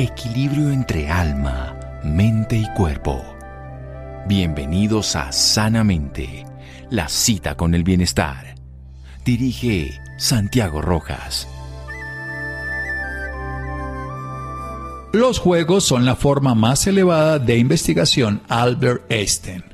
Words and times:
equilibrio 0.00 0.70
entre 0.70 1.10
alma, 1.10 1.78
mente 2.02 2.56
y 2.56 2.66
cuerpo. 2.72 3.22
Bienvenidos 4.26 5.14
a 5.14 5.30
Sanamente, 5.30 6.46
la 6.88 7.06
cita 7.10 7.54
con 7.54 7.74
el 7.74 7.84
bienestar. 7.84 8.54
Dirige 9.26 10.00
Santiago 10.16 10.80
Rojas. 10.80 11.46
Los 15.12 15.38
juegos 15.38 15.84
son 15.84 16.06
la 16.06 16.16
forma 16.16 16.54
más 16.54 16.86
elevada 16.86 17.38
de 17.38 17.58
investigación 17.58 18.40
Albert 18.48 19.04
Einstein. 19.10 19.69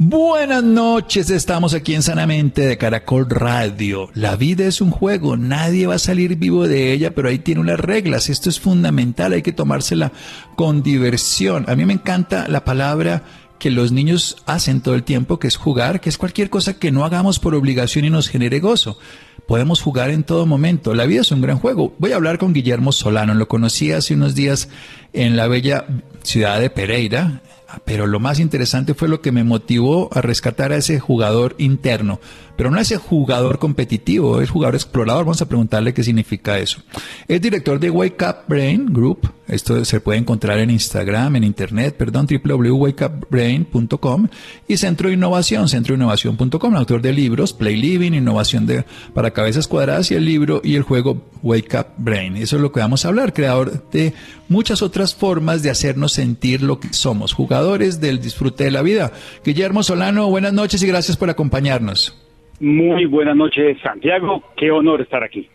Buenas 0.00 0.62
noches, 0.62 1.28
estamos 1.28 1.74
aquí 1.74 1.94
en 1.94 2.04
Sanamente 2.04 2.66
de 2.66 2.78
Caracol 2.78 3.28
Radio. 3.28 4.08
La 4.14 4.36
vida 4.36 4.64
es 4.64 4.80
un 4.80 4.92
juego, 4.92 5.36
nadie 5.36 5.88
va 5.88 5.96
a 5.96 5.98
salir 5.98 6.36
vivo 6.36 6.68
de 6.68 6.92
ella, 6.92 7.16
pero 7.16 7.28
ahí 7.28 7.40
tiene 7.40 7.60
unas 7.60 7.80
reglas, 7.80 8.28
esto 8.28 8.48
es 8.48 8.60
fundamental, 8.60 9.32
hay 9.32 9.42
que 9.42 9.52
tomársela 9.52 10.12
con 10.54 10.84
diversión. 10.84 11.64
A 11.68 11.74
mí 11.74 11.84
me 11.84 11.94
encanta 11.94 12.46
la 12.46 12.64
palabra 12.64 13.24
que 13.58 13.70
los 13.70 13.92
niños 13.92 14.36
hacen 14.46 14.80
todo 14.80 14.94
el 14.94 15.02
tiempo, 15.02 15.38
que 15.38 15.48
es 15.48 15.56
jugar, 15.56 16.00
que 16.00 16.08
es 16.08 16.16
cualquier 16.16 16.48
cosa 16.48 16.78
que 16.78 16.92
no 16.92 17.04
hagamos 17.04 17.38
por 17.38 17.54
obligación 17.54 18.04
y 18.04 18.10
nos 18.10 18.28
genere 18.28 18.60
gozo. 18.60 18.98
Podemos 19.46 19.80
jugar 19.82 20.10
en 20.10 20.24
todo 20.24 20.46
momento. 20.46 20.94
La 20.94 21.06
vida 21.06 21.22
es 21.22 21.32
un 21.32 21.40
gran 21.40 21.58
juego. 21.58 21.94
Voy 21.98 22.12
a 22.12 22.16
hablar 22.16 22.38
con 22.38 22.52
Guillermo 22.52 22.92
Solano. 22.92 23.34
Lo 23.34 23.48
conocí 23.48 23.92
hace 23.92 24.14
unos 24.14 24.34
días 24.34 24.68
en 25.12 25.36
la 25.36 25.48
bella 25.48 25.86
ciudad 26.22 26.60
de 26.60 26.70
Pereira, 26.70 27.40
pero 27.84 28.06
lo 28.06 28.20
más 28.20 28.38
interesante 28.40 28.94
fue 28.94 29.08
lo 29.08 29.20
que 29.20 29.32
me 29.32 29.44
motivó 29.44 30.08
a 30.12 30.20
rescatar 30.20 30.72
a 30.72 30.76
ese 30.76 31.00
jugador 31.00 31.54
interno, 31.58 32.20
pero 32.58 32.70
no 32.72 32.78
a 32.78 32.82
ese 32.82 32.96
jugador 32.96 33.60
competitivo, 33.60 34.40
es 34.40 34.50
jugador 34.50 34.74
explorador. 34.74 35.24
Vamos 35.24 35.40
a 35.40 35.46
preguntarle 35.46 35.94
qué 35.94 36.02
significa 36.02 36.58
eso. 36.58 36.80
Es 37.28 37.40
director 37.40 37.78
de 37.78 37.88
Wake 37.88 38.24
Up 38.24 38.48
Brain 38.48 38.92
Group. 38.92 39.30
Esto 39.46 39.84
se 39.84 40.00
puede 40.00 40.18
encontrar 40.18 40.58
en 40.58 40.70
Instagram, 40.70 41.36
en 41.36 41.44
internet, 41.44 41.94
perdón, 41.96 42.26
www.wakeupbrain.com 42.26 44.26
y 44.66 44.76
Centro 44.76 45.06
de 45.06 45.14
Innovación, 45.14 45.68
centroinnovación.com, 45.68 46.74
autor 46.74 47.00
de 47.00 47.12
libros, 47.12 47.52
Play 47.52 47.76
Living, 47.76 48.10
Innovación 48.10 48.66
para 49.14 49.30
Cabezas 49.30 49.68
Cuadradas 49.68 50.10
y 50.10 50.16
el 50.16 50.24
libro 50.24 50.60
y 50.64 50.74
el 50.74 50.82
juego 50.82 51.28
Wake 51.44 51.78
Up 51.78 51.86
Brain. 51.96 52.36
Eso 52.36 52.56
es 52.56 52.62
lo 52.62 52.72
que 52.72 52.80
vamos 52.80 53.04
a 53.04 53.08
hablar, 53.08 53.34
creador 53.34 53.88
de 53.92 54.14
muchas 54.48 54.82
otras 54.82 55.14
formas 55.14 55.62
de 55.62 55.70
hacernos 55.70 56.12
sentir 56.12 56.64
lo 56.64 56.80
que 56.80 56.92
somos, 56.92 57.34
jugadores 57.34 58.00
del 58.00 58.20
disfrute 58.20 58.64
de 58.64 58.72
la 58.72 58.82
vida. 58.82 59.12
Guillermo 59.44 59.84
Solano, 59.84 60.28
buenas 60.28 60.52
noches 60.52 60.82
y 60.82 60.88
gracias 60.88 61.16
por 61.16 61.30
acompañarnos. 61.30 62.16
Muy 62.60 63.04
buenas 63.06 63.36
noches, 63.36 63.78
Santiago. 63.82 64.42
Qué 64.56 64.70
honor 64.70 65.00
estar 65.00 65.22
aquí. 65.22 65.48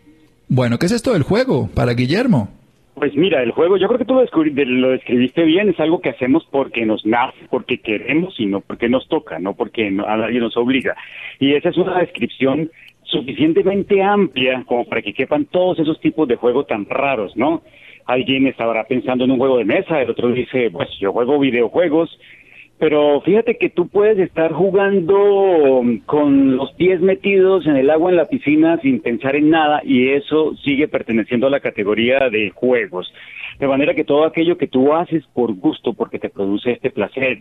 Bueno, 0.48 0.78
¿qué 0.78 0.86
es 0.86 0.92
esto 0.92 1.12
del 1.12 1.22
juego 1.22 1.68
para 1.74 1.92
Guillermo? 1.92 2.48
Pues 2.94 3.14
mira, 3.16 3.42
el 3.42 3.50
juego, 3.50 3.76
yo 3.76 3.88
creo 3.88 3.98
que 3.98 4.04
tú 4.04 4.14
lo, 4.14 4.90
describiste 4.90 5.42
bien, 5.42 5.68
es 5.68 5.80
algo 5.80 6.00
que 6.00 6.10
hacemos 6.10 6.46
porque 6.50 6.86
nos 6.86 7.04
nace, 7.04 7.38
porque 7.50 7.78
queremos 7.78 8.38
y 8.38 8.46
no 8.46 8.60
porque 8.60 8.88
nos 8.88 9.08
toca, 9.08 9.38
no 9.40 9.54
porque 9.54 9.88
a 9.88 10.16
nadie 10.16 10.38
nos 10.38 10.56
obliga. 10.56 10.96
Y 11.40 11.54
esa 11.54 11.70
es 11.70 11.76
una 11.76 11.98
descripción 11.98 12.70
suficientemente 13.02 14.00
amplia 14.00 14.62
como 14.66 14.84
para 14.84 15.02
que 15.02 15.12
quepan 15.12 15.46
todos 15.46 15.80
esos 15.80 16.00
tipos 16.00 16.28
de 16.28 16.36
juegos 16.36 16.68
tan 16.68 16.86
raros, 16.86 17.36
¿no? 17.36 17.62
Alguien 18.06 18.46
estará 18.46 18.84
pensando 18.84 19.24
en 19.24 19.32
un 19.32 19.38
juego 19.38 19.58
de 19.58 19.64
mesa, 19.64 20.00
el 20.00 20.10
otro 20.10 20.30
dice, 20.30 20.70
pues 20.70 20.88
yo 21.00 21.12
juego 21.12 21.38
videojuegos, 21.38 22.16
pero 22.84 23.22
fíjate 23.22 23.56
que 23.56 23.70
tú 23.70 23.88
puedes 23.88 24.18
estar 24.18 24.52
jugando 24.52 25.82
con 26.04 26.54
los 26.54 26.70
pies 26.74 27.00
metidos 27.00 27.66
en 27.66 27.76
el 27.76 27.88
agua 27.88 28.10
en 28.10 28.18
la 28.18 28.26
piscina 28.26 28.78
sin 28.82 29.00
pensar 29.00 29.36
en 29.36 29.48
nada 29.48 29.80
y 29.82 30.10
eso 30.10 30.54
sigue 30.62 30.86
perteneciendo 30.86 31.46
a 31.46 31.50
la 31.50 31.60
categoría 31.60 32.28
de 32.28 32.50
juegos. 32.50 33.10
De 33.58 33.66
manera 33.66 33.94
que 33.94 34.04
todo 34.04 34.26
aquello 34.26 34.58
que 34.58 34.66
tú 34.66 34.92
haces 34.92 35.24
por 35.32 35.54
gusto, 35.54 35.94
porque 35.94 36.18
te 36.18 36.28
produce 36.28 36.72
este 36.72 36.90
placer, 36.90 37.38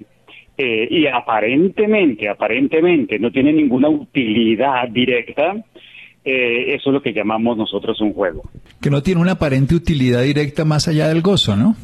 eh, 0.57 0.87
y 0.89 1.07
aparentemente, 1.07 2.29
aparentemente 2.29 3.19
no 3.19 3.29
tiene 3.29 3.51
ninguna 3.51 3.89
utilidad 3.89 4.87
directa, 4.87 5.57
eh, 6.23 6.73
eso 6.73 6.89
es 6.89 6.93
lo 6.93 7.01
que 7.01 7.11
llamamos 7.11 7.57
nosotros 7.57 7.99
un 7.99 8.13
juego. 8.13 8.49
Que 8.81 8.89
no 8.89 9.03
tiene 9.03 9.19
una 9.19 9.33
aparente 9.33 9.75
utilidad 9.75 10.23
directa 10.23 10.63
más 10.63 10.87
allá 10.87 11.09
del 11.09 11.21
gozo, 11.21 11.57
¿no? 11.57 11.75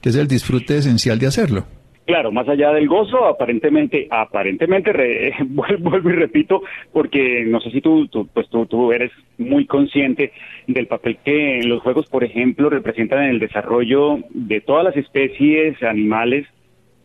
Que 0.00 0.08
es 0.08 0.16
el 0.16 0.28
disfrute 0.28 0.78
esencial 0.78 1.18
de 1.18 1.26
hacerlo. 1.26 1.66
Claro, 2.04 2.32
más 2.32 2.48
allá 2.48 2.72
del 2.72 2.88
gozo, 2.88 3.26
aparentemente, 3.26 4.08
aparentemente, 4.10 4.92
vuelvo 5.46 6.10
y 6.10 6.14
repito, 6.14 6.62
porque 6.92 7.44
no 7.46 7.60
sé 7.60 7.70
si 7.70 7.80
tú, 7.80 8.08
pues 8.34 8.48
tú, 8.48 8.66
tú 8.66 8.92
eres 8.92 9.12
muy 9.38 9.66
consciente 9.66 10.32
del 10.66 10.88
papel 10.88 11.18
que 11.24 11.60
los 11.64 11.80
juegos, 11.82 12.08
por 12.08 12.24
ejemplo, 12.24 12.70
representan 12.70 13.22
en 13.24 13.30
el 13.30 13.38
desarrollo 13.38 14.18
de 14.30 14.60
todas 14.60 14.84
las 14.84 14.96
especies 14.96 15.80
animales, 15.82 16.46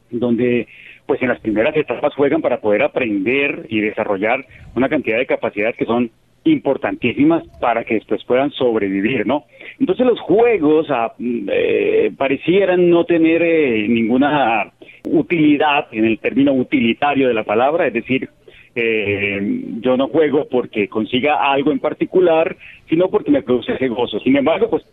donde 0.09 0.68
pues 1.06 1.22
en 1.22 1.30
las 1.30 1.40
primeras 1.40 1.75
etapas 1.78 2.13
juegan 2.16 2.41
para 2.41 2.59
poder 2.59 2.81
aprender 2.84 3.66
y 3.69 3.80
desarrollar 3.80 4.46
una 4.75 4.90
cantidad 4.90 5.18
de 5.18 5.25
capacidades 5.25 5.78
que 5.78 5.86
son 5.86 6.12
importantísimas 6.44 7.44
para 7.59 7.84
que 7.84 7.96
después 7.96 8.24
puedan 8.24 8.52
sobrevivir, 8.52 9.25
¿no? 9.25 9.46
Entonces 9.80 10.06
los 10.06 10.20
juegos 10.20 10.88
ah, 10.90 11.14
eh, 11.20 12.12
parecieran 12.18 12.90
no 12.90 13.03
tener 13.06 13.42
eh, 13.42 13.88
ninguna 13.88 14.72
utilidad 15.06 15.88
en 15.92 16.06
el 16.06 16.20
término 16.20 16.53
utilitario 16.53 17.28
de 17.28 17.34
la 17.34 17.44
palabra, 17.44 17.88
es 17.88 17.94
decir, 17.94 18.30
eh, 18.75 19.40
yo 19.81 19.98
no 19.98 20.08
juego 20.08 20.48
porque 20.50 20.88
consiga 20.88 21.52
algo 21.52 21.72
en 21.72 21.80
particular, 21.80 22.56
sino 22.88 23.09
porque 23.09 23.31
me 23.31 23.42
produce 23.42 23.74
ese 23.74 23.88
gozo. 23.88 24.19
Sin 24.19 24.36
embargo, 24.38 24.69
pues 24.69 24.84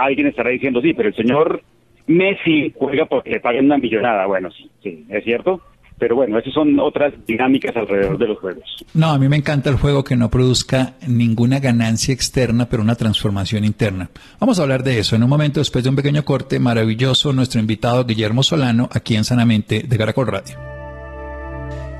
alguien 0.00 0.28
estará 0.28 0.50
diciendo, 0.50 0.80
sí, 0.80 0.94
pero 0.94 1.10
el 1.10 1.14
señor 1.14 1.62
Messi 2.06 2.72
juega 2.74 3.04
porque 3.04 3.30
le 3.30 3.40
pagan 3.40 3.66
una 3.66 3.76
millonada. 3.76 4.24
Bueno, 4.26 4.50
sí, 4.50 4.70
sí, 4.82 5.04
es 5.10 5.24
cierto. 5.24 5.60
Pero 5.98 6.16
bueno, 6.16 6.38
esas 6.38 6.54
son 6.54 6.78
otras 6.78 7.12
dinámicas 7.26 7.74
alrededor 7.76 8.18
de 8.18 8.28
los 8.28 8.38
juegos. 8.38 8.64
No, 8.94 9.10
a 9.10 9.18
mí 9.18 9.28
me 9.28 9.36
encanta 9.36 9.68
el 9.68 9.76
juego 9.76 10.04
que 10.04 10.16
no 10.16 10.30
produzca 10.30 10.94
ninguna 11.06 11.58
ganancia 11.58 12.14
externa, 12.14 12.68
pero 12.68 12.82
una 12.82 12.94
transformación 12.94 13.64
interna. 13.64 14.10
Vamos 14.38 14.58
a 14.58 14.62
hablar 14.62 14.84
de 14.84 14.98
eso 14.98 15.16
en 15.16 15.24
un 15.24 15.28
momento 15.30 15.60
después 15.60 15.82
de 15.82 15.90
un 15.90 15.96
pequeño 15.96 16.24
corte 16.24 16.60
maravilloso. 16.60 17.32
Nuestro 17.32 17.60
invitado 17.60 18.04
Guillermo 18.04 18.42
Solano, 18.42 18.88
aquí 18.92 19.16
en 19.16 19.24
Sanamente 19.24 19.82
de 19.82 19.98
Caracol 19.98 20.28
Radio. 20.28 20.56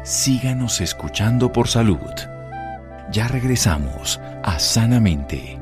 Síganos 0.04 0.80
escuchando 0.80 1.52
por 1.52 1.68
salud. 1.68 1.98
Ya 3.10 3.26
regresamos 3.26 4.20
a 4.42 4.58
Sanamente. 4.58 5.58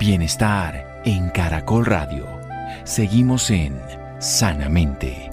Bienestar 0.00 1.02
en 1.04 1.30
Caracol 1.30 1.86
Radio. 1.86 2.26
Seguimos 2.84 3.50
en 3.50 4.01
sanamente. 4.22 5.31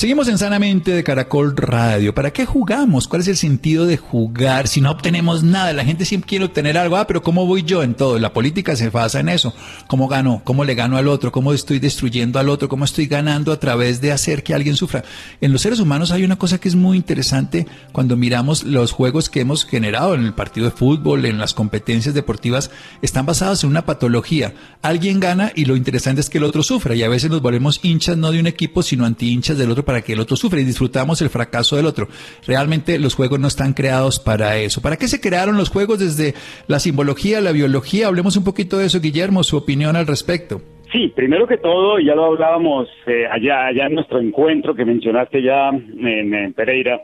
Seguimos 0.00 0.28
en 0.28 0.38
Sanamente 0.38 0.92
de 0.92 1.04
Caracol 1.04 1.54
Radio. 1.54 2.14
¿Para 2.14 2.32
qué 2.32 2.46
jugamos? 2.46 3.06
¿Cuál 3.06 3.20
es 3.20 3.28
el 3.28 3.36
sentido 3.36 3.84
de 3.84 3.98
jugar 3.98 4.66
si 4.66 4.80
no 4.80 4.90
obtenemos 4.90 5.42
nada? 5.42 5.74
La 5.74 5.84
gente 5.84 6.06
siempre 6.06 6.26
quiere 6.26 6.46
obtener 6.46 6.78
algo. 6.78 6.96
Ah, 6.96 7.06
pero 7.06 7.22
¿cómo 7.22 7.44
voy 7.44 7.64
yo 7.64 7.82
en 7.82 7.92
todo? 7.92 8.18
La 8.18 8.32
política 8.32 8.74
se 8.76 8.88
basa 8.88 9.20
en 9.20 9.28
eso. 9.28 9.52
¿Cómo 9.88 10.08
gano? 10.08 10.40
¿Cómo 10.42 10.64
le 10.64 10.74
gano 10.74 10.96
al 10.96 11.06
otro? 11.06 11.32
¿Cómo 11.32 11.52
estoy 11.52 11.80
destruyendo 11.80 12.38
al 12.38 12.48
otro? 12.48 12.70
¿Cómo 12.70 12.86
estoy 12.86 13.08
ganando 13.08 13.52
a 13.52 13.60
través 13.60 14.00
de 14.00 14.10
hacer 14.10 14.42
que 14.42 14.54
alguien 14.54 14.74
sufra? 14.74 15.04
En 15.42 15.52
los 15.52 15.60
seres 15.60 15.80
humanos 15.80 16.12
hay 16.12 16.24
una 16.24 16.38
cosa 16.38 16.58
que 16.58 16.70
es 16.70 16.76
muy 16.76 16.96
interesante 16.96 17.66
cuando 17.92 18.16
miramos 18.16 18.64
los 18.64 18.92
juegos 18.92 19.28
que 19.28 19.40
hemos 19.40 19.66
generado 19.66 20.14
en 20.14 20.24
el 20.24 20.32
partido 20.32 20.64
de 20.64 20.72
fútbol, 20.72 21.26
en 21.26 21.36
las 21.36 21.52
competencias 21.52 22.14
deportivas. 22.14 22.70
Están 23.02 23.26
basados 23.26 23.64
en 23.64 23.68
una 23.68 23.84
patología. 23.84 24.54
Alguien 24.80 25.20
gana 25.20 25.52
y 25.54 25.66
lo 25.66 25.76
interesante 25.76 26.22
es 26.22 26.30
que 26.30 26.38
el 26.38 26.44
otro 26.44 26.62
sufra. 26.62 26.94
Y 26.94 27.02
a 27.02 27.10
veces 27.10 27.30
nos 27.30 27.42
volvemos 27.42 27.80
hinchas 27.82 28.16
no 28.16 28.32
de 28.32 28.40
un 28.40 28.46
equipo, 28.46 28.82
sino 28.82 29.04
anti 29.04 29.30
hinchas 29.30 29.58
del 29.58 29.70
otro 29.70 29.89
para 29.90 30.02
que 30.02 30.12
el 30.12 30.20
otro 30.20 30.36
sufra 30.36 30.60
y 30.60 30.64
disfrutamos 30.64 31.20
el 31.20 31.30
fracaso 31.30 31.74
del 31.74 31.84
otro. 31.84 32.06
Realmente 32.46 32.96
los 33.00 33.16
juegos 33.16 33.40
no 33.40 33.48
están 33.48 33.72
creados 33.72 34.20
para 34.20 34.56
eso. 34.56 34.80
¿Para 34.80 34.96
qué 34.96 35.08
se 35.08 35.20
crearon 35.20 35.56
los 35.56 35.68
juegos 35.68 35.98
desde 35.98 36.34
la 36.68 36.78
simbología, 36.78 37.40
la 37.40 37.50
biología? 37.50 38.06
Hablemos 38.06 38.36
un 38.36 38.44
poquito 38.44 38.78
de 38.78 38.86
eso, 38.86 39.00
Guillermo, 39.00 39.42
su 39.42 39.56
opinión 39.56 39.96
al 39.96 40.06
respecto. 40.06 40.60
Sí, 40.92 41.08
primero 41.08 41.48
que 41.48 41.56
todo, 41.56 41.98
ya 41.98 42.14
lo 42.14 42.26
hablábamos 42.26 42.86
eh, 43.08 43.26
allá, 43.32 43.66
allá 43.66 43.86
en 43.86 43.94
nuestro 43.94 44.20
encuentro 44.20 44.76
que 44.76 44.84
mencionaste 44.84 45.42
ya 45.42 45.70
en 45.70 46.52
Pereira, 46.54 47.00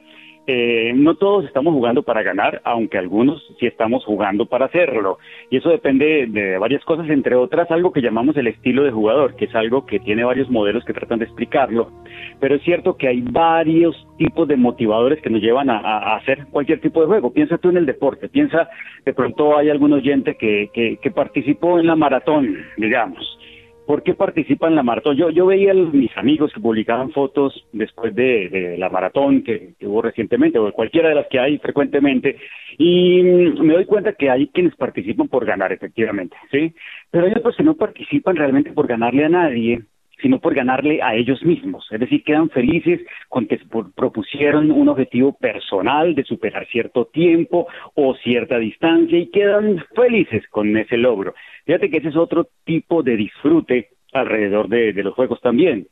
eh, 0.48 0.92
no 0.94 1.16
todos 1.16 1.44
estamos 1.44 1.74
jugando 1.74 2.02
para 2.02 2.22
ganar, 2.22 2.60
aunque 2.64 2.98
algunos 2.98 3.42
sí 3.58 3.66
estamos 3.66 4.04
jugando 4.04 4.46
para 4.46 4.66
hacerlo. 4.66 5.18
Y 5.50 5.56
eso 5.56 5.70
depende 5.70 6.26
de 6.28 6.58
varias 6.58 6.84
cosas, 6.84 7.08
entre 7.10 7.34
otras 7.34 7.70
algo 7.70 7.92
que 7.92 8.00
llamamos 8.00 8.36
el 8.36 8.46
estilo 8.46 8.84
de 8.84 8.92
jugador, 8.92 9.34
que 9.34 9.46
es 9.46 9.54
algo 9.54 9.86
que 9.86 9.98
tiene 9.98 10.24
varios 10.24 10.48
modelos 10.48 10.84
que 10.84 10.92
tratan 10.92 11.18
de 11.18 11.24
explicarlo. 11.24 11.90
Pero 12.38 12.54
es 12.54 12.62
cierto 12.62 12.96
que 12.96 13.08
hay 13.08 13.22
varios 13.22 13.96
tipos 14.18 14.46
de 14.46 14.56
motivadores 14.56 15.20
que 15.20 15.30
nos 15.30 15.42
llevan 15.42 15.68
a, 15.68 16.16
hacer 16.16 16.46
cualquier 16.50 16.80
tipo 16.80 17.00
de 17.00 17.06
juego. 17.06 17.32
Piensa 17.32 17.58
tú 17.58 17.70
en 17.70 17.78
el 17.78 17.86
deporte, 17.86 18.28
piensa, 18.28 18.68
de 19.04 19.14
pronto 19.14 19.58
hay 19.58 19.70
algún 19.70 19.92
oyente 19.92 20.36
que, 20.36 20.70
que, 20.72 20.98
que 21.02 21.10
participó 21.10 21.78
en 21.80 21.86
la 21.86 21.96
maratón, 21.96 22.56
digamos 22.76 23.36
¿Por 23.86 24.02
qué 24.02 24.14
participan 24.14 24.74
la 24.74 24.82
maratón? 24.82 25.16
Yo, 25.16 25.30
yo 25.30 25.46
veía 25.46 25.70
a 25.70 25.74
mis 25.74 26.16
amigos 26.16 26.52
que 26.52 26.60
publicaban 26.60 27.12
fotos 27.12 27.66
después 27.72 28.14
de, 28.14 28.76
la 28.78 28.88
maratón 28.88 29.44
que, 29.44 29.74
hubo 29.82 30.02
recientemente, 30.02 30.58
o 30.58 30.72
cualquiera 30.72 31.08
de 31.08 31.14
las 31.14 31.28
que 31.28 31.38
hay 31.38 31.58
frecuentemente, 31.58 32.36
y 32.78 33.22
me 33.22 33.74
doy 33.74 33.84
cuenta 33.84 34.14
que 34.14 34.28
hay 34.28 34.48
quienes 34.48 34.74
participan 34.74 35.28
por 35.28 35.46
ganar, 35.46 35.72
efectivamente, 35.72 36.36
¿sí? 36.50 36.74
Pero 37.12 37.26
hay 37.26 37.32
otros 37.36 37.56
que 37.56 37.62
no 37.62 37.74
participan 37.74 38.34
realmente 38.34 38.72
por 38.72 38.88
ganarle 38.88 39.24
a 39.24 39.28
nadie, 39.28 39.82
sino 40.20 40.40
por 40.40 40.54
ganarle 40.54 41.02
a 41.02 41.14
ellos 41.14 41.42
mismos. 41.44 41.86
Es 41.90 42.00
decir, 42.00 42.22
quedan 42.24 42.50
felices 42.50 43.00
con 43.28 43.46
que 43.46 43.58
propusieron 43.94 44.70
un 44.70 44.88
objetivo 44.88 45.36
personal 45.36 46.14
de 46.14 46.24
superar 46.24 46.66
cierto 46.68 47.06
tiempo 47.06 47.66
o 47.94 48.14
cierta 48.16 48.58
distancia 48.58 49.18
y 49.18 49.30
quedan 49.30 49.84
felices 49.94 50.44
con 50.48 50.76
ese 50.76 50.96
logro. 50.96 51.34
Fíjate 51.64 51.90
que 51.90 51.98
ese 51.98 52.08
es 52.08 52.16
otro 52.16 52.48
tipo 52.64 53.02
de 53.02 53.16
disfrute 53.16 53.88
alrededor 54.12 54.68
de, 54.68 54.92
los 55.02 55.14
juegos 55.14 55.40
también. 55.40 55.88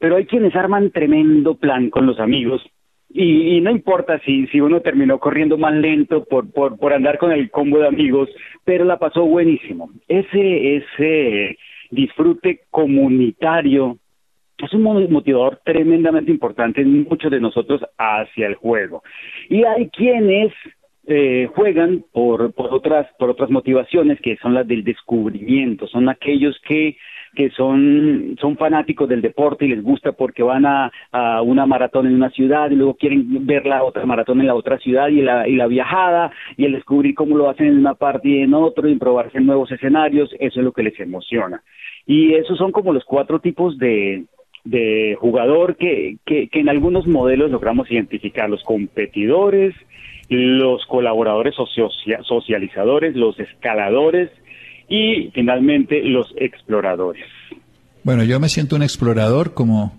Pero 0.00 0.16
hay 0.16 0.26
quienes 0.26 0.54
arman 0.56 0.90
tremendo 0.90 1.56
plan 1.56 1.90
con 1.90 2.06
los 2.06 2.18
amigos 2.18 2.62
y, 3.10 3.60
no 3.62 3.70
importa 3.70 4.20
si, 4.20 4.46
si 4.48 4.60
uno 4.60 4.80
terminó 4.80 5.18
corriendo 5.18 5.56
más 5.56 5.72
lento 5.74 6.24
por, 6.24 6.52
por, 6.52 6.78
por 6.78 6.92
andar 6.92 7.18
con 7.18 7.32
el 7.32 7.50
combo 7.50 7.78
de 7.78 7.88
amigos, 7.88 8.28
pero 8.64 8.84
la 8.84 8.98
pasó 8.98 9.24
buenísimo. 9.24 9.90
Ese, 10.08 10.76
ese 10.76 11.56
disfrute 11.90 12.60
comunitario 12.70 13.98
es 14.58 14.72
un 14.72 14.82
motivador 14.82 15.60
tremendamente 15.64 16.30
importante 16.30 16.80
en 16.80 17.04
muchos 17.04 17.30
de 17.30 17.40
nosotros 17.40 17.80
hacia 17.96 18.46
el 18.46 18.56
juego. 18.56 19.02
Y 19.48 19.62
hay 19.64 19.88
quienes 19.90 20.52
eh, 21.06 21.48
juegan 21.54 22.04
por, 22.12 22.52
por 22.52 22.74
otras 22.74 23.06
por 23.18 23.30
otras 23.30 23.50
motivaciones 23.50 24.20
que 24.20 24.36
son 24.38 24.54
las 24.54 24.66
del 24.66 24.84
descubrimiento, 24.84 25.86
son 25.86 26.08
aquellos 26.08 26.60
que 26.66 26.96
que 27.34 27.50
son, 27.50 28.36
son 28.40 28.56
fanáticos 28.56 29.08
del 29.08 29.22
deporte 29.22 29.64
y 29.64 29.68
les 29.68 29.82
gusta 29.82 30.12
porque 30.12 30.42
van 30.42 30.66
a, 30.66 30.90
una 31.42 31.66
maratón 31.66 32.06
en 32.06 32.14
una 32.14 32.30
ciudad 32.30 32.70
y 32.70 32.76
luego 32.76 32.94
quieren 32.94 33.46
ver 33.46 33.66
la 33.66 33.84
otra 33.84 34.04
maratón 34.06 34.40
en 34.40 34.46
la 34.46 34.54
otra 34.54 34.78
ciudad 34.78 35.08
y 35.08 35.22
la, 35.22 35.48
y 35.48 35.56
la 35.56 35.66
viajada 35.66 36.30
y 36.56 36.64
el 36.64 36.72
descubrir 36.72 37.14
cómo 37.14 37.36
lo 37.36 37.48
hacen 37.48 37.66
en 37.66 37.78
una 37.78 37.94
parte 37.94 38.28
y 38.28 38.38
en 38.42 38.54
otro 38.54 38.88
y 38.88 38.96
probarse 38.96 39.38
en 39.38 39.46
nuevos 39.46 39.70
escenarios, 39.70 40.30
eso 40.38 40.60
es 40.60 40.64
lo 40.64 40.72
que 40.72 40.82
les 40.82 40.98
emociona. 41.00 41.62
Y 42.06 42.34
esos 42.34 42.58
son 42.58 42.72
como 42.72 42.92
los 42.92 43.04
cuatro 43.04 43.40
tipos 43.40 43.78
de, 43.78 44.24
de 44.64 45.16
jugador 45.20 45.76
que, 45.76 46.16
que, 46.24 46.48
que 46.48 46.60
en 46.60 46.68
algunos 46.68 47.06
modelos 47.06 47.50
logramos 47.50 47.90
identificar, 47.90 48.48
los 48.48 48.62
competidores, 48.64 49.74
los 50.28 50.84
colaboradores 50.86 51.54
socializadores, 51.54 53.16
los 53.16 53.38
escaladores, 53.40 54.30
y 54.88 55.30
finalmente 55.34 56.02
los 56.02 56.32
exploradores. 56.36 57.26
Bueno, 58.02 58.24
yo 58.24 58.40
me 58.40 58.48
siento 58.48 58.76
un 58.76 58.82
explorador 58.82 59.54
como, 59.54 59.98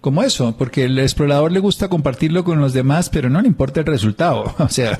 como 0.00 0.22
eso, 0.22 0.56
porque 0.58 0.84
el 0.84 0.98
explorador 0.98 1.52
le 1.52 1.60
gusta 1.60 1.88
compartirlo 1.88 2.44
con 2.44 2.60
los 2.60 2.72
demás, 2.72 3.08
pero 3.08 3.30
no 3.30 3.40
le 3.40 3.48
importa 3.48 3.80
el 3.80 3.86
resultado. 3.86 4.54
O 4.58 4.68
sea, 4.68 4.98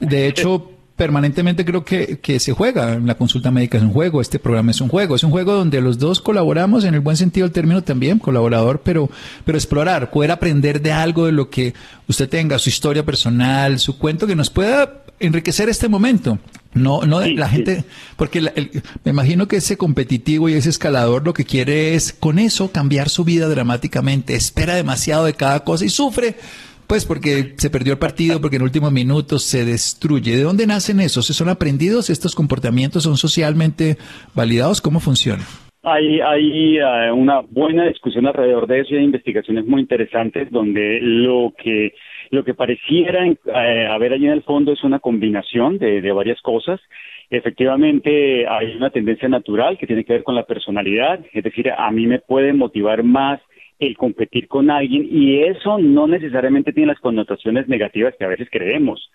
de 0.00 0.26
hecho, 0.26 0.70
permanentemente 0.96 1.64
creo 1.64 1.84
que, 1.84 2.18
que 2.18 2.40
se 2.40 2.52
juega. 2.52 2.98
La 2.98 3.16
consulta 3.16 3.50
médica 3.50 3.76
es 3.76 3.84
un 3.84 3.92
juego, 3.92 4.20
este 4.20 4.38
programa 4.38 4.70
es 4.70 4.80
un 4.80 4.88
juego. 4.88 5.14
Es 5.16 5.22
un 5.22 5.30
juego 5.30 5.52
donde 5.52 5.80
los 5.80 5.98
dos 5.98 6.20
colaboramos 6.20 6.84
en 6.84 6.94
el 6.94 7.00
buen 7.00 7.16
sentido 7.16 7.46
del 7.46 7.52
término 7.52 7.82
también, 7.82 8.18
colaborador, 8.18 8.80
pero, 8.82 9.10
pero 9.44 9.58
explorar, 9.58 10.10
poder 10.10 10.30
aprender 10.30 10.80
de 10.80 10.92
algo 10.92 11.26
de 11.26 11.32
lo 11.32 11.50
que 11.50 11.74
usted 12.08 12.28
tenga, 12.28 12.58
su 12.58 12.70
historia 12.70 13.04
personal, 13.04 13.78
su 13.78 13.98
cuento, 13.98 14.26
que 14.26 14.34
nos 14.34 14.50
pueda 14.50 15.04
enriquecer 15.20 15.68
este 15.68 15.88
momento. 15.88 16.38
No, 16.76 17.02
no 17.06 17.20
la 17.22 17.48
gente, 17.48 17.84
porque 18.16 18.42
me 19.02 19.10
imagino 19.10 19.48
que 19.48 19.56
ese 19.56 19.78
competitivo 19.78 20.50
y 20.50 20.52
ese 20.52 20.68
escalador 20.68 21.24
lo 21.24 21.32
que 21.32 21.46
quiere 21.46 21.94
es 21.94 22.12
con 22.12 22.38
eso 22.38 22.70
cambiar 22.70 23.08
su 23.08 23.24
vida 23.24 23.48
dramáticamente, 23.48 24.34
espera 24.34 24.74
demasiado 24.74 25.24
de 25.24 25.32
cada 25.32 25.64
cosa 25.64 25.86
y 25.86 25.88
sufre, 25.88 26.34
pues 26.86 27.06
porque 27.06 27.54
se 27.56 27.70
perdió 27.70 27.94
el 27.94 27.98
partido, 27.98 28.42
porque 28.42 28.56
en 28.56 28.62
últimos 28.62 28.92
minutos 28.92 29.42
se 29.42 29.64
destruye. 29.64 30.36
¿De 30.36 30.42
dónde 30.42 30.66
nacen 30.66 31.00
esos? 31.00 31.26
¿Son 31.26 31.48
aprendidos? 31.48 32.10
¿Estos 32.10 32.34
comportamientos 32.34 33.04
son 33.04 33.16
socialmente 33.16 33.96
validados? 34.34 34.82
¿Cómo 34.82 35.00
funciona? 35.00 35.44
Hay, 35.82 36.20
hay 36.20 36.78
eh, 36.78 37.12
una 37.12 37.40
buena 37.40 37.86
discusión 37.86 38.26
alrededor 38.26 38.66
de 38.66 38.80
eso 38.80 38.94
y 38.94 38.98
hay 38.98 39.04
investigaciones 39.04 39.64
muy 39.66 39.80
interesantes 39.80 40.50
donde 40.50 40.98
lo 41.00 41.54
que 41.56 41.94
lo 42.30 42.44
que 42.44 42.54
pareciera 42.54 43.26
eh, 43.26 43.86
haber 43.90 44.12
allí 44.12 44.26
en 44.26 44.32
el 44.32 44.42
fondo 44.42 44.72
es 44.72 44.82
una 44.84 44.98
combinación 44.98 45.78
de, 45.78 46.00
de 46.00 46.12
varias 46.12 46.40
cosas. 46.42 46.80
Efectivamente, 47.30 48.46
hay 48.46 48.76
una 48.76 48.90
tendencia 48.90 49.28
natural 49.28 49.78
que 49.78 49.86
tiene 49.86 50.04
que 50.04 50.12
ver 50.12 50.22
con 50.22 50.34
la 50.34 50.44
personalidad, 50.44 51.20
es 51.32 51.42
decir, 51.42 51.70
a 51.70 51.90
mí 51.90 52.06
me 52.06 52.20
puede 52.20 52.52
motivar 52.52 53.02
más 53.02 53.40
el 53.78 53.96
competir 53.96 54.48
con 54.48 54.70
alguien 54.70 55.06
y 55.10 55.42
eso 55.42 55.78
no 55.78 56.06
necesariamente 56.06 56.72
tiene 56.72 56.92
las 56.92 57.00
connotaciones 57.00 57.68
negativas 57.68 58.14
que 58.18 58.24
a 58.24 58.28
veces 58.28 58.48
creemos. 58.50 59.10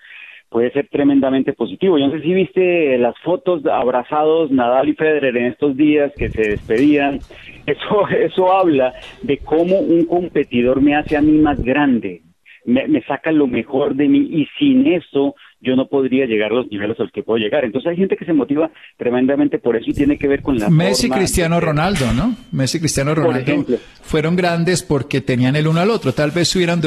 Puede 0.49 0.71
ser 0.71 0.89
tremendamente 0.89 1.53
positivo. 1.53 1.97
Yo 1.97 2.07
no 2.07 2.13
sé 2.13 2.21
si 2.21 2.33
viste 2.33 2.97
las 2.97 3.17
fotos 3.19 3.65
abrazados 3.65 4.51
Nadal 4.51 4.89
y 4.89 4.95
Federer 4.95 5.35
en 5.37 5.45
estos 5.45 5.77
días 5.77 6.11
que 6.17 6.29
se 6.29 6.41
despedían. 6.41 7.19
Eso, 7.65 8.07
eso 8.09 8.51
habla 8.51 8.93
de 9.21 9.37
cómo 9.37 9.79
un 9.79 10.05
competidor 10.05 10.81
me 10.81 10.95
hace 10.95 11.15
a 11.15 11.21
mí 11.21 11.37
más 11.37 11.63
grande, 11.63 12.21
me, 12.65 13.01
saca 13.03 13.31
lo 13.31 13.47
mejor 13.47 13.95
de 13.95 14.07
mí 14.07 14.19
y 14.19 14.47
sin 14.57 14.87
eso 14.87 15.35
yo 15.59 15.75
no 15.75 15.87
podría 15.87 16.25
llegar 16.25 16.51
a 16.51 16.55
los 16.55 16.71
niveles 16.71 16.99
a 16.99 17.03
los 17.03 17.11
que 17.11 17.23
puedo 17.23 17.37
llegar. 17.37 17.65
Entonces 17.65 17.91
hay 17.91 17.97
gente 17.97 18.17
que 18.17 18.25
se 18.25 18.33
motiva 18.33 18.71
tremendamente 18.97 19.59
por 19.59 19.75
eso 19.75 19.89
y 19.89 19.93
tiene 19.93 20.17
que 20.17 20.27
ver 20.27 20.41
con 20.41 20.57
la... 20.57 20.69
Messi 20.69 21.07
y 21.07 21.09
Cristiano 21.09 21.59
Ronaldo, 21.59 22.13
¿no? 22.13 22.35
Messi 22.51 22.79
Cristiano 22.79 23.15
Ronaldo 23.15 23.65
fueron 24.01 24.35
grandes 24.35 24.83
porque 24.83 25.21
tenían 25.21 25.55
el 25.55 25.67
uno 25.67 25.79
al 25.79 25.89
otro. 25.89 26.13
Tal 26.13 26.31
vez 26.31 26.55
hubieran 26.55 26.81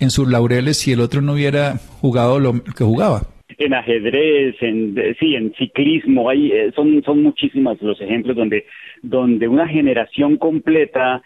en 0.00 0.10
sus 0.10 0.28
laureles 0.28 0.78
si 0.78 0.92
el 0.92 1.00
otro 1.00 1.20
no 1.20 1.32
hubiera 1.34 1.74
jugado 2.00 2.38
lo 2.40 2.62
que 2.64 2.84
jugaba 2.84 3.22
en 3.60 3.74
ajedrez, 3.74 4.56
en 4.62 4.94
sí, 5.18 5.34
en 5.34 5.52
ciclismo, 5.54 6.30
hay 6.30 6.50
eh, 6.50 6.72
son 6.74 7.02
son 7.04 7.22
muchísimos 7.22 7.80
los 7.82 8.00
ejemplos 8.00 8.34
donde 8.34 8.64
donde 9.02 9.48
una 9.48 9.68
generación 9.68 10.38
completa 10.38 11.22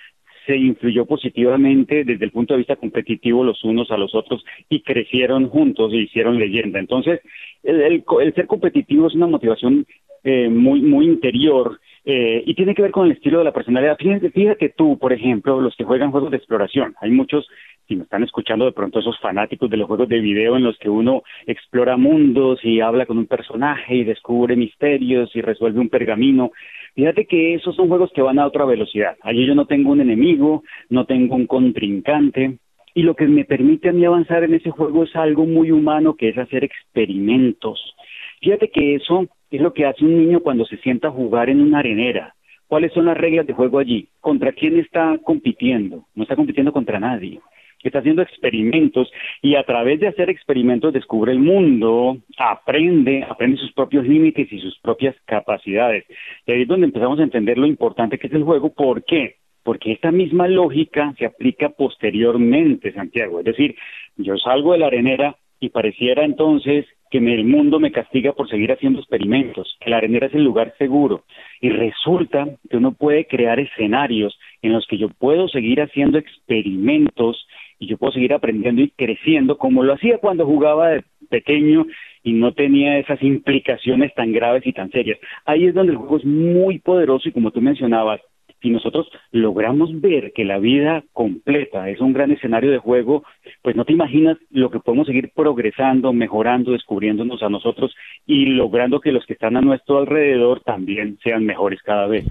se 0.46 0.56
influyó 0.56 1.06
positivamente 1.06 2.04
desde 2.04 2.24
el 2.24 2.30
punto 2.30 2.54
de 2.54 2.58
vista 2.58 2.76
competitivo 2.76 3.44
los 3.44 3.62
unos 3.64 3.90
a 3.90 3.96
los 3.96 4.14
otros 4.14 4.44
y 4.68 4.82
crecieron 4.82 5.48
juntos 5.48 5.92
y 5.92 6.02
hicieron 6.02 6.38
leyenda. 6.38 6.78
Entonces, 6.78 7.20
el, 7.62 8.04
ser 8.34 8.46
competitivo 8.46 9.06
es 9.06 9.14
una 9.14 9.26
motivación 9.26 9.86
eh, 10.22 10.48
muy, 10.48 10.82
muy 10.82 11.06
interior 11.06 11.80
eh, 12.04 12.42
y 12.44 12.54
tiene 12.54 12.74
que 12.74 12.82
ver 12.82 12.90
con 12.90 13.06
el 13.06 13.12
estilo 13.12 13.38
de 13.38 13.44
la 13.44 13.52
personalidad. 13.52 13.96
Fíjate, 13.96 14.30
fíjate 14.30 14.68
tú, 14.70 14.98
por 14.98 15.12
ejemplo, 15.12 15.60
los 15.60 15.74
que 15.76 15.84
juegan 15.84 16.10
juegos 16.10 16.30
de 16.30 16.36
exploración. 16.36 16.94
Hay 17.00 17.10
muchos, 17.10 17.48
si 17.88 17.96
me 17.96 18.02
están 18.02 18.22
escuchando 18.22 18.66
de 18.66 18.72
pronto, 18.72 18.98
esos 18.98 19.18
fanáticos 19.20 19.70
de 19.70 19.78
los 19.78 19.86
juegos 19.86 20.08
de 20.08 20.20
video 20.20 20.56
en 20.56 20.64
los 20.64 20.76
que 20.78 20.90
uno 20.90 21.22
explora 21.46 21.96
mundos 21.96 22.60
y 22.62 22.80
habla 22.80 23.06
con 23.06 23.16
un 23.16 23.26
personaje 23.26 23.96
y 23.96 24.04
descubre 24.04 24.56
misterios 24.56 25.34
y 25.34 25.40
resuelve 25.40 25.80
un 25.80 25.88
pergamino. 25.88 26.52
Fíjate 26.94 27.26
que 27.26 27.54
esos 27.54 27.74
son 27.74 27.88
juegos 27.88 28.10
que 28.14 28.22
van 28.22 28.38
a 28.38 28.46
otra 28.46 28.64
velocidad. 28.64 29.16
Allí 29.22 29.46
yo 29.46 29.54
no 29.54 29.66
tengo 29.66 29.90
un 29.90 30.00
enemigo, 30.00 30.62
no 30.88 31.06
tengo 31.06 31.34
un 31.34 31.46
contrincante, 31.46 32.58
y 32.94 33.02
lo 33.02 33.14
que 33.14 33.26
me 33.26 33.44
permite 33.44 33.88
a 33.88 33.92
mí 33.92 34.04
avanzar 34.04 34.44
en 34.44 34.54
ese 34.54 34.70
juego 34.70 35.02
es 35.02 35.14
algo 35.16 35.44
muy 35.44 35.72
humano 35.72 36.14
que 36.14 36.28
es 36.28 36.38
hacer 36.38 36.62
experimentos. 36.62 37.96
Fíjate 38.40 38.70
que 38.70 38.94
eso 38.94 39.26
es 39.50 39.60
lo 39.60 39.72
que 39.72 39.86
hace 39.86 40.04
un 40.04 40.16
niño 40.16 40.40
cuando 40.40 40.64
se 40.64 40.76
sienta 40.78 41.08
a 41.08 41.12
jugar 41.12 41.50
en 41.50 41.60
una 41.60 41.80
arenera. 41.80 42.34
¿Cuáles 42.68 42.92
son 42.92 43.06
las 43.06 43.16
reglas 43.16 43.46
de 43.46 43.52
juego 43.52 43.78
allí? 43.78 44.08
¿Contra 44.20 44.52
quién 44.52 44.78
está 44.78 45.18
compitiendo? 45.22 46.04
No 46.14 46.22
está 46.22 46.36
compitiendo 46.36 46.72
contra 46.72 47.00
nadie 47.00 47.40
está 47.88 48.00
haciendo 48.00 48.22
experimentos 48.22 49.10
y 49.42 49.56
a 49.56 49.64
través 49.64 50.00
de 50.00 50.08
hacer 50.08 50.30
experimentos 50.30 50.92
descubre 50.92 51.32
el 51.32 51.38
mundo, 51.38 52.18
aprende, 52.38 53.24
aprende 53.28 53.58
sus 53.58 53.72
propios 53.72 54.06
límites 54.06 54.52
y 54.52 54.60
sus 54.60 54.78
propias 54.80 55.16
capacidades. 55.24 56.04
Y 56.46 56.52
ahí 56.52 56.62
es 56.62 56.68
donde 56.68 56.86
empezamos 56.86 57.18
a 57.20 57.24
entender 57.24 57.58
lo 57.58 57.66
importante 57.66 58.18
que 58.18 58.26
es 58.26 58.32
el 58.32 58.44
juego. 58.44 58.72
¿Por 58.72 59.04
qué? 59.04 59.36
Porque 59.62 59.92
esta 59.92 60.10
misma 60.10 60.46
lógica 60.48 61.14
se 61.18 61.26
aplica 61.26 61.70
posteriormente, 61.70 62.92
Santiago. 62.92 63.38
Es 63.38 63.46
decir, 63.46 63.76
yo 64.16 64.36
salgo 64.36 64.72
de 64.72 64.78
la 64.78 64.86
arenera 64.86 65.36
y 65.60 65.70
pareciera 65.70 66.24
entonces 66.24 66.86
que 67.14 67.18
el 67.18 67.44
mundo 67.44 67.78
me 67.78 67.92
castiga 67.92 68.32
por 68.32 68.48
seguir 68.48 68.72
haciendo 68.72 68.98
experimentos, 68.98 69.76
que 69.80 69.88
la 69.88 69.98
arenera 69.98 70.26
es 70.26 70.34
el 70.34 70.42
lugar 70.42 70.74
seguro. 70.78 71.22
Y 71.60 71.68
resulta 71.68 72.48
que 72.68 72.76
uno 72.76 72.90
puede 72.90 73.28
crear 73.28 73.60
escenarios 73.60 74.36
en 74.62 74.72
los 74.72 74.84
que 74.88 74.98
yo 74.98 75.08
puedo 75.10 75.46
seguir 75.46 75.80
haciendo 75.80 76.18
experimentos 76.18 77.46
y 77.78 77.86
yo 77.86 77.96
puedo 77.96 78.12
seguir 78.12 78.32
aprendiendo 78.32 78.82
y 78.82 78.90
creciendo 78.90 79.58
como 79.58 79.82
lo 79.82 79.94
hacía 79.94 80.18
cuando 80.18 80.46
jugaba 80.46 80.88
de 80.90 81.04
pequeño 81.28 81.86
y 82.22 82.32
no 82.32 82.52
tenía 82.52 82.98
esas 82.98 83.22
implicaciones 83.22 84.14
tan 84.14 84.32
graves 84.32 84.66
y 84.66 84.72
tan 84.72 84.90
serias. 84.90 85.18
Ahí 85.44 85.66
es 85.66 85.74
donde 85.74 85.92
el 85.92 85.98
juego 85.98 86.16
es 86.16 86.24
muy 86.24 86.78
poderoso 86.78 87.28
y 87.28 87.32
como 87.32 87.50
tú 87.50 87.60
mencionabas, 87.60 88.20
si 88.64 88.70
nosotros 88.70 89.06
logramos 89.30 90.00
ver 90.00 90.32
que 90.32 90.44
la 90.44 90.58
vida 90.58 91.04
completa 91.12 91.90
es 91.90 92.00
un 92.00 92.14
gran 92.14 92.30
escenario 92.30 92.70
de 92.70 92.78
juego, 92.78 93.22
pues 93.60 93.76
no 93.76 93.84
te 93.84 93.92
imaginas 93.92 94.38
lo 94.50 94.70
que 94.70 94.80
podemos 94.80 95.06
seguir 95.06 95.30
progresando, 95.34 96.14
mejorando, 96.14 96.72
descubriéndonos 96.72 97.42
a 97.42 97.50
nosotros 97.50 97.94
y 98.26 98.46
logrando 98.46 99.00
que 99.00 99.12
los 99.12 99.26
que 99.26 99.34
están 99.34 99.58
a 99.58 99.60
nuestro 99.60 99.98
alrededor 99.98 100.60
también 100.60 101.18
sean 101.22 101.44
mejores 101.44 101.82
cada 101.82 102.06
vez. 102.06 102.24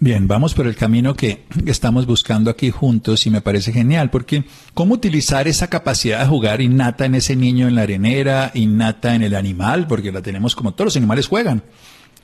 Bien, 0.00 0.28
vamos 0.28 0.54
por 0.54 0.68
el 0.68 0.76
camino 0.76 1.14
que 1.14 1.44
estamos 1.66 2.06
buscando 2.06 2.50
aquí 2.50 2.70
juntos 2.70 3.26
y 3.26 3.30
me 3.30 3.40
parece 3.40 3.72
genial, 3.72 4.10
porque 4.10 4.44
¿cómo 4.72 4.94
utilizar 4.94 5.48
esa 5.48 5.66
capacidad 5.66 6.20
de 6.20 6.26
jugar 6.26 6.60
innata 6.60 7.04
en 7.04 7.16
ese 7.16 7.34
niño 7.34 7.66
en 7.66 7.74
la 7.74 7.82
arenera, 7.82 8.52
innata 8.54 9.16
en 9.16 9.22
el 9.22 9.34
animal? 9.34 9.88
Porque 9.88 10.12
la 10.12 10.22
tenemos 10.22 10.54
como 10.54 10.72
todos 10.72 10.86
los 10.86 10.96
animales 10.96 11.26
juegan. 11.26 11.64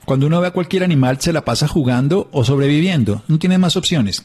Cuando 0.05 0.29
uno 0.29 0.41
ve 0.41 0.47
a 0.47 0.53
cualquier 0.53 0.85
animal 0.85 1.21
se 1.21 1.33
la 1.33 1.45
pasa 1.45 1.67
jugando 1.67 2.29
o 2.31 2.45
sobreviviendo, 2.45 3.25
no 3.27 3.41
tiene 3.41 3.59
más 3.59 3.77
opciones. 3.77 4.25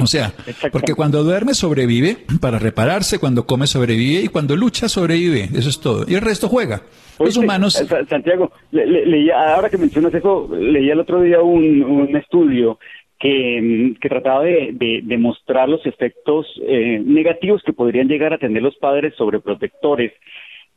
O 0.00 0.06
sea, 0.06 0.32
porque 0.70 0.94
cuando 0.94 1.22
duerme 1.22 1.54
sobrevive 1.54 2.18
para 2.40 2.58
repararse, 2.58 3.18
cuando 3.18 3.46
come 3.46 3.66
sobrevive 3.66 4.22
y 4.22 4.28
cuando 4.28 4.56
lucha 4.56 4.88
sobrevive, 4.88 5.48
eso 5.54 5.68
es 5.68 5.80
todo. 5.80 6.04
Y 6.08 6.14
el 6.14 6.20
resto 6.20 6.48
juega. 6.48 6.82
Los 7.18 7.36
humanos... 7.36 7.74
Santiago, 8.08 8.52
leía, 8.70 9.54
ahora 9.54 9.70
que 9.70 9.78
mencionas 9.78 10.14
eso, 10.14 10.48
leía 10.52 10.92
el 10.92 11.00
otro 11.00 11.22
día 11.22 11.40
un, 11.40 12.14
estudio 12.16 12.78
que, 13.18 13.94
trataba 14.00 14.44
de, 14.44 15.00
demostrar 15.04 15.68
los 15.68 15.84
efectos 15.86 16.46
eh, 16.66 17.00
negativos 17.04 17.62
que 17.64 17.72
podrían 17.72 18.08
llegar 18.08 18.32
a 18.32 18.38
tener 18.38 18.62
los 18.62 18.76
padres 18.76 19.14
sobre 19.16 19.40
protectores 19.40 20.12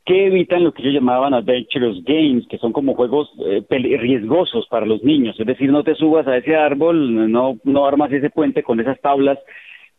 que 0.05 0.27
evitan 0.27 0.63
lo 0.63 0.71
que 0.74 0.83
ellos 0.83 0.93
llamaban 0.93 1.33
adventurous 1.33 2.03
games, 2.03 2.47
que 2.47 2.59
son 2.59 2.71
como 2.71 2.93
juegos 2.93 3.31
eh, 3.45 3.63
riesgosos 3.69 4.67
para 4.67 4.85
los 4.85 5.03
niños. 5.03 5.39
Es 5.39 5.47
decir, 5.47 5.71
no 5.71 5.83
te 5.83 5.95
subas 5.95 6.27
a 6.27 6.38
ese 6.38 6.55
árbol, 6.55 7.31
no, 7.31 7.57
no 7.63 7.85
armas 7.85 8.12
ese 8.12 8.29
puente 8.29 8.62
con 8.62 8.79
esas 8.79 9.00
tablas, 9.01 9.39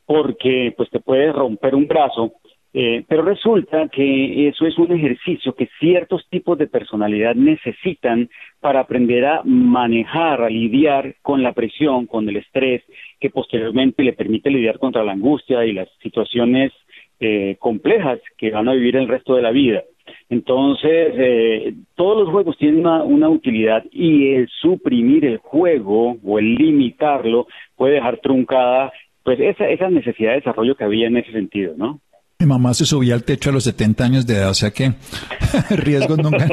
porque 0.05 0.73
pues 0.77 0.89
te 0.91 1.01
puedes 1.01 1.35
romper 1.35 1.75
un 1.75 1.89
brazo 1.89 2.35
eh, 2.79 3.07
pero 3.09 3.23
resulta 3.23 3.89
que 3.89 4.49
eso 4.49 4.67
es 4.67 4.77
un 4.77 4.93
ejercicio 4.93 5.55
que 5.55 5.71
ciertos 5.81 6.29
tipos 6.29 6.59
de 6.59 6.67
personalidad 6.67 7.35
necesitan 7.35 8.29
para 8.61 8.81
aprender 8.81 9.25
a 9.25 9.41
manejar, 9.45 10.43
a 10.43 10.51
lidiar 10.51 11.15
con 11.23 11.43
la 11.43 11.55
presión, 11.55 12.05
con 12.05 12.29
el 12.29 12.37
estrés, 12.37 12.83
que 13.19 13.31
posteriormente 13.31 14.03
le 14.03 14.13
permite 14.13 14.51
lidiar 14.51 14.79
contra 14.79 15.03
la 15.05 15.13
angustia 15.13 15.65
y 15.65 15.73
las 15.73 15.89
situaciones 16.03 16.71
eh, 17.19 17.57
complejas 17.59 18.21
que 18.37 18.51
van 18.51 18.69
a 18.69 18.75
vivir 18.75 18.97
el 18.97 19.09
resto 19.09 19.37
de 19.37 19.43
la 19.43 19.53
vida. 19.53 19.83
Entonces, 20.29 21.13
eh, 21.17 21.75
todos 21.95 22.25
los 22.25 22.31
juegos 22.31 22.57
tienen 22.59 22.81
una, 22.81 23.03
una, 23.05 23.29
utilidad 23.29 23.85
y 23.91 24.35
el 24.35 24.49
suprimir 24.61 25.25
el 25.25 25.39
juego 25.39 26.17
o 26.25 26.39
el 26.39 26.55
limitarlo 26.55 27.47
puede 27.77 27.95
dejar 27.95 28.19
truncada 28.19 28.93
pues 29.23 29.41
esa, 29.41 29.69
esa 29.69 29.91
necesidad 29.91 30.31
de 30.31 30.37
desarrollo 30.37 30.77
que 30.77 30.85
había 30.85 31.09
en 31.09 31.17
ese 31.17 31.33
sentido, 31.33 31.75
¿no? 31.77 32.01
Mi 32.39 32.45
mamá 32.45 32.75
se 32.75 32.85
subía 32.85 33.15
al 33.15 33.25
techo 33.25 33.49
a 33.49 33.53
los 33.55 33.65
70 33.65 34.05
años 34.05 34.27
de 34.27 34.37
edad, 34.37 34.51
o 34.51 34.55
sea 34.55 34.71
que 34.71 34.95
riesgos 35.71 36.19
nunca, 36.19 36.47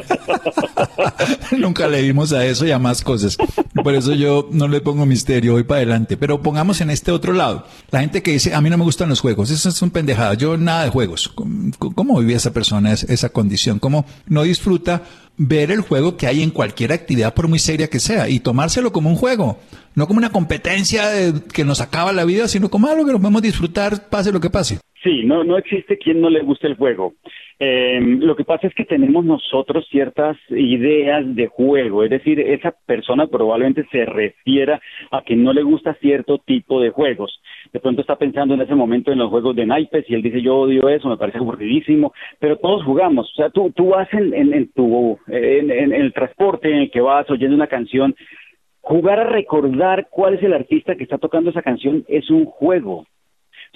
nunca 1.57 1.89
le 1.89 2.01
dimos 2.01 2.31
a 2.31 2.45
eso 2.45 2.65
y 2.65 2.71
a 2.71 2.79
más 2.79 3.01
cosas. 3.01 3.35
Por 3.83 3.93
eso 3.93 4.13
yo 4.13 4.47
no 4.49 4.69
le 4.69 4.79
pongo 4.79 5.05
misterio, 5.05 5.53
voy 5.53 5.63
para 5.63 5.79
adelante. 5.79 6.15
Pero 6.15 6.41
pongamos 6.41 6.79
en 6.79 6.89
este 6.89 7.11
otro 7.11 7.33
lado. 7.33 7.67
La 7.91 7.99
gente 7.99 8.23
que 8.23 8.31
dice, 8.31 8.55
a 8.55 8.61
mí 8.61 8.69
no 8.69 8.77
me 8.77 8.85
gustan 8.85 9.09
los 9.09 9.19
juegos, 9.19 9.49
eso 9.49 9.67
es 9.67 9.81
un 9.81 9.89
pendejada, 9.89 10.35
yo 10.35 10.55
nada 10.55 10.85
de 10.85 10.89
juegos. 10.89 11.33
¿Cómo, 11.77 12.19
vive 12.19 12.35
esa 12.35 12.53
persona 12.53 12.93
esa 12.93 13.27
condición? 13.27 13.79
¿Cómo 13.79 14.05
no 14.27 14.43
disfruta 14.43 15.03
ver 15.35 15.69
el 15.69 15.81
juego 15.81 16.15
que 16.15 16.27
hay 16.27 16.43
en 16.43 16.51
cualquier 16.51 16.93
actividad, 16.93 17.33
por 17.33 17.49
muy 17.49 17.59
seria 17.59 17.89
que 17.89 17.99
sea, 17.99 18.29
y 18.29 18.39
tomárselo 18.39 18.93
como 18.93 19.09
un 19.09 19.17
juego? 19.17 19.59
No 19.95 20.07
como 20.07 20.19
una 20.19 20.31
competencia 20.31 21.11
que 21.51 21.65
nos 21.65 21.81
acaba 21.81 22.13
la 22.13 22.23
vida, 22.23 22.47
sino 22.47 22.69
como 22.69 22.87
algo 22.87 23.05
que 23.05 23.11
nos 23.11 23.19
podemos 23.19 23.41
disfrutar, 23.41 24.07
pase 24.07 24.31
lo 24.31 24.39
que 24.39 24.49
pase. 24.49 24.79
Sí, 25.03 25.23
no, 25.25 25.43
no 25.43 25.57
existe 25.57 25.97
quien 25.97 26.21
no 26.21 26.29
le 26.29 26.39
guste 26.39 26.65
el 26.67 26.77
juego. 26.77 27.15
Eh, 27.59 27.99
lo 28.01 28.37
que 28.37 28.45
pasa 28.45 28.67
es 28.67 28.73
que 28.73 28.85
tenemos 28.85 29.25
nosotros 29.25 29.85
ciertas 29.89 30.37
ideas 30.49 31.35
de 31.35 31.47
juego, 31.47 32.03
es 32.03 32.09
decir, 32.09 32.39
esa 32.39 32.73
persona 32.85 33.27
probablemente 33.27 33.85
se 33.91 34.05
refiera 34.05 34.81
a 35.11 35.21
que 35.23 35.35
no 35.35 35.51
le 35.51 35.61
gusta 35.61 35.93
cierto 35.95 36.37
tipo 36.37 36.79
de 36.79 36.91
juegos. 36.91 37.41
De 37.73 37.81
pronto 37.81 37.99
está 37.99 38.15
pensando 38.15 38.53
en 38.53 38.61
ese 38.61 38.75
momento 38.75 39.11
en 39.11 39.19
los 39.19 39.29
juegos 39.29 39.57
de 39.57 39.65
naipes 39.65 40.09
y 40.09 40.15
él 40.15 40.21
dice 40.21 40.41
yo 40.41 40.55
odio 40.55 40.87
eso, 40.87 41.09
me 41.09 41.17
parece 41.17 41.39
aburridísimo, 41.39 42.13
pero 42.39 42.57
todos 42.57 42.83
jugamos. 42.85 43.29
O 43.29 43.35
sea, 43.35 43.49
tú, 43.49 43.71
tú 43.75 43.89
vas 43.89 44.07
en, 44.13 44.33
en, 44.33 44.71
tu, 44.71 45.19
en, 45.27 45.69
en 45.69 45.91
el 45.91 46.13
transporte 46.13 46.71
en 46.71 46.77
el 46.77 46.91
que 46.91 47.01
vas 47.01 47.29
oyendo 47.29 47.55
una 47.55 47.67
canción, 47.67 48.15
jugar 48.79 49.19
a 49.19 49.25
recordar 49.25 50.07
cuál 50.09 50.35
es 50.35 50.43
el 50.43 50.53
artista 50.53 50.95
que 50.95 51.03
está 51.03 51.17
tocando 51.17 51.49
esa 51.49 51.61
canción 51.61 52.05
es 52.07 52.29
un 52.29 52.45
juego 52.45 53.05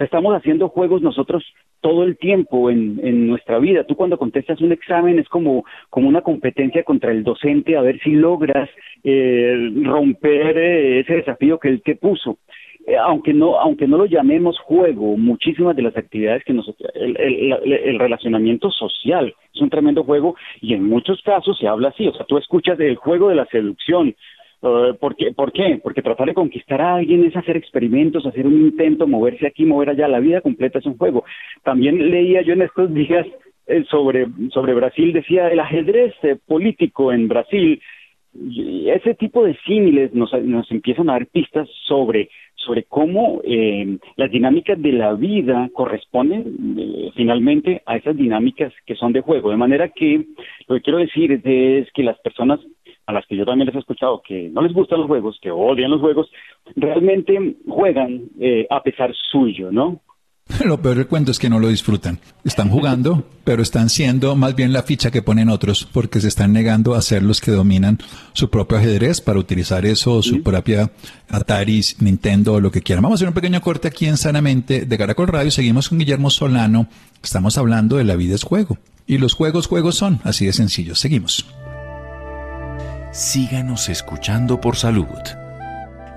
estamos 0.06 0.36
haciendo 0.36 0.70
juegos 0.70 1.02
nosotros 1.02 1.44
todo 1.82 2.04
el 2.04 2.18
tiempo 2.18 2.70
en, 2.70 3.00
en 3.04 3.28
nuestra 3.28 3.60
vida. 3.60 3.84
Tú 3.84 3.96
cuando 3.96 4.18
contestas 4.18 4.62
un 4.62 4.72
examen 4.72 5.20
es 5.20 5.28
como, 5.30 5.66
como 5.90 6.08
una 6.08 6.22
competencia 6.22 6.84
contra 6.84 7.12
el 7.12 7.24
docente 7.24 7.78
a 7.78 7.82
ver 7.82 8.00
si 8.02 8.12
logras 8.12 8.70
eh, 9.04 9.72
romper 9.84 10.58
eh, 10.58 11.00
ese 11.02 11.16
desafío 11.16 11.60
que 11.60 11.70
él 11.70 11.82
te 11.84 11.96
puso. 11.96 12.38
Eh, 12.88 12.96
aunque 12.96 13.34
no 13.34 13.60
aunque 13.60 13.86
no 13.86 13.98
lo 13.98 14.06
llamemos 14.06 14.58
juego, 14.60 15.18
muchísimas 15.18 15.76
de 15.76 15.82
las 15.82 15.98
actividades 15.98 16.44
que 16.46 16.54
nosotros 16.54 16.90
el, 16.96 17.18
el, 17.20 17.54
el, 17.74 18.00
relacionamiento 18.00 18.72
social 18.72 19.36
es 19.54 19.62
un 19.62 19.70
tremendo 19.70 20.06
juego 20.06 20.36
y 20.62 20.74
en 20.74 20.84
muchos 20.84 21.22
casos 21.22 21.58
se 21.58 21.68
habla 21.68 21.90
así, 21.90 22.08
o 22.08 22.14
sea, 22.14 22.26
tú 22.26 22.38
escuchas 22.38 22.78
del 22.78 22.96
juego 22.96 23.28
de 23.28 23.36
la 23.36 23.46
seducción, 23.48 24.16
Uh, 24.60 24.96
¿por, 25.00 25.16
qué? 25.16 25.34
¿Por 25.34 25.52
qué? 25.52 25.80
Porque 25.84 26.02
tratar 26.02 26.28
de 26.28 26.34
conquistar 26.34 26.82
a 26.82 26.96
alguien 26.96 27.24
es 27.26 27.36
hacer 27.36 27.56
experimentos, 27.58 28.26
hacer 28.26 28.48
un 28.48 28.56
intento, 28.56 29.06
moverse 29.06 29.46
aquí, 29.46 29.66
mover 29.66 29.92
allá. 29.92 30.08
La 30.08 30.20
vida 30.20 30.42
completa 30.42 30.80
es 30.80 30.86
un 30.86 30.98
juego. 30.98 31.26
También 31.64 32.10
leía 32.10 32.42
yo 32.42 32.54
en 32.54 32.64
estos 32.64 32.92
días 32.92 33.28
eh, 33.68 33.84
sobre, 33.90 34.28
sobre 34.54 34.74
Brasil, 34.74 35.12
decía 35.12 35.50
el 35.50 35.60
ajedrez 35.60 36.14
eh, 36.24 36.38
político 36.46 37.12
en 37.12 37.28
Brasil. 37.28 37.82
ese 38.34 39.14
tipo 39.16 39.44
de 39.44 39.58
símiles 39.66 40.14
nos, 40.14 40.32
nos 40.42 40.72
empiezan 40.72 41.10
a 41.10 41.14
dar 41.14 41.28
pistas 41.28 41.68
sobre, 41.86 42.30
sobre 42.56 42.84
cómo 42.84 43.42
eh, 43.44 43.98
las 44.16 44.32
dinámicas 44.32 44.82
de 44.82 44.94
la 44.94 45.16
vida 45.16 45.70
corresponden 45.74 47.12
finalmente 47.16 47.82
a 47.86 47.98
esas 47.98 48.16
dinámicas 48.16 48.72
que 48.86 48.96
son 48.96 49.12
de 49.12 49.22
juego. 49.22 49.50
De 49.50 49.58
manera 49.58 49.90
que 49.90 50.26
lo 50.70 50.76
que 50.76 50.82
quiero 50.82 51.00
decir 51.00 51.42
es 51.44 51.92
que 51.92 52.04
las 52.04 52.18
personas 52.20 52.62
a 53.08 53.14
las 53.14 53.26
que 53.26 53.38
yo 53.38 53.46
también 53.46 53.66
les 53.66 53.76
he 53.76 53.80
escuchado 53.80 54.22
que 54.22 54.50
no 54.50 54.62
les 54.62 54.74
gustan 54.74 55.00
los 55.00 55.08
juegos, 55.08 55.40
que 55.42 55.50
odian 55.50 55.90
los 55.90 56.02
juegos, 56.02 56.30
realmente 56.76 57.56
juegan 57.68 58.24
eh, 58.40 58.68
a 58.70 58.84
pesar 58.84 59.14
suyo, 59.32 59.72
¿no? 59.72 60.02
Lo 60.66 60.82
peor 60.82 60.98
del 60.98 61.08
cuento 61.08 61.32
es 61.32 61.40
que 61.40 61.50
no 61.50 61.60
lo 61.60 61.68
disfrutan. 61.68 62.20
Están 62.46 62.70
jugando, 62.70 63.26
pero 63.44 63.62
están 63.62 63.90
siendo 63.90 64.36
más 64.38 64.56
bien 64.56 64.72
la 64.72 64.84
ficha 64.84 65.12
que 65.12 65.22
ponen 65.22 65.50
otros, 65.50 65.88
porque 65.92 66.22
se 66.22 66.30
están 66.30 66.54
negando 66.54 66.96
a 66.96 67.02
ser 67.02 67.22
los 67.22 67.42
que 67.42 67.52
dominan 67.52 67.98
su 68.32 68.50
propio 68.50 68.78
ajedrez 68.78 69.20
para 69.20 69.40
utilizar 69.40 69.86
eso, 69.86 70.22
su 70.22 70.44
propia 70.44 70.90
Atari, 71.30 71.82
Nintendo, 72.00 72.62
lo 72.62 72.72
que 72.72 72.82
quieran. 72.82 73.04
Vamos 73.04 73.18
a 73.18 73.20
hacer 73.20 73.28
un 73.28 73.34
pequeño 73.34 73.60
corte 73.60 73.90
aquí 73.90 74.06
en 74.06 74.16
Sanamente 74.16 74.86
de 74.86 74.98
Caracol 74.98 75.28
Radio. 75.28 75.52
Seguimos 75.52 75.90
con 75.90 76.00
Guillermo 76.00 76.30
Solano. 76.30 76.88
Estamos 77.22 77.58
hablando 77.58 77.98
de 77.98 78.06
la 78.06 78.16
vida 78.16 78.36
es 78.36 78.44
juego. 78.44 78.78
Y 79.06 79.18
los 79.18 79.34
juegos, 79.34 79.68
juegos 79.68 79.96
son. 79.96 80.20
Así 80.24 80.46
de 80.46 80.54
sencillo. 80.54 80.96
Seguimos 80.96 81.46
síganos 83.18 83.90
escuchando 83.90 84.62
por 84.62 84.76
salud. 84.76 85.08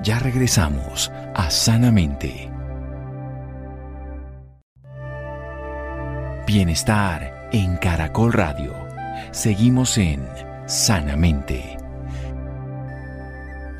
Ya 0.02 0.18
regresamos 0.18 1.10
a 1.34 1.50
Sanamente. 1.50 2.50
Bienestar 6.46 7.48
en 7.52 7.78
Caracol 7.78 8.34
Radio. 8.34 8.74
Seguimos 9.30 9.96
en 9.96 10.28
Sanamente. 10.66 11.78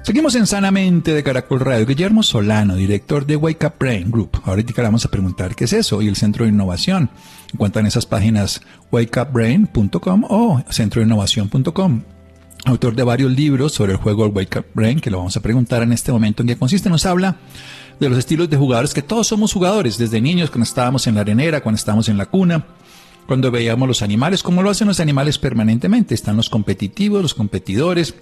Seguimos 0.03 0.35
en 0.35 0.47
Sanamente 0.47 1.13
de 1.13 1.23
Caracol 1.23 1.61
Radio. 1.61 1.85
Guillermo 1.85 2.23
Solano, 2.23 2.75
director 2.75 3.27
de 3.27 3.37
Wake 3.37 3.67
Up 3.67 3.75
Brain 3.79 4.11
Group. 4.11 4.41
Ahorita 4.45 4.73
le 4.75 4.83
vamos 4.83 5.05
a 5.05 5.11
preguntar 5.11 5.55
qué 5.55 5.65
es 5.65 5.75
eso 5.75 6.01
y 6.01 6.09
el 6.09 6.17
Centro 6.17 6.47
de 6.47 6.53
Innovación. 6.53 7.11
Encuentran 7.53 7.87
esas 7.87 8.07
páginas 8.07 8.63
wakeupbrain.com 8.91 10.25
o 10.27 10.63
centroinnovación.com 10.71 12.03
autor 12.65 12.95
de 12.95 13.03
varios 13.03 13.33
libros 13.33 13.73
sobre 13.73 13.93
el 13.93 13.99
juego 13.99 14.27
Wake 14.27 14.59
Up 14.59 14.67
Brain, 14.75 15.01
que 15.01 15.11
lo 15.11 15.19
vamos 15.19 15.37
a 15.37 15.41
preguntar 15.41 15.83
en 15.83 15.93
este 15.93 16.13
momento 16.13 16.43
en 16.43 16.49
qué 16.49 16.57
consiste. 16.57 16.91
Nos 16.91 17.07
habla 17.07 17.37
de 17.99 18.09
los 18.09 18.19
estilos 18.19 18.49
de 18.49 18.57
jugadores, 18.57 18.95
que 18.95 19.03
todos 19.03 19.27
somos 19.27 19.53
jugadores, 19.53 19.99
desde 19.99 20.21
niños, 20.21 20.51
cuando 20.51 20.65
estábamos 20.65 21.07
en 21.07 21.15
la 21.15 21.21
arenera, 21.23 21.63
cuando 21.63 21.77
estábamos 21.77 22.09
en 22.09 22.17
la 22.17 22.27
cuna, 22.27 22.67
cuando 23.27 23.51
veíamos 23.51 23.87
los 23.87 24.03
animales, 24.03 24.43
como 24.43 24.63
lo 24.63 24.71
hacen 24.71 24.89
los 24.89 25.01
animales 25.01 25.39
permanentemente. 25.39 26.15
Están 26.15 26.37
los 26.37 26.51
competitivos, 26.51 27.23
los 27.23 27.35
competidores, 27.35 28.15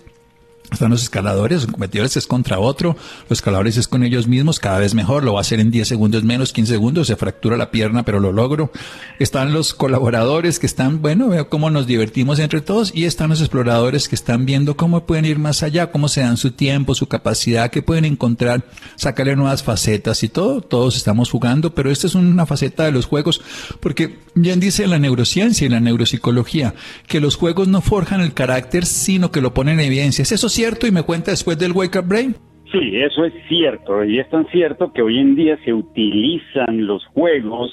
están 0.71 0.91
los 0.91 1.03
escaladores, 1.03 1.63
los 1.63 1.73
competidores 1.73 2.17
es 2.17 2.27
contra 2.27 2.59
otro, 2.59 2.97
los 3.29 3.39
escaladores 3.39 3.77
es 3.77 3.89
con 3.89 4.05
ellos 4.05 4.29
mismos, 4.29 4.61
cada 4.61 4.79
vez 4.79 4.95
mejor, 4.95 5.25
lo 5.25 5.33
va 5.35 5.41
a 5.41 5.43
hacer 5.43 5.61
en 5.61 5.71
10 5.71 5.89
segundos 5.89 6.25
menos, 6.25 6.53
15 6.53 6.73
segundos, 6.75 7.07
se 7.07 7.17
fractura 7.17 7.57
la 7.57 7.71
pierna, 7.71 8.05
pero 8.05 8.21
lo 8.21 8.33
logro. 8.33 8.71
Están 9.19 9.53
los 9.53 9.73
colaboradores 9.73 10.59
que 10.59 10.67
están, 10.67 11.01
bueno, 11.01 11.29
veo 11.29 11.49
cómo 11.49 11.71
nos 11.71 11.87
divertimos 11.87 12.39
entre 12.39 12.61
todos, 12.61 12.93
y 12.95 13.05
están 13.05 13.31
los 13.31 13.41
exploradores 13.41 14.09
que 14.09 14.15
están 14.15 14.45
viendo 14.45 14.77
cómo 14.77 15.07
pueden 15.07 15.25
ir 15.25 15.39
más 15.39 15.63
allá, 15.63 15.91
cómo 15.91 16.09
se 16.09 16.21
dan 16.21 16.37
su 16.37 16.51
tiempo, 16.51 16.95
su 16.95 17.07
capacidad, 17.07 17.71
que 17.71 17.83
pueden 17.83 18.05
encontrar, 18.05 18.65
sacarle 18.97 19.37
nuevas 19.37 19.63
facetas 19.63 20.23
y 20.23 20.29
todo, 20.29 20.61
todos 20.61 20.97
estamos 20.97 21.31
jugando, 21.31 21.75
pero 21.75 21.91
esta 21.91 22.07
es 22.07 22.15
una 22.15 22.47
faceta 22.47 22.85
de 22.85 22.93
los 22.93 23.07
juegos, 23.07 23.41
porque 23.81 24.19
bien 24.35 24.61
dice 24.61 24.87
la 24.87 24.99
neurociencia 24.99 25.67
y 25.67 25.71
la 25.71 25.81
neuropsicología, 25.81 26.75
que 27.07 27.21
los 27.21 27.37
juegos 27.37 27.69
no 27.69 27.81
forjan 27.81 28.21
el 28.21 28.35
carácter, 28.35 28.85
sino 28.85 29.31
que 29.31 29.41
lo 29.41 29.55
ponen 29.55 29.81
en 29.81 29.87
evidencia. 29.87 30.23
Eso 30.23 30.49
cierto 30.59 30.89
y 30.89 30.91
me 30.91 31.05
cuenta 31.05 31.31
después 31.31 31.57
del 31.57 31.71
Wake 31.71 32.01
Up 32.01 32.09
Brain? 32.09 32.35
Sí, 32.73 32.97
eso 32.97 33.25
es 33.25 33.33
cierto, 33.49 34.03
y 34.03 34.19
es 34.19 34.29
tan 34.29 34.45
cierto 34.49 34.93
que 34.93 35.03
hoy 35.03 35.21
en 35.21 35.37
día 35.37 35.57
se 35.65 35.73
utilizan 35.73 36.85
los 36.85 37.07
juegos 37.15 37.73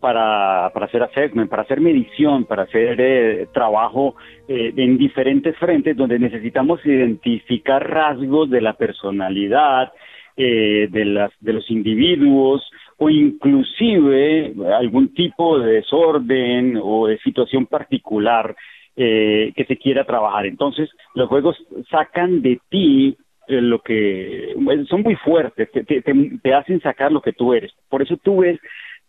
para, 0.00 0.70
para 0.74 0.84
hacer 0.84 1.02
assessment, 1.02 1.48
para 1.48 1.62
hacer 1.62 1.80
medición, 1.80 2.44
para 2.44 2.64
hacer 2.64 3.00
eh, 3.00 3.46
trabajo 3.54 4.16
eh, 4.48 4.70
en 4.76 4.98
diferentes 4.98 5.56
frentes 5.56 5.96
donde 5.96 6.18
necesitamos 6.18 6.84
identificar 6.84 7.88
rasgos 7.88 8.50
de 8.50 8.60
la 8.60 8.74
personalidad, 8.74 9.94
eh, 10.36 10.88
de, 10.90 11.04
las, 11.06 11.30
de 11.40 11.54
los 11.54 11.70
individuos 11.70 12.62
o 12.98 13.08
inclusive 13.08 14.52
algún 14.78 15.14
tipo 15.14 15.58
de 15.58 15.72
desorden 15.76 16.78
o 16.82 17.06
de 17.06 17.16
situación 17.20 17.64
particular 17.64 18.54
que 18.96 19.64
se 19.68 19.76
quiera 19.76 20.04
trabajar. 20.04 20.46
Entonces, 20.46 20.90
los 21.14 21.28
juegos 21.28 21.56
sacan 21.90 22.40
de 22.40 22.58
ti 22.70 23.16
lo 23.48 23.80
que 23.80 24.54
son 24.88 25.02
muy 25.02 25.14
fuertes, 25.16 25.70
te, 25.70 26.54
hacen 26.54 26.80
sacar 26.80 27.12
lo 27.12 27.20
que 27.20 27.32
tú 27.32 27.52
eres. 27.52 27.72
Por 27.88 28.02
eso 28.02 28.16
tú 28.16 28.38
ves 28.38 28.58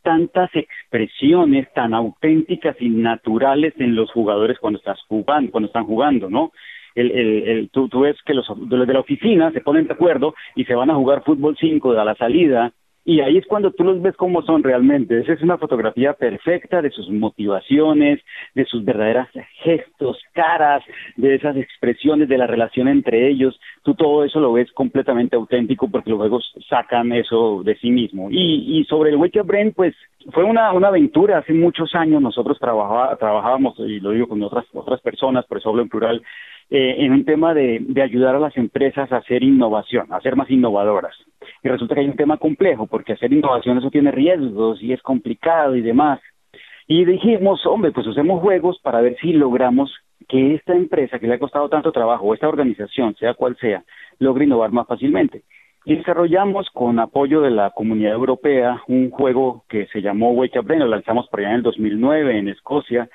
tantas 0.04 0.50
expresiones 0.54 1.72
tan 1.74 1.94
auténticas 1.94 2.76
y 2.80 2.90
naturales 2.90 3.74
en 3.78 3.96
los 3.96 4.12
jugadores 4.12 4.60
cuando 4.60 4.80
estás 4.80 5.00
jugando, 5.08 5.52
cuando 5.52 5.68
están 5.68 5.86
jugando, 5.86 6.30
¿no? 6.30 6.52
El, 6.96 7.12
el, 7.12 7.70
tú, 7.70 7.90
tú, 7.90 8.02
ves 8.02 8.16
que 8.26 8.34
los, 8.34 8.48
los 8.50 8.88
de 8.88 8.94
la 8.94 9.02
oficina 9.02 9.52
se 9.52 9.62
ponen 9.62 9.86
de 9.86 9.94
acuerdo 9.94 10.34
y 10.56 10.66
se 10.66 10.74
van 10.74 10.90
a 10.90 10.96
jugar 10.96 11.24
fútbol 11.24 11.56
5 11.60 11.92
a 11.92 12.06
la 12.06 12.16
salida 12.16 12.74
y 13.08 13.22
ahí 13.22 13.38
es 13.38 13.46
cuando 13.46 13.72
tú 13.72 13.86
los 13.86 14.02
ves 14.02 14.18
como 14.18 14.42
son 14.42 14.64
realmente. 14.64 15.18
Esa 15.18 15.32
es 15.32 15.42
una 15.42 15.58
fotografía 15.58 16.12
perfecta 16.12 16.82
de 16.82 16.92
sus 16.92 17.10
motivaciones, 17.10 18.20
de 18.54 18.66
sus 18.66 18.84
verdaderas 18.84 19.30
gestos, 19.64 20.22
caras, 20.34 20.84
de 21.16 21.36
esas 21.36 21.56
expresiones 21.56 22.28
de 22.28 22.38
la 22.38 22.48
relación 22.48 22.90
entre 22.90 23.30
ellos. 23.30 23.58
Tú 23.84 23.96
todo 23.96 24.26
eso 24.26 24.42
lo 24.42 24.52
ves 24.52 24.70
completamente 24.74 25.38
auténtico 25.38 25.90
porque 25.90 26.10
los 26.10 26.20
juegos 26.20 26.54
sacan 26.68 27.14
eso 27.14 27.64
de 27.64 27.78
sí 27.78 27.92
mismo. 27.92 28.28
Y, 28.30 28.78
y 28.78 28.84
sobre 28.84 29.12
el 29.12 29.16
Up 29.16 29.32
Brain, 29.46 29.72
pues 29.72 29.96
fue 30.34 30.44
una, 30.44 30.74
una 30.74 30.90
aventura. 30.90 31.38
Hace 31.38 31.54
muchos 31.54 31.96
años 31.96 32.22
nosotros 32.22 32.60
trabajaba, 32.60 33.16
trabajábamos, 33.16 33.80
y 33.80 34.02
lo 34.02 34.12
digo 34.12 34.28
con 34.28 34.44
otras, 34.44 34.66
otras 34.74 35.00
personas, 35.00 35.46
por 35.46 35.60
eso 35.60 35.70
hablo 35.70 35.82
en 35.82 35.88
plural, 35.88 36.22
eh, 36.70 36.96
en 36.98 37.14
un 37.14 37.24
tema 37.24 37.54
de, 37.54 37.78
de 37.80 38.02
ayudar 38.02 38.36
a 38.36 38.40
las 38.40 38.58
empresas 38.58 39.10
a 39.14 39.18
hacer 39.20 39.44
innovación, 39.44 40.12
a 40.12 40.20
ser 40.20 40.36
más 40.36 40.52
innovadoras. 40.52 41.16
Y 41.68 41.70
resulta 41.70 41.96
que 41.96 42.00
hay 42.00 42.08
un 42.08 42.16
tema 42.16 42.38
complejo, 42.38 42.88
porque 42.88 43.12
hacer 43.12 43.34
innovación 43.34 43.78
eso 43.78 43.92
tiene 43.92 44.10
riesgos 44.10 44.82
y 44.82 44.94
es 44.94 45.02
complicado 45.02 45.76
y 45.76 45.82
demás. 45.82 46.22
Y 46.88 47.04
dijimos, 47.04 47.66
hombre, 47.66 47.92
pues 47.92 48.08
usemos 48.08 48.42
juegos 48.42 48.80
para 48.82 49.02
ver 49.02 49.18
si 49.20 49.34
logramos 49.34 49.94
que 50.30 50.56
esta 50.56 50.74
empresa 50.74 51.20
que 51.20 51.28
le 51.28 51.34
ha 51.34 51.40
costado 51.40 51.68
tanto 51.68 51.92
trabajo, 51.92 52.24
o 52.24 52.34
esta 52.34 52.48
organización, 52.48 53.16
sea 53.16 53.34
cual 53.34 53.58
sea, 53.60 53.84
logre 54.18 54.46
innovar 54.46 54.72
más 54.72 54.88
fácilmente. 54.88 55.42
Y 55.84 55.98
desarrollamos 55.98 56.70
con 56.70 57.00
apoyo 57.00 57.42
de 57.42 57.52
la 57.52 57.72
Comunidad 57.72 58.14
Europea 58.14 58.82
un 58.88 59.10
juego 59.10 59.66
que 59.68 59.88
se 59.88 60.02
llamó 60.02 60.32
Wake 60.32 60.60
Up 60.60 60.68
Brain, 60.68 60.80
lo 60.80 60.88
lanzamos 60.88 61.28
por 61.28 61.42
allá 61.42 61.50
en 61.50 61.56
el 61.56 61.64
2009 61.64 62.38
en 62.38 62.48
Escocia, 62.48 63.10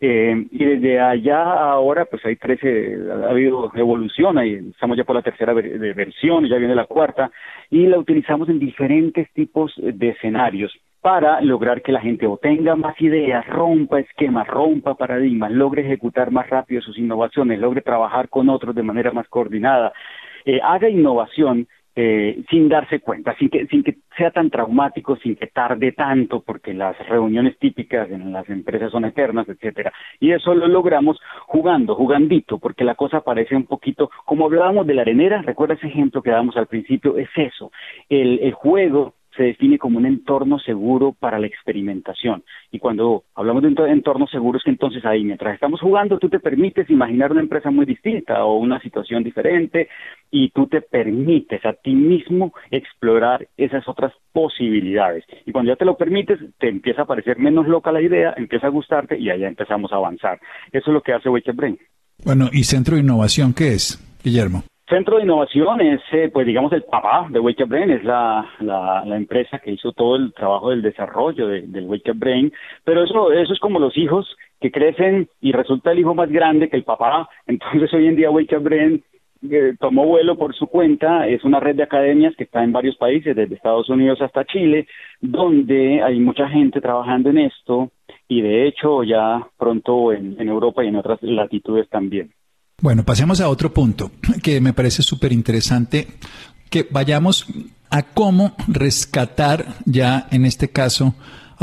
eh, 0.00 0.46
y 0.50 0.64
desde 0.64 1.00
allá 1.00 1.42
ahora, 1.42 2.04
pues 2.04 2.24
hay 2.26 2.36
13, 2.36 2.96
ha 3.24 3.30
habido 3.30 3.70
evolución, 3.74 4.36
ahí 4.38 4.60
estamos 4.70 4.96
ya 4.96 5.04
por 5.04 5.16
la 5.16 5.22
tercera 5.22 5.54
de 5.54 5.92
versión, 5.94 6.46
ya 6.46 6.58
viene 6.58 6.74
la 6.74 6.86
cuarta, 6.86 7.30
y 7.70 7.86
la 7.86 7.98
utilizamos 7.98 8.48
en 8.48 8.58
diferentes 8.58 9.32
tipos 9.32 9.72
de 9.76 10.08
escenarios 10.08 10.72
para 11.06 11.40
lograr 11.40 11.82
que 11.82 11.92
la 11.92 12.00
gente 12.00 12.26
o 12.26 12.36
tenga 12.36 12.74
más 12.74 13.00
ideas, 13.00 13.46
rompa 13.46 14.00
esquemas, 14.00 14.46
rompa 14.48 14.96
paradigmas, 14.96 15.52
logre 15.52 15.82
ejecutar 15.82 16.32
más 16.32 16.50
rápido 16.50 16.82
sus 16.82 16.98
innovaciones, 16.98 17.60
logre 17.60 17.80
trabajar 17.80 18.28
con 18.28 18.48
otros 18.48 18.74
de 18.74 18.82
manera 18.82 19.12
más 19.12 19.28
coordinada, 19.28 19.92
eh, 20.44 20.58
haga 20.62 20.88
innovación 20.88 21.68
eh, 21.98 22.44
sin 22.50 22.68
darse 22.68 23.00
cuenta, 23.00 23.34
sin 23.38 23.48
que, 23.48 23.66
sin 23.68 23.82
que 23.82 23.96
sea 24.18 24.30
tan 24.30 24.50
traumático, 24.50 25.16
sin 25.16 25.34
que 25.34 25.46
tarde 25.46 25.92
tanto, 25.92 26.40
porque 26.40 26.74
las 26.74 26.96
reuniones 27.08 27.58
típicas 27.58 28.10
en 28.10 28.32
las 28.32 28.46
empresas 28.50 28.92
son 28.92 29.06
eternas, 29.06 29.48
etcétera. 29.48 29.92
Y 30.20 30.32
eso 30.32 30.54
lo 30.54 30.68
logramos 30.68 31.18
jugando, 31.46 31.94
jugandito, 31.94 32.58
porque 32.58 32.84
la 32.84 32.96
cosa 32.96 33.22
parece 33.22 33.56
un 33.56 33.64
poquito, 33.64 34.10
como 34.26 34.44
hablábamos 34.44 34.86
de 34.86 34.92
la 34.92 35.02
arenera, 35.02 35.40
recuerda 35.40 35.74
ese 35.74 35.86
ejemplo 35.86 36.20
que 36.22 36.30
dábamos 36.30 36.58
al 36.58 36.66
principio, 36.66 37.16
es 37.16 37.30
eso, 37.34 37.72
el, 38.10 38.40
el 38.42 38.52
juego 38.52 39.14
se 39.36 39.44
define 39.44 39.78
como 39.78 39.98
un 39.98 40.06
entorno 40.06 40.58
seguro 40.58 41.12
para 41.12 41.38
la 41.38 41.46
experimentación. 41.46 42.42
Y 42.70 42.78
cuando 42.78 43.24
hablamos 43.34 43.62
de 43.62 43.68
un 43.68 43.88
entorno 43.88 44.26
seguro 44.26 44.58
es 44.58 44.64
que 44.64 44.70
entonces 44.70 45.04
ahí, 45.04 45.24
mientras 45.24 45.54
estamos 45.54 45.80
jugando, 45.80 46.18
tú 46.18 46.28
te 46.28 46.40
permites 46.40 46.88
imaginar 46.90 47.32
una 47.32 47.40
empresa 47.40 47.70
muy 47.70 47.86
distinta 47.86 48.44
o 48.44 48.56
una 48.56 48.80
situación 48.80 49.22
diferente 49.22 49.88
y 50.30 50.50
tú 50.50 50.66
te 50.66 50.80
permites 50.80 51.64
a 51.64 51.72
ti 51.72 51.94
mismo 51.94 52.52
explorar 52.70 53.46
esas 53.56 53.86
otras 53.88 54.12
posibilidades. 54.32 55.24
Y 55.44 55.52
cuando 55.52 55.72
ya 55.72 55.76
te 55.76 55.84
lo 55.84 55.96
permites, 55.96 56.38
te 56.58 56.68
empieza 56.68 57.02
a 57.02 57.06
parecer 57.06 57.38
menos 57.38 57.66
loca 57.66 57.92
la 57.92 58.02
idea, 58.02 58.34
empieza 58.36 58.66
a 58.66 58.70
gustarte 58.70 59.18
y 59.18 59.30
allá 59.30 59.48
empezamos 59.48 59.92
a 59.92 59.96
avanzar. 59.96 60.40
Eso 60.72 60.90
es 60.90 60.94
lo 60.94 61.02
que 61.02 61.12
hace 61.12 61.28
Wake 61.28 61.52
Brain. 61.52 61.78
Bueno, 62.24 62.48
¿y 62.52 62.64
Centro 62.64 62.96
de 62.96 63.02
Innovación 63.02 63.52
qué 63.52 63.68
es, 63.74 63.98
Guillermo? 64.22 64.64
Centro 64.88 65.16
de 65.16 65.24
Innovación 65.24 65.80
es, 65.80 66.00
eh, 66.12 66.30
pues 66.32 66.46
digamos, 66.46 66.72
el 66.72 66.84
papá 66.84 67.26
de 67.28 67.40
Wake 67.40 67.64
Up 67.64 67.70
Brain, 67.70 67.90
es 67.90 68.04
la, 68.04 68.48
la, 68.60 69.16
empresa 69.16 69.58
que 69.58 69.72
hizo 69.72 69.92
todo 69.92 70.14
el 70.14 70.32
trabajo 70.32 70.70
del 70.70 70.82
desarrollo 70.82 71.48
del 71.48 71.86
Wake 71.86 72.12
Up 72.12 72.18
Brain, 72.18 72.52
pero 72.84 73.02
eso, 73.02 73.32
eso 73.32 73.52
es 73.52 73.58
como 73.58 73.80
los 73.80 73.96
hijos 73.96 74.36
que 74.60 74.70
crecen 74.70 75.28
y 75.40 75.50
resulta 75.50 75.90
el 75.90 75.98
hijo 75.98 76.14
más 76.14 76.30
grande 76.30 76.68
que 76.68 76.76
el 76.76 76.84
papá, 76.84 77.28
entonces 77.46 77.92
hoy 77.94 78.06
en 78.06 78.14
día 78.14 78.30
Wake 78.30 78.56
Up 78.56 78.62
Brain 78.62 79.02
eh, 79.50 79.74
tomó 79.80 80.06
vuelo 80.06 80.36
por 80.38 80.54
su 80.54 80.68
cuenta, 80.68 81.26
es 81.26 81.42
una 81.42 81.58
red 81.58 81.74
de 81.74 81.82
academias 81.82 82.36
que 82.36 82.44
está 82.44 82.62
en 82.62 82.72
varios 82.72 82.96
países, 82.96 83.34
desde 83.34 83.56
Estados 83.56 83.88
Unidos 83.88 84.22
hasta 84.22 84.44
Chile, 84.44 84.86
donde 85.20 86.00
hay 86.00 86.20
mucha 86.20 86.48
gente 86.48 86.80
trabajando 86.80 87.30
en 87.30 87.38
esto. 87.38 87.90
Y 88.28 88.40
de 88.40 88.66
hecho 88.66 89.04
ya 89.04 89.46
pronto 89.56 90.12
en 90.12 90.48
Europa 90.48 90.82
y 90.82 90.88
en 90.88 90.96
otras 90.96 91.22
latitudes 91.22 91.88
también. 91.88 92.35
Bueno, 92.82 93.04
pasemos 93.04 93.40
a 93.40 93.48
otro 93.48 93.72
punto 93.72 94.10
que 94.42 94.60
me 94.60 94.74
parece 94.74 95.02
súper 95.02 95.32
interesante, 95.32 96.08
que 96.68 96.86
vayamos 96.90 97.46
a 97.88 98.02
cómo 98.02 98.54
rescatar 98.68 99.76
ya 99.86 100.28
en 100.30 100.44
este 100.44 100.68
caso, 100.68 101.14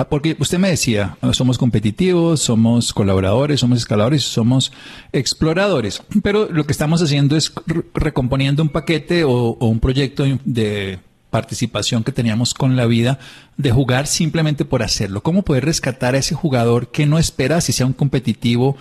porque 0.10 0.36
usted 0.39 0.58
me 0.58 0.69
decía, 0.69 1.17
somos 1.34 1.60
competitivos, 1.60 2.39
somos 2.39 2.93
colaboradores, 2.93 3.60
somos 3.60 3.78
escaladores, 3.78 4.23
somos 4.23 4.71
exploradores, 5.12 6.02
pero 6.23 6.49
lo 6.49 6.65
que 6.65 6.71
estamos 6.71 7.04
haciendo 7.04 7.36
es 7.36 7.54
recomponiendo 7.93 8.63
un 8.63 8.69
paquete 8.69 9.23
o 9.23 9.56
un 9.60 9.80
proyecto 9.80 10.23
de 10.45 10.99
participación 11.34 12.04
que 12.04 12.12
teníamos 12.12 12.54
con 12.54 12.76
la 12.76 12.86
vida 12.86 13.17
de 13.58 13.72
jugar 13.72 14.06
simplemente 14.06 14.65
por 14.65 14.84
hacerlo. 14.84 15.22
¿Cómo 15.22 15.41
poder 15.41 15.65
rescatar 15.65 16.13
a 16.13 16.19
ese 16.19 16.36
jugador 16.36 16.91
que 16.91 17.08
no 17.08 17.17
espera, 17.17 17.60
si 17.60 17.74
sea 17.74 17.88
un 17.88 17.93
competitivo, 17.93 18.78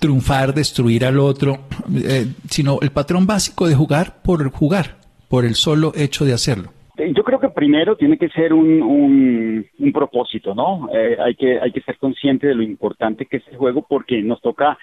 triunfar, 0.00 0.52
destruir 0.52 1.04
al 1.04 1.20
otro, 1.20 1.60
eh, 1.94 2.26
sino 2.50 2.80
el 2.82 2.90
patrón 2.90 3.24
básico 3.24 3.68
de 3.68 3.76
jugar 3.76 4.20
por 4.24 4.50
jugar, 4.50 4.96
por 5.30 5.44
el 5.44 5.54
solo 5.54 5.92
hecho 5.94 6.24
de 6.24 6.32
hacerlo? 6.32 6.70
Eh, 6.98 7.12
yo 7.16 7.22
creo 7.22 7.38
que 7.38 7.50
primero 7.50 7.96
tiene 7.96 8.18
que 8.18 8.28
ser 8.30 8.52
un, 8.52 8.82
un, 8.82 9.92
propósito, 9.92 10.56
¿no? 10.56 10.88
Eh, 10.92 11.16
hay, 11.24 11.36
que, 11.36 11.60
hay 11.60 11.70
que 11.70 11.82
ser 11.82 11.98
consciente 11.98 12.48
de 12.48 12.56
lo 12.56 12.64
importante 12.64 13.26
que 13.26 13.36
es 13.36 13.44
el 13.52 13.56
juego 13.56 13.86
porque 13.88 14.20
nos 14.22 14.40
toca 14.40 14.76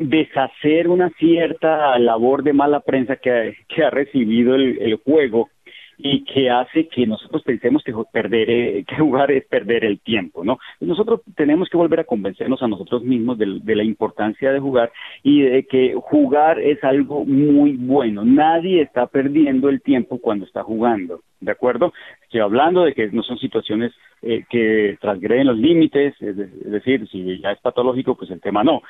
deshacer 0.00 0.88
una 0.88 1.10
cierta 1.18 1.98
labor 1.98 2.42
de 2.42 2.54
mala 2.54 2.80
prensa 2.80 3.16
que, 3.16 3.58
que 3.68 3.84
ha 3.84 3.90
recibido 3.90 4.54
el 4.54 4.98
juego 5.04 5.50
y 5.98 6.24
que 6.24 6.50
hace 6.50 6.88
que 6.88 7.06
nosotros 7.06 7.42
pensemos 7.42 7.82
que 7.82 7.92
perder, 8.12 8.50
eh, 8.50 8.84
que 8.88 8.96
jugar 8.96 9.30
es 9.30 9.46
perder 9.46 9.84
el 9.84 10.00
tiempo, 10.00 10.44
¿no? 10.44 10.58
Nosotros 10.80 11.22
tenemos 11.36 11.68
que 11.68 11.76
volver 11.76 12.00
a 12.00 12.04
convencernos 12.04 12.62
a 12.62 12.68
nosotros 12.68 13.02
mismos 13.02 13.38
de, 13.38 13.60
de, 13.62 13.76
la 13.76 13.84
importancia 13.84 14.52
de 14.52 14.60
jugar 14.60 14.92
y 15.22 15.42
de 15.42 15.64
que 15.64 15.94
jugar 15.94 16.60
es 16.60 16.82
algo 16.84 17.24
muy 17.24 17.76
bueno. 17.76 18.24
Nadie 18.24 18.82
está 18.82 19.06
perdiendo 19.06 19.68
el 19.68 19.80
tiempo 19.82 20.18
cuando 20.18 20.44
está 20.44 20.62
jugando, 20.62 21.20
¿de 21.40 21.52
acuerdo? 21.52 21.92
Estoy 22.22 22.40
hablando 22.40 22.84
de 22.84 22.94
que 22.94 23.08
no 23.08 23.22
son 23.22 23.38
situaciones 23.38 23.92
eh, 24.22 24.44
que 24.50 24.96
transgreden 25.00 25.46
los 25.46 25.58
límites, 25.58 26.14
es 26.20 26.36
decir, 26.36 27.06
si 27.08 27.38
ya 27.40 27.52
es 27.52 27.60
patológico, 27.60 28.16
pues 28.16 28.30
el 28.30 28.40
tema 28.40 28.64
no 28.64 28.82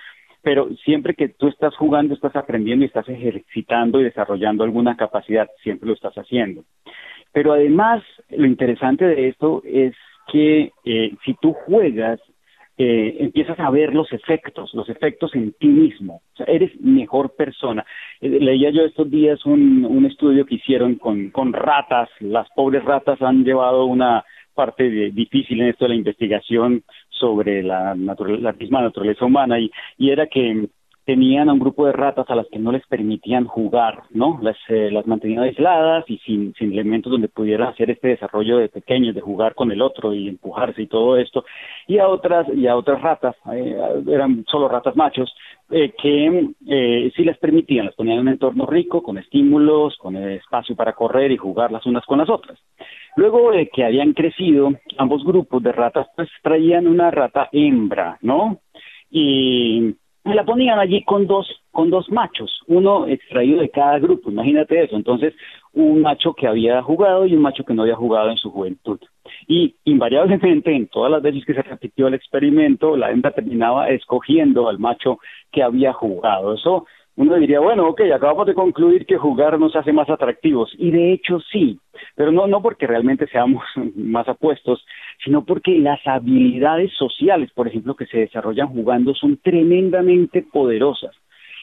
pero 0.47 0.69
siempre 0.85 1.15
que 1.15 1.31
tú 1.31 1.49
estás 1.49 1.75
jugando, 1.75 2.15
estás 2.15 2.37
aprendiendo 2.37 2.85
y 2.85 2.87
estás 2.87 3.09
ejercitando 3.09 4.01
y 4.01 4.05
desarrollando 4.05 4.63
alguna 4.63 4.97
capacidad, 4.97 5.49
siempre 5.61 5.89
lo 5.89 5.95
estás 5.95 6.15
haciendo. 6.15 6.63
Pero 7.33 7.53
además, 7.53 8.05
lo 8.31 8.47
interesante 8.47 9.07
de 9.07 9.27
esto 9.27 9.61
es 9.65 9.97
que 10.31 10.71
eh, 10.85 11.13
si 11.25 11.35
tú 11.43 11.53
juegas, 11.53 12.21
eh, 12.79 13.17
empiezas 13.19 13.59
a 13.59 13.71
ver 13.71 13.93
los 13.93 14.13
efectos, 14.13 14.73
los 14.73 14.89
efectos 14.89 15.35
en 15.35 15.53
ti 15.55 15.67
mismo. 15.67 16.23
O 16.35 16.37
sea, 16.37 16.47
eres 16.47 16.81
mejor 16.81 17.35
persona. 17.35 17.85
Eh, 18.21 18.29
leía 18.29 18.71
yo 18.71 18.83
estos 18.85 19.11
días 19.11 19.45
un, 19.47 19.85
un 19.85 20.07
estudio 20.07 20.47
que 20.47 20.55
hicieron 20.55 20.95
con, 20.95 21.31
con 21.31 21.53
ratas. 21.53 22.09
Las 22.21 22.49
pobres 22.55 22.85
ratas 22.85 23.21
han 23.21 23.43
llevado 23.43 23.87
una 23.87 24.25
parte 24.57 24.91
difícil 25.11 25.61
en 25.61 25.69
esto 25.69 25.85
de 25.85 25.91
la 25.91 25.95
investigación 25.95 26.83
sobre 27.11 27.63
la, 27.63 27.95
misma 27.95 28.81
naturaleza 28.81 29.25
humana 29.25 29.61
y, 29.61 29.71
era 29.99 30.27
que 30.27 30.69
tenían 31.05 31.49
a 31.49 31.53
un 31.53 31.61
grupo 31.61 31.87
de 31.87 31.93
ratas 31.93 32.29
a 32.29 32.35
las 32.35 32.49
que 32.49 32.59
no 32.59 32.73
les 32.73 32.85
permitían 32.89 33.45
jugar, 33.45 34.03
¿no? 34.11 34.41
Las, 34.43 34.57
eh, 34.69 34.91
las 34.91 35.07
mantenían 35.07 35.45
aisladas 35.45 36.05
y 36.09 36.19
sin, 36.19 36.53
sin 36.55 36.73
elementos 36.73 37.13
donde 37.13 37.29
pudieran 37.29 37.69
hacer 37.69 37.91
este 37.93 38.09
desarrollo 38.09 38.59
de 38.59 38.69
pequeños, 38.69 39.15
de 39.15 39.21
jugar 39.21 39.55
con 39.55 39.71
el 39.71 39.83
otro 39.83 40.13
y 40.13 40.27
empujarse 40.29 40.83
y 40.83 40.89
todo 40.89 41.17
esto. 41.17 41.45
Y 41.87 41.99
a 41.99 42.09
otras, 42.09 42.49
y 42.53 42.67
a 42.67 42.75
otras 42.75 43.01
ratas, 43.01 43.37
eh, 43.53 43.77
eran 44.09 44.45
solo 44.51 44.69
ratas 44.69 44.97
machos, 44.97 45.33
eh, 45.69 45.95
que 46.01 46.51
eh, 46.69 47.13
sí 47.17 47.25
les 47.25 47.39
permitían, 47.39 47.87
las 47.87 47.95
ponían 47.97 48.19
en 48.19 48.23
un 48.23 48.29
entorno 48.29 48.67
rico, 48.67 49.03
con 49.03 49.19
estímulos, 49.19 49.97
con 49.99 50.17
espacio 50.17 50.77
para 50.77 50.93
correr 50.93 51.33
y 51.33 51.37
jugar 51.37 51.73
las 51.73 51.85
unas 51.87 52.05
con 52.05 52.19
las 52.19 52.31
otras. 52.31 52.57
Luego 53.17 53.51
de 53.51 53.69
que 53.69 53.85
habían 53.85 54.13
crecido, 54.13 54.73
ambos 54.99 55.25
grupos 55.25 55.63
de 55.63 55.73
ratas 55.73 56.07
pues 56.15 56.29
traían 56.43 56.87
una 56.87 57.11
rata 57.11 57.49
hembra, 57.51 58.19
¿no? 58.21 58.61
Y 59.11 59.95
la 60.25 60.45
ponían 60.45 60.79
allí 60.79 61.03
con 61.05 61.27
dos, 61.27 61.49
con 61.71 61.89
dos 61.89 62.11
machos, 62.11 62.61
uno 62.67 63.07
extraído 63.07 63.61
de 63.61 63.71
cada 63.71 63.99
grupo, 63.99 64.31
imagínate 64.31 64.83
eso. 64.83 64.97
Entonces, 64.97 65.35
un 65.73 66.03
macho 66.03 66.35
que 66.35 66.47
había 66.47 66.83
jugado 66.83 67.27
y 67.27 67.35
un 67.35 67.43
macho 67.43 67.65
que 67.65 67.75
no 67.75 67.83
había 67.83 67.95
jugado 67.95 68.31
en 68.31 68.37
su 68.37 68.51
juventud. 68.51 68.99
Y 69.47 69.77
invariablemente, 69.85 70.75
en 70.75 70.89
todas 70.89 71.13
las 71.13 71.23
veces 71.23 71.45
que 71.45 71.55
se 71.55 71.63
repitió 71.63 72.09
el 72.09 72.15
experimento, 72.15 72.97
la 72.97 73.11
hembra 73.11 73.31
terminaba 73.31 73.89
escogiendo 73.91 74.69
al 74.69 74.79
macho 74.79 75.19
que 75.53 75.63
había 75.63 75.93
jugado. 75.93 76.55
Eso 76.55 76.87
uno 77.17 77.37
diría, 77.37 77.61
bueno, 77.61 77.89
ok, 77.89 78.03
acabamos 78.15 78.47
de 78.47 78.55
concluir 78.55 79.07
que 79.07 79.17
jugar 79.17 79.59
nos 79.59 79.75
hace 79.75 79.93
más 79.93 80.09
atractivos. 80.11 80.71
Y 80.77 80.91
de 80.91 81.13
hecho 81.13 81.41
sí, 81.51 81.79
pero 82.15 82.31
no, 82.31 82.47
no 82.47 82.61
porque 82.61 82.87
realmente 82.87 83.27
seamos 83.29 83.65
más 83.97 84.29
apuestos, 84.29 84.85
sino 85.25 85.45
porque 85.45 85.79
las 85.79 86.01
habilidades 86.07 86.93
sociales, 86.93 87.51
por 87.55 87.69
ejemplo, 87.69 87.97
que 87.97 88.07
se 88.07 88.19
desarrollan 88.19 88.69
jugando 88.69 89.15
son 89.15 89.39
tremendamente 89.39 90.43
poderosas. 90.43 91.15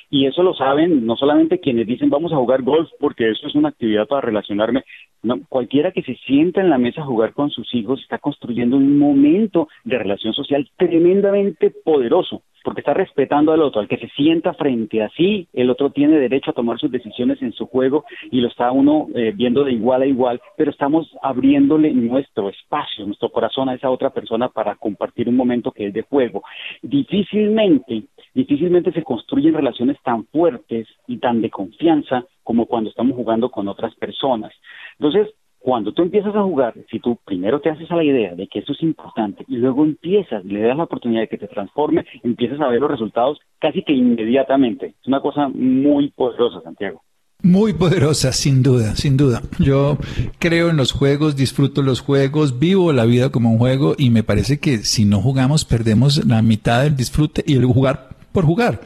Y 0.09 0.27
eso 0.27 0.43
lo 0.43 0.53
saben 0.53 1.07
no 1.07 1.15
solamente 1.15 1.59
quienes 1.59 1.87
dicen 1.87 2.09
vamos 2.09 2.31
a 2.33 2.35
jugar 2.35 2.61
golf 2.61 2.87
porque 2.99 3.31
eso 3.31 3.47
es 3.47 3.55
una 3.55 3.69
actividad 3.69 4.07
para 4.07 4.21
relacionarme. 4.21 4.83
No, 5.23 5.39
cualquiera 5.49 5.91
que 5.91 6.03
se 6.03 6.15
sienta 6.17 6.61
en 6.61 6.69
la 6.69 6.77
mesa 6.77 7.01
a 7.01 7.05
jugar 7.05 7.33
con 7.33 7.49
sus 7.49 7.73
hijos 7.73 8.01
está 8.01 8.19
construyendo 8.19 8.77
un 8.77 8.99
momento 8.99 9.69
de 9.83 9.97
relación 9.97 10.33
social 10.33 10.69
tremendamente 10.77 11.71
poderoso 11.83 12.43
porque 12.63 12.81
está 12.81 12.93
respetando 12.93 13.51
al 13.51 13.61
otro, 13.61 13.81
al 13.81 13.87
que 13.87 13.97
se 13.97 14.07
sienta 14.09 14.53
frente 14.53 15.03
a 15.03 15.09
sí, 15.09 15.47
el 15.53 15.69
otro 15.69 15.91
tiene 15.91 16.17
derecho 16.17 16.51
a 16.51 16.53
tomar 16.53 16.79
sus 16.79 16.91
decisiones 16.91 17.41
en 17.41 17.51
su 17.53 17.67
juego 17.67 18.05
y 18.31 18.41
lo 18.41 18.47
está 18.47 18.71
uno 18.71 19.07
eh, 19.13 19.33
viendo 19.35 19.63
de 19.63 19.73
igual 19.73 20.01
a 20.01 20.05
igual, 20.05 20.41
pero 20.57 20.71
estamos 20.71 21.09
abriéndole 21.21 21.93
nuestro 21.93 22.49
espacio, 22.49 23.05
nuestro 23.05 23.29
corazón 23.29 23.69
a 23.69 23.75
esa 23.75 23.89
otra 23.89 24.11
persona 24.11 24.49
para 24.49 24.75
compartir 24.75 25.29
un 25.29 25.35
momento 25.35 25.71
que 25.71 25.87
es 25.87 25.93
de 25.93 26.03
juego. 26.03 26.43
Difícilmente, 26.81 28.03
difícilmente 28.33 28.91
se 28.91 29.03
construyen 29.03 29.53
relaciones 29.53 29.97
tan 30.03 30.25
fuertes 30.27 30.87
y 31.07 31.17
tan 31.17 31.41
de 31.41 31.49
confianza 31.49 32.25
como 32.43 32.65
cuando 32.65 32.89
estamos 32.89 33.15
jugando 33.15 33.49
con 33.49 33.67
otras 33.67 33.95
personas. 33.95 34.53
Entonces, 34.99 35.33
cuando 35.63 35.93
tú 35.93 36.01
empiezas 36.01 36.35
a 36.35 36.43
jugar, 36.43 36.73
si 36.91 36.99
tú 36.99 37.17
primero 37.23 37.61
te 37.61 37.69
haces 37.69 37.89
a 37.89 37.95
la 37.95 38.03
idea 38.03 38.35
de 38.35 38.47
que 38.47 38.59
eso 38.59 38.73
es 38.73 38.83
importante 38.83 39.45
y 39.47 39.55
luego 39.55 39.85
empiezas, 39.85 40.43
le 40.43 40.59
das 40.59 40.75
la 40.75 40.83
oportunidad 40.83 41.21
de 41.21 41.29
que 41.29 41.37
te 41.37 41.47
transforme, 41.47 42.05
empiezas 42.21 42.59
a 42.59 42.67
ver 42.67 42.81
los 42.81 42.91
resultados 42.91 43.39
casi 43.59 43.81
que 43.81 43.93
inmediatamente. 43.93 44.87
Es 45.01 45.07
una 45.07 45.21
cosa 45.21 45.47
muy 45.47 46.11
poderosa, 46.11 46.59
Santiago. 46.61 47.01
Muy 47.41 47.71
poderosa, 47.71 48.33
sin 48.33 48.61
duda, 48.61 48.97
sin 48.97 49.15
duda. 49.15 49.41
Yo 49.57 49.97
creo 50.37 50.69
en 50.69 50.75
los 50.75 50.91
juegos, 50.91 51.37
disfruto 51.37 51.81
los 51.81 52.01
juegos, 52.01 52.59
vivo 52.59 52.91
la 52.91 53.05
vida 53.05 53.29
como 53.29 53.49
un 53.49 53.57
juego 53.57 53.95
y 53.97 54.09
me 54.09 54.23
parece 54.23 54.59
que 54.59 54.79
si 54.79 55.05
no 55.05 55.21
jugamos 55.21 55.63
perdemos 55.63 56.25
la 56.25 56.41
mitad 56.41 56.83
del 56.83 56.97
disfrute 56.97 57.41
y 57.47 57.55
el 57.55 57.65
jugar 57.65 58.09
por 58.33 58.43
jugar, 58.43 58.81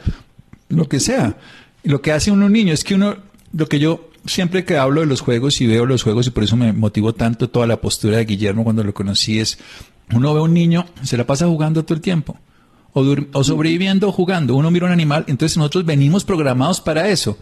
lo 0.68 0.84
que 0.84 1.00
sea. 1.00 1.38
Lo 1.82 2.02
que 2.02 2.12
hace 2.12 2.30
uno 2.30 2.48
niño 2.48 2.72
es 2.72 2.84
que 2.84 2.94
uno, 2.94 3.16
lo 3.52 3.66
que 3.66 3.80
yo 3.80 4.07
siempre 4.28 4.64
que 4.64 4.76
hablo 4.76 5.00
de 5.00 5.06
los 5.06 5.20
juegos 5.20 5.60
y 5.60 5.66
veo 5.66 5.86
los 5.86 6.02
juegos 6.02 6.26
y 6.26 6.30
por 6.30 6.44
eso 6.44 6.56
me 6.56 6.72
motivó 6.72 7.14
tanto 7.14 7.48
toda 7.48 7.66
la 7.66 7.80
postura 7.80 8.18
de 8.18 8.24
Guillermo 8.24 8.64
cuando 8.64 8.84
lo 8.84 8.94
conocí 8.94 9.40
es, 9.40 9.58
uno 10.14 10.32
ve 10.34 10.40
a 10.40 10.44
un 10.44 10.54
niño, 10.54 10.86
se 11.02 11.16
la 11.16 11.26
pasa 11.26 11.46
jugando 11.46 11.84
todo 11.84 11.94
el 11.94 12.00
tiempo. 12.00 12.36
O, 12.94 13.04
o 13.32 13.44
sobreviviendo 13.44 14.10
jugando. 14.12 14.56
Uno 14.56 14.70
mira 14.70 14.86
un 14.86 14.92
animal, 14.92 15.24
entonces 15.28 15.56
nosotros 15.56 15.84
venimos 15.84 16.24
programados 16.24 16.80
para 16.80 17.08
eso. 17.08 17.36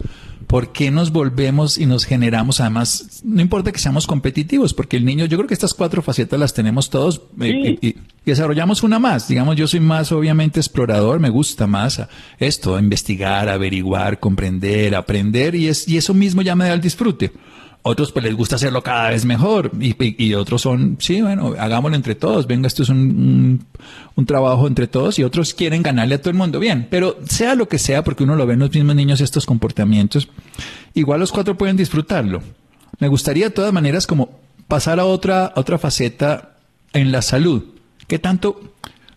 ¿por 0.46 0.72
qué 0.72 0.90
nos 0.90 1.11
volvemos 1.11 1.78
y 1.78 1.87
nos 1.87 2.04
generamos? 2.04 2.61
Además, 2.61 3.20
no 3.24 3.40
importa 3.40 3.72
que 3.72 3.78
seamos 3.78 4.06
competitivos, 4.06 4.74
porque 4.74 4.96
el 4.96 5.04
niño, 5.04 5.26
yo 5.26 5.37
creo 5.37 5.48
que 5.48 5.54
estas 5.54 5.74
cuatro 5.74 6.02
facetas 6.02 6.38
las 6.38 6.54
tenemos 6.54 6.90
todos 6.90 7.22
eh, 7.40 7.78
y, 7.80 7.96
desarrollamos 8.24 8.82
una 8.82 8.98
más. 8.98 9.28
Digamos, 9.28 9.56
yo 9.56 9.66
soy 9.66 9.80
más, 9.80 10.12
obviamente, 10.12 10.61
explorador, 10.61 11.20
me 11.20 11.30
gusta 11.30 11.66
más 11.66 12.02
esto, 12.38 12.78
investigar, 12.78 13.48
averiguar, 13.48 14.18
comprender, 14.20 14.94
aprender, 14.94 15.54
y, 15.54 15.68
es, 15.68 15.87
y 15.88 15.96
eso 15.96 16.14
mismo 16.14 16.42
ya 16.42 16.54
me 16.54 16.66
da 16.66 16.74
el 16.74 16.80
disfrute. 16.80 17.32
Otros 17.88 18.11
pues 18.11 18.25
les 18.25 18.35
gusta 18.35 18.57
hacerlo 18.57 18.83
cada 18.83 19.11
vez 19.11 19.25
mejor 19.25 19.70
y, 19.79 20.35
otros 20.35 20.62
son, 20.62 20.96
sí, 20.99 21.22
bueno, 21.22 21.55
hagámoslo 21.57 21.94
entre 21.94 22.16
todos, 22.16 22.49
venga, 22.49 22.66
esto 22.66 22.83
es 22.83 22.88
un, 22.88 23.64
un, 24.16 24.27
trabajo 24.27 24.66
entre 24.66 24.88
todos 24.88 25.20
y 25.20 25.22
otros 25.22 25.55
quieren 25.55 25.85
ganarle 25.85 26.16
a 26.16 26.18
todo 26.20 26.31
el 26.31 26.37
mundo. 26.37 26.59
Bien, 26.59 26.88
pero 26.90 27.16
sea 27.29 27.55
lo 27.55 27.68
que 27.68 27.79
sea, 27.79 28.03
porque 28.03 28.25
uno 28.25 28.35
lo 28.35 28.44
ve 28.44 28.55
en 28.55 28.59
los 28.59 28.75
mismos 28.75 28.96
niños 28.96 29.20
estos 29.20 29.46
comportamientos, 29.46 30.29
igual 30.94 31.20
los 31.20 31.31
cuatro 31.31 31.57
pueden 31.57 31.77
disfrutarlo. 31.77 32.42
Me 32.99 33.07
gustaría 33.07 33.44
de 33.44 33.51
todas 33.53 33.72
maneras 33.72 34.09
como 34.09 34.31
pasar 34.66 34.99
a 34.99 35.05
otra, 35.05 35.53
otra 35.55 35.79
faceta 35.79 36.57
en 36.92 37.12
la 37.12 37.22
salud. 37.22 37.66
¿Qué 38.09 38.18
tanto? 38.18 38.61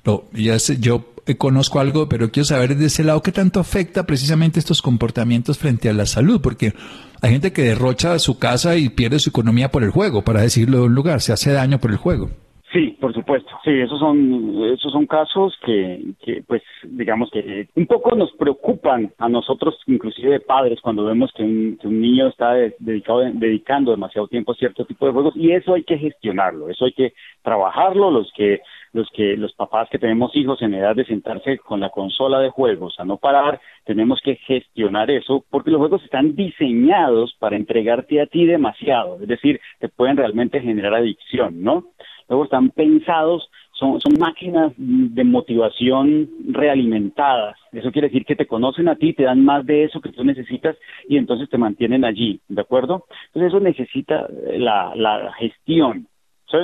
Lo, 0.03 0.29
ya 0.31 0.59
sé, 0.59 0.77
yo 0.79 1.09
conozco 1.39 1.79
algo, 1.79 2.07
pero 2.07 2.31
quiero 2.31 2.45
saber 2.45 2.77
de 2.77 2.85
ese 2.85 3.03
lado 3.03 3.21
qué 3.23 3.31
tanto 3.31 3.59
afecta 3.59 4.05
precisamente 4.05 4.59
estos 4.59 4.81
comportamientos 4.81 5.57
frente 5.57 5.89
a 5.89 5.93
la 5.93 6.05
salud, 6.05 6.41
porque 6.41 6.73
hay 7.21 7.31
gente 7.31 7.53
que 7.53 7.63
derrocha 7.63 8.17
su 8.19 8.39
casa 8.39 8.77
y 8.77 8.89
pierde 8.89 9.19
su 9.19 9.29
economía 9.29 9.69
por 9.69 9.83
el 9.83 9.91
juego, 9.91 10.23
para 10.23 10.41
decirlo 10.41 10.79
de 10.79 10.83
un 10.85 10.95
lugar, 10.95 11.21
se 11.21 11.33
hace 11.33 11.51
daño 11.51 11.79
por 11.79 11.91
el 11.91 11.97
juego. 11.97 12.29
Sí, 12.71 12.95
por 13.01 13.13
supuesto. 13.15 13.49
Sí, 13.63 13.71
esos 13.71 13.97
son 13.99 14.63
esos 14.71 14.91
son 14.91 15.07
casos 15.07 15.57
que, 15.65 16.03
que, 16.23 16.43
pues 16.45 16.61
digamos 16.83 17.31
que 17.31 17.67
un 17.75 17.87
poco 17.87 18.15
nos 18.15 18.31
preocupan 18.33 19.11
a 19.17 19.27
nosotros, 19.27 19.75
inclusive 19.87 20.39
padres, 20.41 20.79
cuando 20.79 21.03
vemos 21.03 21.31
que 21.35 21.41
un, 21.41 21.77
que 21.81 21.87
un 21.87 21.99
niño 21.99 22.27
está 22.27 22.53
dedicado 22.77 23.21
dedicando 23.21 23.89
demasiado 23.89 24.27
tiempo 24.27 24.51
a 24.51 24.55
cierto 24.55 24.85
tipo 24.85 25.07
de 25.07 25.13
juegos 25.13 25.35
y 25.35 25.51
eso 25.51 25.73
hay 25.73 25.83
que 25.83 25.97
gestionarlo, 25.97 26.69
eso 26.69 26.85
hay 26.85 26.93
que 26.93 27.13
trabajarlo. 27.41 28.11
Los 28.11 28.31
que 28.35 28.61
los 28.93 29.09
que 29.11 29.37
los 29.37 29.53
papás 29.53 29.89
que 29.89 29.99
tenemos 29.99 30.35
hijos 30.35 30.61
en 30.61 30.73
edad 30.73 30.95
de 30.95 31.05
sentarse 31.05 31.57
con 31.59 31.79
la 31.79 31.89
consola 31.89 32.39
de 32.39 32.49
juegos 32.49 32.95
a 32.99 33.05
no 33.05 33.17
parar, 33.17 33.59
tenemos 33.85 34.19
que 34.23 34.35
gestionar 34.35 35.11
eso 35.11 35.45
porque 35.49 35.71
los 35.71 35.79
juegos 35.79 36.03
están 36.03 36.35
diseñados 36.35 37.35
para 37.39 37.55
entregarte 37.55 38.21
a 38.21 38.25
ti 38.25 38.45
demasiado, 38.45 39.19
es 39.21 39.27
decir, 39.27 39.59
te 39.79 39.89
pueden 39.89 40.17
realmente 40.17 40.61
generar 40.61 40.93
adicción, 40.93 41.63
¿no? 41.63 41.85
Luego 42.27 42.43
están 42.43 42.69
pensados, 42.69 43.49
son, 43.71 43.99
son 44.01 44.13
máquinas 44.19 44.71
de 44.77 45.23
motivación 45.23 46.29
realimentadas. 46.49 47.57
Eso 47.71 47.91
quiere 47.91 48.09
decir 48.09 48.23
que 48.23 48.35
te 48.35 48.45
conocen 48.45 48.87
a 48.87 48.95
ti, 48.95 49.13
te 49.13 49.23
dan 49.23 49.43
más 49.43 49.65
de 49.65 49.85
eso 49.85 49.99
que 49.99 50.11
tú 50.11 50.23
necesitas 50.23 50.77
y 51.07 51.17
entonces 51.17 51.49
te 51.49 51.57
mantienen 51.57 52.05
allí, 52.05 52.39
¿de 52.47 52.61
acuerdo? 52.61 53.05
Entonces 53.27 53.49
eso 53.49 53.59
necesita 53.59 54.27
la, 54.57 54.93
la 54.95 55.33
gestión, 55.33 56.07
¿sí? 56.51 56.57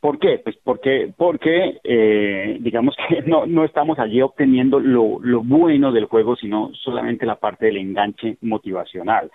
¿Por 0.00 0.18
qué? 0.18 0.40
Pues 0.42 0.56
porque, 0.64 1.12
porque 1.16 1.78
eh, 1.84 2.56
digamos 2.60 2.96
que 3.08 3.22
no, 3.26 3.46
no 3.46 3.64
estamos 3.64 3.98
allí 3.98 4.22
obteniendo 4.22 4.80
lo, 4.80 5.18
lo 5.20 5.42
bueno 5.42 5.92
del 5.92 6.06
juego, 6.06 6.36
sino 6.36 6.70
solamente 6.82 7.26
la 7.26 7.36
parte 7.36 7.66
del 7.66 7.76
enganche 7.76 8.38
motivacional. 8.40 9.30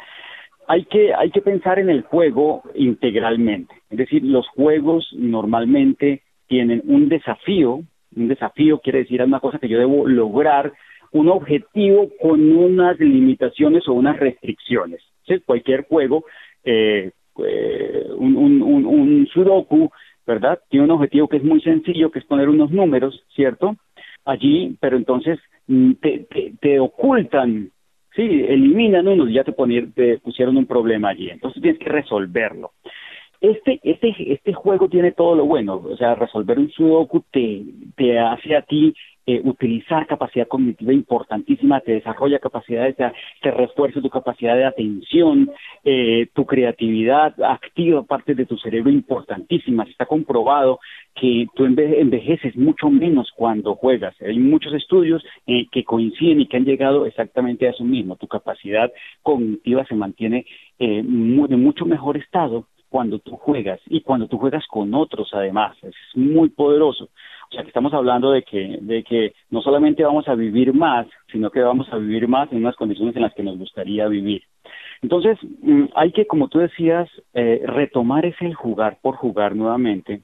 Hay 0.68 0.86
que, 0.86 1.14
hay 1.14 1.30
que 1.30 1.42
pensar 1.42 1.78
en 1.78 1.92
el 1.92 2.02
juego 2.02 2.64
integralmente. 2.74 3.76
Es 3.92 4.00
decir, 4.00 4.24
los 4.24 4.48
juegos 4.50 5.08
normalmente 5.14 6.24
tienen 6.48 6.82
un 6.88 7.08
desafío, 7.08 7.82
un 8.16 8.28
desafío 8.28 8.80
quiere 8.80 9.00
decir 9.00 9.22
una 9.22 9.40
cosa 9.40 9.60
que 9.60 9.70
yo 9.70 9.78
debo 9.78 10.08
lograr, 10.08 10.74
un 11.12 11.30
objetivo 11.30 12.10
con 12.20 12.52
unas 12.52 13.00
limitaciones 13.00 13.88
o 13.88 13.94
unas 13.94 14.18
restricciones. 14.18 15.02
Cualquier 15.46 15.86
juego, 15.86 16.26
eh, 16.64 17.12
eh, 17.46 18.08
un, 18.18 18.36
un, 18.36 18.62
un, 18.62 18.86
un 18.86 19.28
sudoku 19.28 19.92
¿verdad? 20.26 20.60
Tiene 20.70 20.86
un 20.86 20.92
objetivo 20.92 21.28
que 21.28 21.38
es 21.38 21.44
muy 21.44 21.62
sencillo, 21.62 22.12
que 22.12 22.20
es 22.20 22.26
poner 22.26 22.50
unos 22.50 22.72
números, 22.72 23.24
¿cierto? 23.36 23.76
Allí, 24.26 24.76
pero 24.80 24.98
entonces 24.98 25.40
mm, 25.68 25.94
te, 25.94 26.28
te, 26.60 26.80
ocultan, 26.80 27.72
sí, 28.16 28.22
eliminan 28.22 29.08
unos 29.08 29.32
ya 29.32 29.44
te, 29.44 29.54
te 29.94 30.18
pusieron 30.20 30.58
un 30.58 30.66
problema 30.66 31.10
allí, 31.10 31.30
entonces 31.30 31.62
tienes 31.62 31.80
que 31.80 31.90
resolverlo. 31.90 32.72
Este, 33.42 33.80
este, 33.84 34.16
este 34.34 34.54
juego 34.54 34.90
tiene 34.90 35.12
todo 35.12 35.36
lo 35.36 35.46
bueno, 35.46 35.76
o 35.76 35.98
sea, 35.98 36.16
resolver 36.16 36.58
un 36.58 36.72
sudoku 36.72 37.24
te, 37.32 37.64
te 37.96 38.18
hace 38.18 38.56
a 38.56 38.64
ti 38.64 38.94
eh, 39.28 39.42
utilizar 39.44 40.06
capacidad 40.06 40.48
cognitiva 40.48 40.94
importantísima, 40.94 41.80
te 41.80 41.94
desarrolla 41.94 42.38
capacidades, 42.38 42.96
te, 42.96 43.52
refuerza 43.52 44.00
tu 44.00 44.10
capacidad 44.10 44.56
de 44.56 44.66
atención, 44.66 45.50
eh, 45.84 46.28
tu 46.34 46.46
creatividad, 46.46 47.34
activa 47.44 48.04
parte 48.04 48.36
de 48.36 48.46
tu 48.46 48.56
cerebro 48.58 48.92
importantísimas. 48.92 49.90
Está 49.90 50.06
comprobado 50.06 50.80
que 51.16 51.48
tú 51.56 51.66
envejeces 51.66 52.56
mucho 52.56 52.92
menos 52.92 53.32
cuando 53.36 53.74
juegas. 53.76 54.16
Hay 54.22 54.38
muchos 54.38 54.74
estudios 54.74 55.24
eh, 55.48 55.66
que 55.72 55.84
coinciden 55.84 56.42
y 56.42 56.48
que 56.48 56.58
han 56.58 56.66
llegado 56.66 57.08
exactamente 57.08 57.68
a 57.68 57.72
eso 57.72 57.84
mismo. 57.84 58.18
Tu 58.18 58.28
capacidad 58.28 58.92
cognitiva 59.24 59.86
se 59.86 59.96
mantiene 59.96 60.46
de 60.78 61.58
mucho 61.58 61.86
mejor 61.86 62.18
estado 62.18 62.68
cuando 62.96 63.20
tú 63.20 63.36
juegas 63.36 63.82
y 63.88 64.00
cuando 64.00 64.26
tú 64.30 64.38
juegas 64.38 64.66
con 64.68 64.94
otros 64.94 65.28
además. 65.34 65.76
Es 65.84 65.94
muy 66.14 66.48
poderoso. 66.48 67.10
O 67.50 67.52
sea, 67.52 67.62
que 67.64 67.68
estamos 67.68 67.94
hablando 67.94 68.32
de 68.32 68.44
que, 68.44 68.78
de 68.80 69.04
que 69.04 69.34
no 69.50 69.62
solamente 69.62 70.02
vamos 70.06 70.30
a 70.30 70.34
vivir 70.34 70.74
más, 70.74 71.06
sino 71.30 71.52
que 71.52 71.60
vamos 71.60 71.92
a 71.92 71.98
vivir 71.98 72.30
más 72.30 72.50
en 72.54 72.60
unas 72.60 72.78
condiciones 72.78 73.14
en 73.18 73.24
las 73.24 73.34
que 73.34 73.44
nos 73.44 73.58
gustaría 73.58 74.08
vivir. 74.08 74.44
Entonces, 75.02 75.38
mm, 75.62 75.88
hay 75.94 76.14
que, 76.14 76.26
como 76.26 76.48
tú 76.48 76.60
decías, 76.60 77.10
eh, 77.34 77.64
retomar 77.66 78.26
ese 78.26 78.54
jugar 78.54 78.98
por 79.02 79.18
jugar 79.18 79.58
nuevamente. 79.58 80.22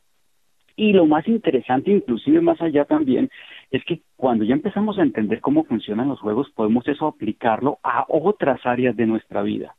Y 0.78 0.94
lo 0.94 1.06
más 1.06 1.28
interesante, 1.28 1.92
inclusive 1.92 2.40
más 2.40 2.62
allá 2.62 2.86
también, 2.86 3.30
es 3.70 3.84
que 3.84 4.00
cuando 4.16 4.46
ya 4.46 4.54
empezamos 4.54 4.98
a 4.98 5.04
entender 5.04 5.42
cómo 5.42 5.66
funcionan 5.66 6.08
los 6.08 6.22
juegos, 6.22 6.50
podemos 6.56 6.88
eso 6.88 7.06
aplicarlo 7.06 7.80
a 7.84 8.06
otras 8.08 8.66
áreas 8.66 8.96
de 8.96 9.08
nuestra 9.08 9.42
vida. 9.42 9.76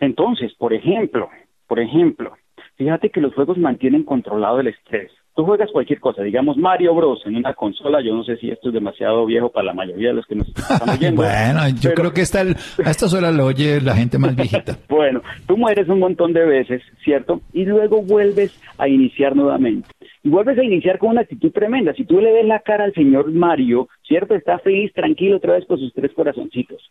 Entonces, 0.00 0.52
por 0.54 0.72
ejemplo, 0.72 1.28
por 1.68 1.78
ejemplo, 1.78 2.32
fíjate 2.76 3.10
que 3.10 3.20
los 3.20 3.34
juegos 3.34 3.58
mantienen 3.58 4.02
controlado 4.02 4.58
el 4.60 4.68
estrés 4.68 5.12
tú 5.38 5.44
juegas 5.44 5.70
cualquier 5.70 6.00
cosa, 6.00 6.20
digamos 6.24 6.56
Mario 6.56 6.92
Bros 6.96 7.22
en 7.24 7.36
una 7.36 7.54
consola, 7.54 8.00
yo 8.02 8.12
no 8.12 8.24
sé 8.24 8.36
si 8.38 8.50
esto 8.50 8.70
es 8.70 8.74
demasiado 8.74 9.24
viejo 9.24 9.50
para 9.50 9.66
la 9.66 9.72
mayoría 9.72 10.08
de 10.08 10.14
los 10.14 10.26
que 10.26 10.34
nos 10.34 10.48
están 10.56 10.90
oyendo. 10.90 11.22
bueno, 11.22 11.60
yo 11.80 11.94
creo 11.94 12.12
que 12.12 12.22
esta, 12.22 12.40
a 12.40 12.90
estas 12.90 13.14
horas 13.14 13.32
lo 13.32 13.44
oye 13.44 13.80
la 13.80 13.94
gente 13.94 14.18
más 14.18 14.34
viejita. 14.34 14.76
bueno, 14.88 15.22
tú 15.46 15.56
mueres 15.56 15.88
un 15.88 16.00
montón 16.00 16.32
de 16.32 16.44
veces, 16.44 16.82
¿cierto? 17.04 17.40
Y 17.52 17.66
luego 17.66 18.02
vuelves 18.02 18.60
a 18.78 18.88
iniciar 18.88 19.36
nuevamente. 19.36 19.88
Y 20.24 20.28
vuelves 20.28 20.58
a 20.58 20.64
iniciar 20.64 20.98
con 20.98 21.10
una 21.10 21.20
actitud 21.20 21.52
tremenda. 21.52 21.94
Si 21.94 22.04
tú 22.04 22.20
le 22.20 22.32
ves 22.32 22.44
la 22.44 22.58
cara 22.58 22.82
al 22.82 22.94
señor 22.94 23.30
Mario, 23.30 23.88
¿cierto? 24.08 24.34
Está 24.34 24.58
feliz, 24.58 24.92
tranquilo 24.92 25.36
otra 25.36 25.52
vez 25.52 25.64
con 25.66 25.78
sus 25.78 25.94
tres 25.94 26.12
corazoncitos. 26.14 26.90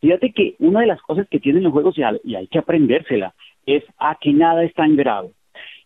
Fíjate 0.00 0.32
que 0.32 0.54
una 0.60 0.82
de 0.82 0.86
las 0.86 1.02
cosas 1.02 1.26
que 1.28 1.40
tienen 1.40 1.64
los 1.64 1.72
juegos, 1.72 1.96
y 1.98 2.34
hay 2.36 2.46
que 2.46 2.60
aprendérsela, 2.60 3.34
es 3.76 3.84
a 3.98 4.16
que 4.20 4.32
nada 4.32 4.64
es 4.64 4.72
tan 4.74 4.96
grave 4.96 5.30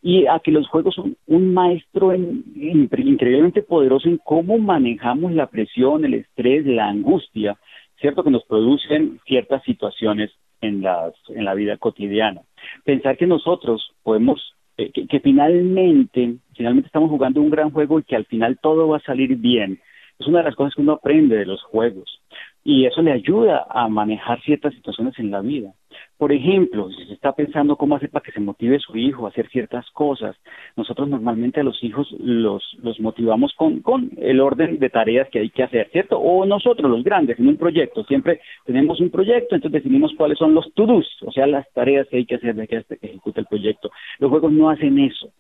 y 0.03 0.27
a 0.27 0.41
que 0.41 0.51
los 0.51 0.69
juegos 0.69 0.95
son 0.95 1.17
un 1.27 1.55
maestro 1.55 2.15
increíblemente 2.15 3.63
poderoso 3.63 4.09
en 4.09 4.19
cómo 4.19 4.59
manejamos 4.59 5.33
la 5.33 5.47
presión, 5.47 6.05
el 6.05 6.15
estrés, 6.15 6.67
la 6.67 6.89
angustia, 6.89 7.57
¿cierto? 8.01 8.25
Que 8.25 8.31
nos 8.31 8.45
producen 8.45 9.21
ciertas 9.27 9.63
situaciones 9.63 10.31
en, 10.61 10.83
la 10.83 11.55
vida 11.55 11.77
cotidiana. 11.77 12.43
Pensar 12.85 13.17
que 13.17 13.27
nosotros 13.27 13.93
podemos, 14.03 14.55
eh, 14.77 14.91
que, 14.93 15.07
que 15.07 15.21
finalmente, 15.21 16.37
finalmente 16.57 16.87
estamos 16.87 17.11
jugando 17.11 17.41
un 17.41 17.51
gran 17.51 17.71
juego 17.71 18.01
y 18.01 18.05
que 18.05 18.17
al 18.17 18.27
final 18.27 18.59
todo 18.61 18.89
va 18.89 18.97
a 18.97 19.03
salir 19.03 19.37
bien, 19.37 19.81
es 20.19 20.27
una 20.27 20.39
de 20.39 20.45
las 20.45 20.55
cosas 20.55 20.75
que 20.75 20.83
uno 20.83 20.93
aprende 20.93 21.37
de 21.37 21.47
los 21.47 21.63
juegos 21.63 22.21
y 22.65 22.87
eso 22.87 23.03
le 23.03 23.13
ayuda 23.13 23.67
a 23.69 23.89
manejar 23.89 24.41
ciertas 24.43 24.75
situaciones 24.75 25.19
en 25.19 25.31
la 25.31 25.41
vida. 25.41 25.73
Por 26.17 26.33
ejemplo, 26.33 26.91
si 26.91 27.05
se 27.07 27.15
está 27.15 27.33
pensando 27.33 27.77
cómo 27.77 27.97
hacer 27.97 28.11
para 28.11 28.23
que 28.23 28.33
se 28.33 28.41
motive 28.41 28.79
su 28.79 28.97
hijo 28.97 29.27
a 29.27 29.31
hacer 29.31 29.49
ciertas 29.49 29.89
cosas, 29.91 30.37
nosotros 30.77 31.09
normalmente 31.09 31.61
a 31.61 31.65
los 31.65 31.83
hijos 31.83 32.11
los, 32.19 32.63
los 32.83 33.01
motivamos 33.01 33.53
con, 33.55 33.81
con 33.81 34.11
el 34.19 34.41
orden 34.41 34.79
de 34.79 34.91
tareas 34.91 35.29
que 35.31 35.41
hay 35.41 35.51
que 35.51 35.63
hacer, 35.63 35.89
¿cierto? 35.91 36.19
O 36.19 36.45
nosotros, 36.47 36.91
los 36.91 37.05
grandes, 37.05 37.39
en 37.39 37.49
un 37.49 37.57
proyecto, 37.57 38.05
siempre 38.05 38.41
tenemos 38.65 39.01
un 39.01 39.11
proyecto, 39.11 39.55
entonces 39.55 39.83
definimos 39.83 40.13
cuáles 40.17 40.39
son 40.39 40.55
los 40.55 40.73
to-dos, 40.75 41.07
o 41.23 41.33
sea, 41.33 41.47
las 41.47 41.71
tareas 41.73 42.07
que 42.09 42.19
hay 42.19 42.27
que 42.27 42.37
hacer 42.37 42.55
de 42.55 42.69
que 42.69 42.85
ejecute 43.01 43.41
el 43.41 43.47
proyecto. 43.47 43.91
Los 44.19 44.31
juegos 44.31 44.53
no 44.53 44.71
hacen 44.71 44.99
eso. 44.99 45.33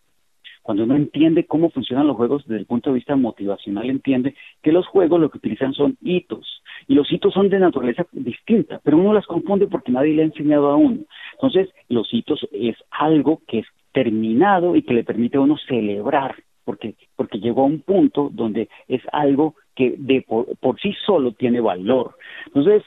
Cuando 0.62 0.84
uno 0.84 0.94
entiende 0.94 1.46
cómo 1.46 1.70
funcionan 1.70 2.06
los 2.06 2.16
juegos 2.16 2.44
desde 2.46 2.60
el 2.60 2.66
punto 2.66 2.90
de 2.90 2.94
vista 2.94 3.16
motivacional, 3.16 3.90
entiende 3.90 4.34
que 4.62 4.72
los 4.72 4.86
juegos 4.86 5.20
lo 5.20 5.30
que 5.30 5.38
utilizan 5.38 5.74
son 5.74 5.96
hitos. 6.00 6.62
Y 6.86 6.94
los 6.94 7.10
hitos 7.12 7.34
son 7.34 7.48
de 7.48 7.58
naturaleza 7.58 8.06
distinta, 8.12 8.80
pero 8.84 8.96
uno 8.96 9.12
las 9.12 9.26
confunde 9.26 9.66
porque 9.66 9.92
nadie 9.92 10.14
le 10.14 10.22
ha 10.22 10.26
enseñado 10.26 10.70
a 10.70 10.76
uno. 10.76 11.00
Entonces, 11.34 11.68
los 11.88 12.12
hitos 12.14 12.46
es 12.52 12.76
algo 12.90 13.42
que 13.46 13.60
es 13.60 13.66
terminado 13.92 14.76
y 14.76 14.82
que 14.82 14.94
le 14.94 15.04
permite 15.04 15.36
a 15.36 15.40
uno 15.40 15.56
celebrar, 15.68 16.36
porque, 16.64 16.94
porque 17.16 17.40
llegó 17.40 17.62
a 17.62 17.66
un 17.66 17.80
punto 17.80 18.30
donde 18.32 18.68
es 18.88 19.02
algo 19.12 19.56
que 19.74 19.94
de 19.98 20.22
por, 20.22 20.46
sí 20.80 20.94
solo 21.04 21.32
tiene 21.32 21.60
valor. 21.60 22.14
Entonces, 22.46 22.82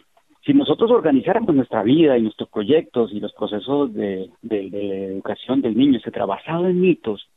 si 0.46 0.54
nosotros 0.54 0.92
organizáramos 0.92 1.56
nuestra 1.56 1.84
vida 1.84 2.18
y 2.18 2.22
nuestros 2.22 2.50
proyectos 2.50 3.12
y 3.12 3.20
los 3.20 3.34
procesos 3.34 3.94
de, 3.94 4.30
de, 4.44 4.70
de 4.70 5.06
educación 5.08 5.62
del 5.62 5.76
niño, 5.76 5.98
etcétera, 5.98 6.26
basado 6.26 6.68
en 6.68 6.80
mitos, 6.80 7.28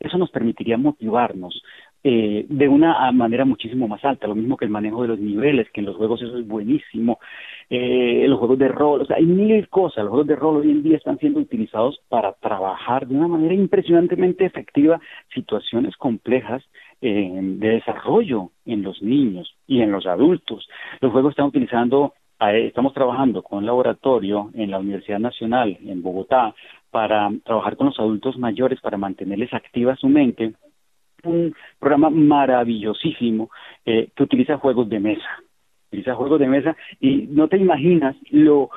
eso 0.00 0.18
nos 0.18 0.30
permitiría 0.30 0.76
motivarnos 0.76 1.62
eh, 2.08 2.46
de 2.48 2.68
una 2.68 3.10
manera 3.10 3.44
muchísimo 3.44 3.88
más 3.88 4.04
alta, 4.04 4.28
lo 4.28 4.36
mismo 4.36 4.56
que 4.56 4.64
el 4.64 4.70
manejo 4.70 5.02
de 5.02 5.08
los 5.08 5.18
niveles, 5.18 5.68
que 5.72 5.80
en 5.80 5.86
los 5.86 5.96
juegos 5.96 6.22
eso 6.22 6.38
es 6.38 6.46
buenísimo, 6.46 7.18
eh, 7.68 8.26
los 8.28 8.38
juegos 8.38 8.58
de 8.58 8.68
rol, 8.68 9.00
o 9.00 9.06
sea, 9.06 9.16
hay 9.16 9.24
mil 9.24 9.68
cosas, 9.68 10.04
los 10.04 10.10
juegos 10.10 10.28
de 10.28 10.36
rol 10.36 10.58
hoy 10.58 10.70
en 10.70 10.84
día 10.84 10.98
están 10.98 11.18
siendo 11.18 11.40
utilizados 11.40 11.98
para 12.08 12.34
trabajar 12.34 13.08
de 13.08 13.16
una 13.16 13.26
manera 13.26 13.54
impresionantemente 13.54 14.44
efectiva 14.44 15.00
situaciones 15.34 15.96
complejas 15.96 16.62
eh, 17.00 17.40
de 17.42 17.68
desarrollo 17.70 18.50
en 18.64 18.82
los 18.82 19.02
niños 19.02 19.56
y 19.66 19.80
en 19.80 19.90
los 19.90 20.06
adultos. 20.06 20.68
Los 21.00 21.10
juegos 21.10 21.30
están 21.30 21.46
utilizando 21.46 22.14
estamos 22.40 22.92
trabajando 22.92 23.42
con 23.42 23.58
un 23.58 23.66
laboratorio 23.66 24.50
en 24.54 24.70
la 24.70 24.78
Universidad 24.78 25.18
Nacional 25.18 25.78
en 25.84 26.02
Bogotá 26.02 26.54
para 26.90 27.30
trabajar 27.44 27.76
con 27.76 27.86
los 27.86 27.98
adultos 27.98 28.36
mayores 28.38 28.80
para 28.80 28.98
mantenerles 28.98 29.52
activa 29.54 29.96
su 29.96 30.08
mente, 30.08 30.52
un 31.24 31.54
programa 31.78 32.10
maravillosísimo 32.10 33.50
eh, 33.84 34.10
que 34.14 34.22
utiliza 34.22 34.58
juegos 34.58 34.88
de 34.88 35.00
mesa, 35.00 35.28
utiliza 35.88 36.14
juegos 36.14 36.40
de 36.40 36.46
mesa 36.46 36.76
y 37.00 37.26
no 37.28 37.48
te 37.48 37.56
imaginas 37.56 38.16
lo, 38.30 38.70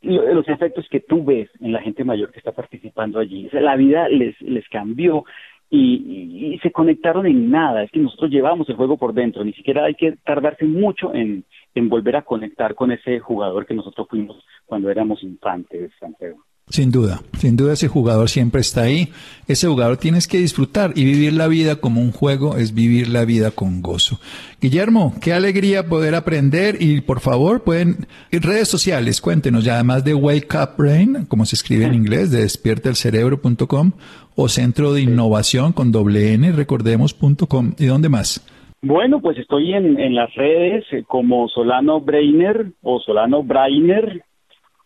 los 0.00 0.48
efectos 0.48 0.88
que 0.90 1.00
tú 1.00 1.24
ves 1.24 1.50
en 1.60 1.72
la 1.72 1.82
gente 1.82 2.04
mayor 2.04 2.32
que 2.32 2.38
está 2.38 2.52
participando 2.52 3.18
allí. 3.18 3.48
la 3.52 3.76
vida 3.76 4.08
les, 4.08 4.40
les 4.40 4.66
cambió 4.68 5.24
y, 5.70 6.52
y, 6.52 6.58
se 6.58 6.70
conectaron 6.70 7.26
en 7.26 7.50
nada. 7.50 7.82
Es 7.82 7.90
que 7.90 8.00
nosotros 8.00 8.30
llevamos 8.30 8.68
el 8.68 8.76
juego 8.76 8.98
por 8.98 9.14
dentro, 9.14 9.44
ni 9.44 9.54
siquiera 9.54 9.84
hay 9.84 9.94
que 9.94 10.16
tardarse 10.24 10.66
mucho 10.66 11.14
en, 11.14 11.44
en 11.74 11.88
volver 11.88 12.16
a 12.16 12.22
conectar 12.22 12.74
con 12.74 12.92
ese 12.92 13.18
jugador 13.20 13.66
que 13.66 13.74
nosotros 13.74 14.06
fuimos 14.08 14.36
cuando 14.66 14.90
éramos 14.90 15.22
infantes, 15.22 15.90
Santiago. 15.98 16.44
Sin 16.68 16.90
duda, 16.90 17.20
sin 17.38 17.56
duda 17.56 17.74
ese 17.74 17.88
jugador 17.88 18.30
siempre 18.30 18.60
está 18.60 18.82
ahí. 18.82 19.12
Ese 19.46 19.66
jugador 19.66 19.98
tienes 19.98 20.26
que 20.26 20.38
disfrutar 20.38 20.92
y 20.94 21.04
vivir 21.04 21.34
la 21.34 21.48
vida 21.48 21.76
como 21.76 22.00
un 22.00 22.12
juego 22.12 22.56
es 22.56 22.72
vivir 22.72 23.08
la 23.08 23.26
vida 23.26 23.50
con 23.50 23.82
gozo. 23.82 24.20
Guillermo, 24.60 25.14
qué 25.20 25.34
alegría 25.34 25.88
poder 25.88 26.14
aprender 26.14 26.80
y 26.80 27.02
por 27.02 27.20
favor 27.20 27.62
pueden 27.62 28.06
en 28.30 28.42
redes 28.42 28.68
sociales, 28.68 29.20
cuéntenos 29.20 29.64
ya 29.64 29.74
además 29.74 30.04
de 30.04 30.14
Wake 30.14 30.56
Up 30.56 30.76
Brain, 30.78 31.26
como 31.26 31.44
se 31.44 31.56
escribe 31.56 31.84
en 31.84 31.94
inglés, 31.94 32.30
de 32.30 32.42
despiertaelcerebro.com 32.42 33.92
o 34.34 34.48
Centro 34.48 34.94
de 34.94 35.02
Innovación 35.02 35.72
con 35.72 35.92
doble 35.92 36.32
N, 36.32 36.52
recordemos.com 36.52 37.74
y 37.76 37.84
dónde 37.84 38.08
más. 38.08 38.46
Bueno, 38.84 39.20
pues 39.20 39.38
estoy 39.38 39.74
en, 39.74 40.00
en 40.00 40.16
las 40.16 40.34
redes 40.34 40.84
eh, 40.90 41.04
como 41.06 41.48
Solano 41.48 42.00
Brainer 42.00 42.66
o 42.82 42.98
Solano 42.98 43.44
Brainer 43.44 44.22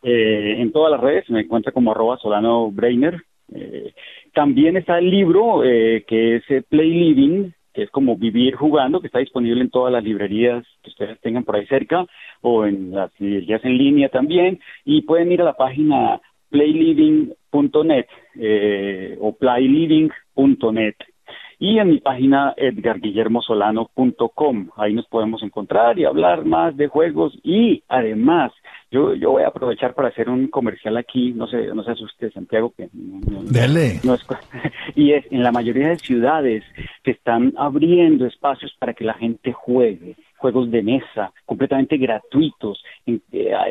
eh, 0.03 0.61
en 0.61 0.71
todas 0.71 0.93
las 0.93 1.01
redes, 1.01 1.29
me 1.31 1.41
encuentra 1.41 1.73
como 1.73 1.91
arroba 1.91 2.17
Solano 2.19 2.71
Brainer. 2.71 3.23
Eh, 3.53 3.93
también 4.35 4.77
está 4.77 4.99
el 4.99 5.11
libro 5.11 5.65
eh, 5.65 6.05
que 6.07 6.37
es 6.37 6.45
Play 6.69 6.91
Living, 6.91 7.51
que 7.73 7.85
es 7.85 7.91
como 7.91 8.17
vivir 8.17 8.55
jugando, 8.55 9.01
que 9.01 9.07
está 9.07 9.19
disponible 9.19 9.63
en 9.63 9.71
todas 9.71 9.93
las 9.93 10.05
librerías 10.05 10.65
que 10.83 10.91
ustedes 10.91 11.21
tengan 11.23 11.45
por 11.45 11.57
ahí 11.57 11.67
cerca 11.67 12.07
o 12.43 12.67
en 12.67 12.93
las 12.93 13.11
librerías 13.19 13.65
en 13.65 13.79
línea 13.79 14.09
también. 14.11 14.61
Y 14.85 15.03
pueden 15.03 15.33
ir 15.33 15.41
a 15.41 15.47
la 15.47 15.55
página 15.55 16.21
playliving.net 16.51 18.07
o 19.21 19.33
playliving.net 19.37 20.95
y 21.59 21.79
en 21.79 21.89
mi 21.89 21.99
página 21.99 22.55
edgarguillermosolano.com. 22.57 24.69
Ahí 24.77 24.95
nos 24.95 25.07
podemos 25.07 25.43
encontrar 25.43 25.99
y 25.99 26.05
hablar 26.05 26.45
más 26.45 26.77
de 26.77 26.87
juegos 26.89 27.37
y 27.43 27.83
además 27.89 28.53
yo, 28.91 29.15
yo 29.15 29.33
voy 29.33 29.43
a 29.43 29.49
aprovechar 29.49 29.95
para 29.95 30.09
hacer 30.09 30.29
un 30.29 30.49
comercial 30.49 30.97
aquí, 30.97 31.33
no 31.33 31.49
sé, 31.49 31.67
no 31.75 31.83
se 31.83 31.91
asuste 31.91 32.31
Santiago 32.31 32.73
que 32.77 32.89
Dele. 32.93 34.01
y 34.95 35.13
es 35.13 35.25
en 35.33 35.43
la 35.43 35.51
mayoría 35.51 35.89
de 35.89 35.99
ciudades 35.99 36.63
que 37.03 37.11
están 37.13 37.53
abriendo 37.57 38.27
espacios 38.27 38.75
para 38.79 38.95
que 38.95 39.05
la 39.05 39.15
gente 39.15 39.53
juegue 39.53 40.17
juegos 40.37 40.71
de 40.71 40.83
mesa 40.83 41.33
completamente 41.45 41.97
gratuitos. 41.97 42.83
Eh, 43.07 43.21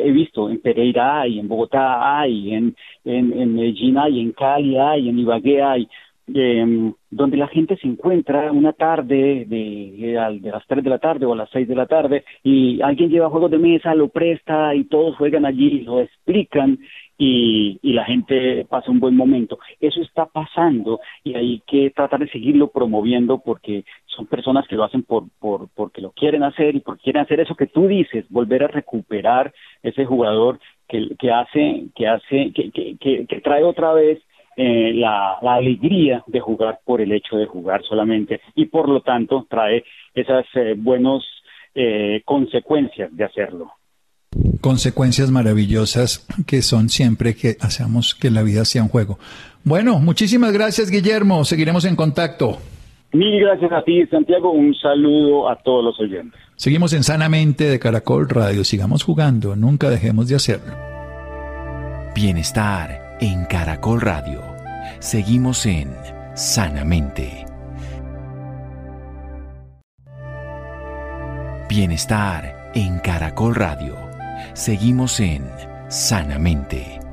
he 0.03 0.11
visto 0.11 0.49
en 0.49 0.59
Pereira 0.59 1.21
hay, 1.21 1.39
en 1.39 1.47
Bogotá 1.47 2.19
hay, 2.19 2.53
en, 2.53 2.75
en, 3.05 3.33
en 3.33 3.55
Medellín 3.55 3.97
hay, 3.97 4.19
en 4.19 4.31
Cali 4.31 4.77
hay, 4.77 5.09
en 5.09 5.19
Ibagué 5.19 5.61
hay 5.61 5.87
em, 6.27 6.93
donde 7.09 7.38
la 7.38 7.47
gente 7.47 7.77
se 7.77 7.88
encuentra 7.88 8.51
una 8.51 8.73
tarde 8.73 9.45
de, 9.47 10.39
de, 10.41 10.51
las 10.51 10.65
3 10.67 10.83
de 10.83 10.89
la 10.89 10.99
tarde 10.99 11.25
o 11.25 11.33
a 11.33 11.35
las 11.35 11.49
6 11.51 11.67
de 11.67 11.75
la 11.75 11.85
tarde 11.85 12.23
y 12.43 12.81
alguien 12.81 13.09
lleva 13.09 13.29
juegos 13.29 13.51
de 13.51 13.57
mesa, 13.57 13.95
lo 13.95 14.09
presta 14.09 14.73
y 14.75 14.85
todos 14.85 15.15
juegan 15.17 15.45
allí, 15.45 15.81
lo 15.81 16.01
explican 16.01 16.79
y, 17.17 17.79
y, 17.81 17.93
la 17.93 18.03
gente 18.03 18.65
pasa 18.69 18.91
un 18.91 18.99
buen 18.99 19.15
momento. 19.15 19.57
Eso 19.79 20.01
está 20.01 20.25
pasando 20.25 20.99
y 21.23 21.35
hay 21.35 21.61
que 21.65 21.89
tratar 21.91 22.19
de 22.19 22.27
seguirlo 22.27 22.67
promoviendo 22.67 23.39
porque 23.39 23.85
son 24.07 24.27
personas 24.27 24.67
que 24.67 24.75
lo 24.75 24.83
hacen 24.83 25.03
por, 25.03 25.25
por, 25.39 25.69
porque 25.75 26.01
lo 26.01 26.11
quieren 26.11 26.43
hacer 26.43 26.75
y 26.75 26.79
porque 26.79 27.03
quieren 27.03 27.21
hacer 27.21 27.39
eso 27.39 27.55
que 27.55 27.67
tú 27.67 27.88
dices, 27.88 28.25
volver 28.29 28.63
a 28.63 28.67
recuperar 28.67 29.53
ese 29.83 30.05
jugador 30.05 30.59
que, 30.88 31.15
que 31.19 31.31
hace, 31.31 31.85
que 31.95 32.07
hace, 32.07 32.51
que, 32.53 32.71
que, 32.71 33.25
que, 33.27 33.41
trae 33.41 33.63
otra 33.63 33.93
vez 33.93 34.19
eh, 34.57 34.93
la, 34.93 35.37
la, 35.41 35.55
alegría 35.55 36.23
de 36.27 36.39
jugar 36.39 36.79
por 36.85 37.01
el 37.01 37.11
hecho 37.11 37.35
de 37.35 37.45
jugar 37.45 37.83
solamente 37.83 38.39
y 38.55 38.67
por 38.67 38.87
lo 38.87 39.01
tanto 39.01 39.45
trae 39.49 39.83
esas 40.13 40.45
eh, 40.55 40.75
buenas 40.77 41.23
eh, 41.73 42.21
consecuencias 42.23 43.15
de 43.15 43.25
hacerlo 43.25 43.71
consecuencias 44.61 45.29
maravillosas 45.29 46.25
que 46.47 46.61
son 46.61 46.89
siempre 46.89 47.35
que 47.35 47.57
hacemos 47.59 48.15
que 48.15 48.31
la 48.31 48.43
vida 48.43 48.65
sea 48.65 48.83
un 48.83 48.89
juego. 48.89 49.17
Bueno, 49.63 49.99
muchísimas 49.99 50.53
gracias 50.53 50.89
Guillermo, 50.89 51.43
seguiremos 51.45 51.85
en 51.85 51.95
contacto. 51.95 52.57
Mil 53.11 53.39
gracias 53.39 53.71
a 53.71 53.83
ti 53.83 54.05
Santiago, 54.07 54.51
un 54.51 54.73
saludo 54.73 55.49
a 55.49 55.57
todos 55.57 55.83
los 55.83 55.99
oyentes. 55.99 56.39
Seguimos 56.55 56.93
en 56.93 57.03
Sanamente 57.03 57.65
de 57.65 57.79
Caracol 57.79 58.29
Radio, 58.29 58.63
sigamos 58.63 59.03
jugando, 59.03 59.55
nunca 59.55 59.89
dejemos 59.89 60.29
de 60.29 60.35
hacerlo. 60.35 60.73
Bienestar 62.15 63.04
en 63.19 63.45
Caracol 63.45 64.01
Radio. 64.01 64.41
Seguimos 64.99 65.65
en 65.65 65.95
Sanamente. 66.34 67.45
Bienestar 71.69 72.71
en 72.73 72.99
Caracol 72.99 73.56
Radio. 73.56 73.95
Seguimos 74.54 75.19
en 75.19 75.49
Sanamente. 75.88 77.04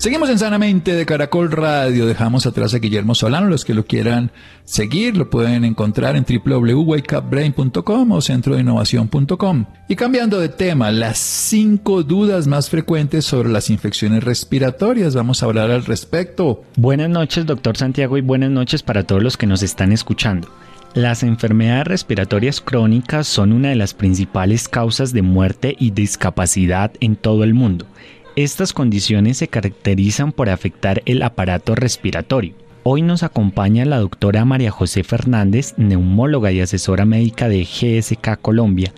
Seguimos 0.00 0.30
en 0.30 0.38
Sanamente 0.38 0.94
de 0.94 1.04
Caracol 1.04 1.52
Radio. 1.52 2.06
Dejamos 2.06 2.46
atrás 2.46 2.72
a 2.72 2.78
Guillermo 2.78 3.14
Solano. 3.14 3.48
Los 3.48 3.66
que 3.66 3.74
lo 3.74 3.84
quieran 3.84 4.32
seguir 4.64 5.14
lo 5.18 5.28
pueden 5.28 5.62
encontrar 5.66 6.16
en 6.16 6.24
www.wakeupbrain.com 6.24 8.12
o 8.12 8.22
centroinnovación.com. 8.22 9.66
Y 9.88 9.96
cambiando 9.96 10.40
de 10.40 10.48
tema, 10.48 10.90
las 10.90 11.18
cinco 11.18 12.02
dudas 12.02 12.46
más 12.46 12.70
frecuentes 12.70 13.26
sobre 13.26 13.50
las 13.50 13.68
infecciones 13.68 14.24
respiratorias. 14.24 15.14
Vamos 15.14 15.42
a 15.42 15.46
hablar 15.46 15.70
al 15.70 15.84
respecto. 15.84 16.64
Buenas 16.76 17.10
noches, 17.10 17.44
doctor 17.44 17.76
Santiago, 17.76 18.16
y 18.16 18.22
buenas 18.22 18.50
noches 18.50 18.82
para 18.82 19.02
todos 19.02 19.22
los 19.22 19.36
que 19.36 19.46
nos 19.46 19.62
están 19.62 19.92
escuchando. 19.92 20.48
Las 20.94 21.22
enfermedades 21.22 21.86
respiratorias 21.86 22.62
crónicas 22.62 23.28
son 23.28 23.52
una 23.52 23.68
de 23.68 23.76
las 23.76 23.92
principales 23.92 24.66
causas 24.66 25.12
de 25.12 25.20
muerte 25.20 25.76
y 25.78 25.90
discapacidad 25.90 26.90
en 27.00 27.16
todo 27.16 27.44
el 27.44 27.52
mundo. 27.52 27.86
Estas 28.36 28.72
condiciones 28.72 29.38
se 29.38 29.48
caracterizan 29.48 30.30
por 30.30 30.50
afectar 30.50 31.02
el 31.04 31.22
aparato 31.22 31.74
respiratorio. 31.74 32.54
Hoy 32.84 33.02
nos 33.02 33.24
acompaña 33.24 33.84
la 33.84 33.98
doctora 33.98 34.44
María 34.44 34.70
José 34.70 35.02
Fernández, 35.02 35.74
neumóloga 35.76 36.52
y 36.52 36.60
asesora 36.60 37.04
médica 37.04 37.48
de 37.48 37.64
GSK 37.64 38.40
Colombia, 38.40 38.92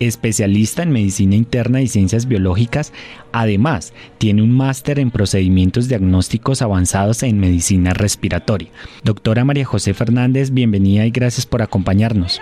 especialista 0.00 0.82
en 0.82 0.90
medicina 0.90 1.36
interna 1.36 1.82
y 1.82 1.86
ciencias 1.86 2.26
biológicas. 2.26 2.94
Además, 3.30 3.92
tiene 4.16 4.42
un 4.42 4.52
máster 4.52 4.98
en 4.98 5.10
procedimientos 5.10 5.88
diagnósticos 5.88 6.62
avanzados 6.62 7.22
en 7.22 7.38
medicina 7.38 7.92
respiratoria. 7.92 8.70
Doctora 9.04 9.44
María 9.44 9.66
José 9.66 9.92
Fernández, 9.92 10.50
bienvenida 10.50 11.04
y 11.04 11.10
gracias 11.10 11.44
por 11.44 11.60
acompañarnos. 11.60 12.40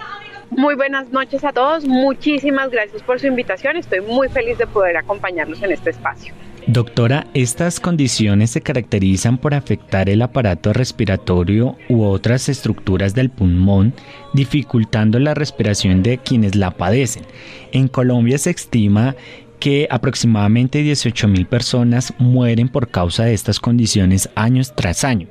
Muy 0.51 0.75
buenas 0.75 1.11
noches 1.11 1.45
a 1.45 1.53
todos, 1.53 1.85
muchísimas 1.85 2.71
gracias 2.71 3.03
por 3.03 3.19
su 3.19 3.27
invitación, 3.27 3.77
estoy 3.77 4.01
muy 4.01 4.29
feliz 4.29 4.59
de 4.59 4.67
poder 4.67 4.97
acompañarlos 4.97 5.63
en 5.63 5.73
este 5.73 5.91
espacio. 5.91 6.33
Doctora, 6.69 7.27
estas 7.33 7.79
condiciones 7.79 8.51
se 8.51 8.61
caracterizan 8.61 9.39
por 9.39 9.55
afectar 9.55 10.09
el 10.09 10.21
aparato 10.23 10.73
respiratorio 10.73 11.77
u 11.89 12.05
otras 12.05 12.49
estructuras 12.49 13.15
del 13.15 13.31
pulmón, 13.31 13.95
dificultando 14.35 15.21
la 15.21 15.35
respiración 15.35 16.03
de 16.03 16.19
quienes 16.19 16.57
la 16.57 16.73
padecen. 16.73 17.25
En 17.71 17.87
Colombia 17.87 18.39
se 18.39 18.51
estima 18.51 19.15
que 19.61 19.87
aproximadamente 19.91 20.83
18.000 20.83 21.47
personas 21.47 22.13
mueren 22.19 22.69
por 22.69 22.89
causa 22.89 23.25
de 23.25 23.35
estas 23.35 23.61
condiciones 23.61 24.29
años 24.35 24.75
tras 24.75 25.05
año. 25.05 25.29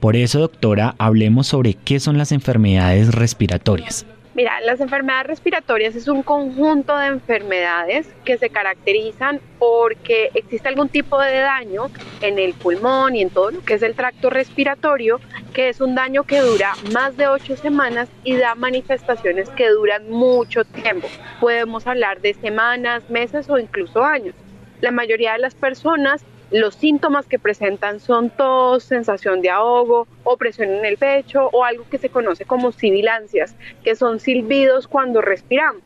Por 0.00 0.16
eso, 0.16 0.40
doctora, 0.40 0.94
hablemos 0.98 1.48
sobre 1.48 1.74
qué 1.74 2.00
son 2.00 2.18
las 2.18 2.32
enfermedades 2.32 3.14
respiratorias. 3.14 4.06
Mira, 4.38 4.60
las 4.60 4.80
enfermedades 4.80 5.26
respiratorias 5.26 5.96
es 5.96 6.06
un 6.06 6.22
conjunto 6.22 6.96
de 6.96 7.08
enfermedades 7.08 8.08
que 8.24 8.38
se 8.38 8.50
caracterizan 8.50 9.40
porque 9.58 10.30
existe 10.32 10.68
algún 10.68 10.88
tipo 10.88 11.20
de 11.20 11.40
daño 11.40 11.90
en 12.20 12.38
el 12.38 12.54
pulmón 12.54 13.16
y 13.16 13.22
en 13.22 13.30
todo 13.30 13.50
lo 13.50 13.64
que 13.64 13.74
es 13.74 13.82
el 13.82 13.96
tracto 13.96 14.30
respiratorio, 14.30 15.18
que 15.52 15.70
es 15.70 15.80
un 15.80 15.96
daño 15.96 16.22
que 16.22 16.38
dura 16.38 16.74
más 16.92 17.16
de 17.16 17.26
ocho 17.26 17.56
semanas 17.56 18.08
y 18.22 18.36
da 18.36 18.54
manifestaciones 18.54 19.48
que 19.50 19.70
duran 19.70 20.08
mucho 20.08 20.64
tiempo. 20.64 21.08
Podemos 21.40 21.88
hablar 21.88 22.20
de 22.20 22.34
semanas, 22.34 23.10
meses 23.10 23.50
o 23.50 23.58
incluso 23.58 24.04
años. 24.04 24.36
La 24.80 24.92
mayoría 24.92 25.32
de 25.32 25.40
las 25.40 25.56
personas 25.56 26.22
los 26.50 26.74
síntomas 26.74 27.26
que 27.26 27.38
presentan 27.38 28.00
son 28.00 28.30
tos, 28.30 28.84
sensación 28.84 29.42
de 29.42 29.50
ahogo, 29.50 30.06
opresión 30.24 30.70
en 30.70 30.84
el 30.84 30.96
pecho 30.96 31.50
o 31.52 31.64
algo 31.64 31.84
que 31.90 31.98
se 31.98 32.08
conoce 32.08 32.44
como 32.44 32.72
sibilancias, 32.72 33.54
que 33.84 33.94
son 33.94 34.18
silbidos 34.18 34.88
cuando 34.88 35.20
respiramos. 35.20 35.82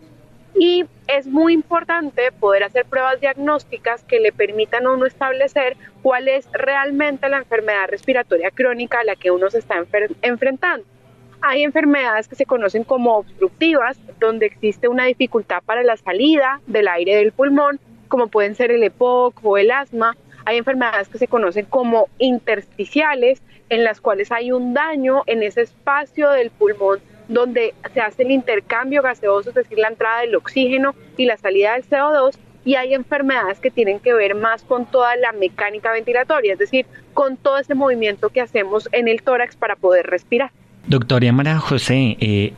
Y 0.55 0.85
es 1.09 1.27
muy 1.27 1.55
importante 1.55 2.31
poder 2.31 2.63
hacer 2.63 2.85
pruebas 2.85 3.21
diagnósticas 3.21 4.05
que 4.05 4.21
le 4.21 4.33
permitan 4.33 4.87
a 4.87 4.91
uno 4.91 5.07
establecer 5.07 5.77
cuál 6.03 6.29
es 6.29 6.47
realmente 6.53 7.29
la 7.29 7.39
enfermedad 7.39 7.89
respiratoria 7.89 8.51
crónica 8.51 9.01
a 9.01 9.05
la 9.05 9.17
que 9.17 9.31
uno 9.31 9.51
se 9.51 9.59
está 9.59 9.83
enfrentando. 10.21 10.87
Hay 11.41 11.65
enfermedades 11.65 12.29
que 12.29 12.37
se 12.37 12.47
conocen 12.47 12.85
como 12.85 13.17
obstructivas, 13.17 13.99
donde 14.21 14.47
existe 14.47 14.87
una 14.87 15.07
dificultad 15.07 15.63
para 15.65 15.83
la 15.83 15.97
salida 15.97 16.61
del 16.69 16.87
aire 16.87 17.17
del 17.17 17.33
pulmón, 17.33 17.81
como 18.07 18.29
pueden 18.29 18.55
ser 18.55 18.71
el 18.71 18.83
EPOC 18.85 19.41
o 19.43 19.59
el 19.59 19.71
asma, 19.71 20.17
hay 20.45 20.59
enfermedades 20.59 21.09
que 21.09 21.19
se 21.19 21.29
conocen 21.29 21.67
como 21.67 22.09
intersticiales, 22.19 23.43
en 23.69 23.85
las 23.85 24.01
cuales 24.01 24.33
hay 24.33 24.53
un 24.53 24.75
daño 24.75 25.23
en 25.27 25.43
ese 25.43 25.63
espacio 25.63 26.31
del 26.31 26.51
pulmón 26.51 27.01
donde 27.29 27.75
se 27.95 28.01
hace 28.01 28.23
el 28.23 28.31
intercambio 28.31 29.03
gaseoso, 29.03 29.51
es 29.51 29.55
decir, 29.55 29.79
la 29.79 29.89
entrada 29.89 30.21
del 30.21 30.35
oxígeno 30.35 30.95
y 31.17 31.27
la 31.27 31.37
salida 31.37 31.75
del 31.75 31.85
CO2, 31.89 32.37
y 32.65 32.77
hay 32.77 32.95
enfermedades 32.95 33.59
que 33.59 33.71
tienen 33.71 33.99
que 33.99 34.13
ver 34.13 34.35
más 34.35 34.63
con 34.63 34.87
toda 34.87 35.17
la 35.17 35.33
mecánica 35.33 35.93
ventilatoria, 35.93 36.53
es 36.53 36.59
decir, 36.59 36.87
con 37.15 37.37
todo 37.37 37.59
ese 37.59 37.75
movimiento 37.75 38.29
que 38.29 38.41
hacemos 38.41 38.89
en 38.93 39.09
el 39.09 39.23
tórax 39.23 39.57
para 39.57 39.77
poder 39.77 40.07
respirar. 40.07 40.51
Doctora 40.87 41.33
María 41.33 41.59
José, 41.59 42.17
eh, 42.21 42.53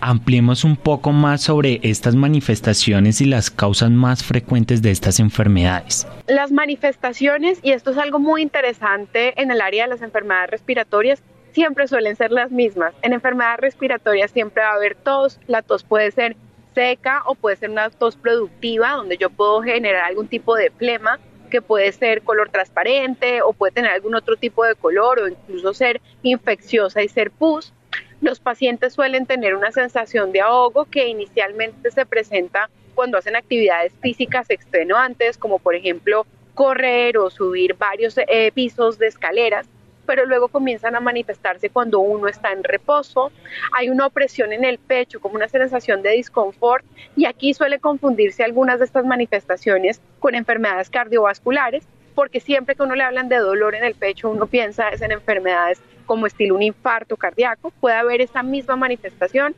ampliemos 0.00 0.64
un 0.64 0.76
poco 0.76 1.12
más 1.12 1.42
sobre 1.42 1.80
estas 1.82 2.14
manifestaciones 2.14 3.20
y 3.20 3.26
las 3.26 3.50
causas 3.50 3.90
más 3.90 4.24
frecuentes 4.24 4.82
de 4.82 4.90
estas 4.90 5.20
enfermedades. 5.20 6.06
Las 6.26 6.52
manifestaciones, 6.52 7.58
y 7.62 7.72
esto 7.72 7.90
es 7.90 7.98
algo 7.98 8.18
muy 8.18 8.42
interesante 8.42 9.40
en 9.40 9.50
el 9.50 9.60
área 9.60 9.84
de 9.84 9.90
las 9.90 10.02
enfermedades 10.02 10.50
respiratorias, 10.50 11.22
siempre 11.52 11.88
suelen 11.88 12.16
ser 12.16 12.30
las 12.30 12.50
mismas. 12.50 12.94
En 13.02 13.12
enfermedades 13.12 13.60
respiratorias 13.60 14.30
siempre 14.30 14.62
va 14.62 14.70
a 14.70 14.74
haber 14.74 14.94
tos, 14.94 15.40
la 15.46 15.62
tos 15.62 15.82
puede 15.82 16.10
ser 16.10 16.36
seca 16.74 17.22
o 17.26 17.34
puede 17.34 17.56
ser 17.56 17.70
una 17.70 17.90
tos 17.90 18.16
productiva 18.16 18.92
donde 18.92 19.16
yo 19.16 19.30
puedo 19.30 19.62
generar 19.62 20.04
algún 20.04 20.28
tipo 20.28 20.54
de 20.54 20.70
flema 20.70 21.18
que 21.50 21.60
puede 21.60 21.90
ser 21.92 22.22
color 22.22 22.48
transparente 22.50 23.42
o 23.42 23.52
puede 23.52 23.72
tener 23.72 23.90
algún 23.90 24.14
otro 24.14 24.36
tipo 24.36 24.64
de 24.64 24.76
color 24.76 25.18
o 25.18 25.28
incluso 25.28 25.74
ser 25.74 26.00
infecciosa 26.22 27.02
y 27.02 27.08
ser 27.08 27.30
pus. 27.30 27.72
Los 28.20 28.38
pacientes 28.38 28.92
suelen 28.92 29.26
tener 29.26 29.54
una 29.54 29.72
sensación 29.72 30.32
de 30.32 30.42
ahogo 30.42 30.84
que 30.84 31.08
inicialmente 31.08 31.90
se 31.90 32.04
presenta 32.04 32.68
cuando 32.94 33.16
hacen 33.16 33.34
actividades 33.34 33.92
físicas 34.00 34.50
extenuantes, 34.50 35.38
como 35.38 35.58
por 35.58 35.74
ejemplo 35.74 36.26
correr 36.54 37.16
o 37.16 37.30
subir 37.30 37.74
varios 37.74 38.18
eh, 38.18 38.52
pisos 38.52 38.98
de 38.98 39.06
escaleras, 39.06 39.66
pero 40.04 40.26
luego 40.26 40.48
comienzan 40.48 40.96
a 40.96 41.00
manifestarse 41.00 41.70
cuando 41.70 42.00
uno 42.00 42.28
está 42.28 42.52
en 42.52 42.64
reposo. 42.64 43.30
Hay 43.72 43.88
una 43.88 44.06
opresión 44.06 44.52
en 44.52 44.64
el 44.64 44.78
pecho, 44.78 45.20
como 45.20 45.36
una 45.36 45.48
sensación 45.48 46.02
de 46.02 46.10
disconfort, 46.10 46.84
y 47.16 47.24
aquí 47.24 47.54
suele 47.54 47.78
confundirse 47.78 48.44
algunas 48.44 48.80
de 48.80 48.84
estas 48.84 49.06
manifestaciones 49.06 50.00
con 50.18 50.34
enfermedades 50.34 50.90
cardiovasculares, 50.90 51.86
porque 52.20 52.38
siempre 52.38 52.74
que 52.74 52.82
uno 52.82 52.94
le 52.94 53.02
hablan 53.02 53.30
de 53.30 53.38
dolor 53.38 53.74
en 53.74 53.82
el 53.82 53.94
pecho, 53.94 54.28
uno 54.28 54.46
piensa 54.46 54.90
en 54.90 55.10
enfermedades 55.10 55.80
como 56.04 56.26
estilo 56.26 56.54
un 56.54 56.62
infarto 56.62 57.16
cardíaco, 57.16 57.70
puede 57.80 57.96
haber 57.96 58.20
esa 58.20 58.42
misma 58.42 58.76
manifestación 58.76 59.54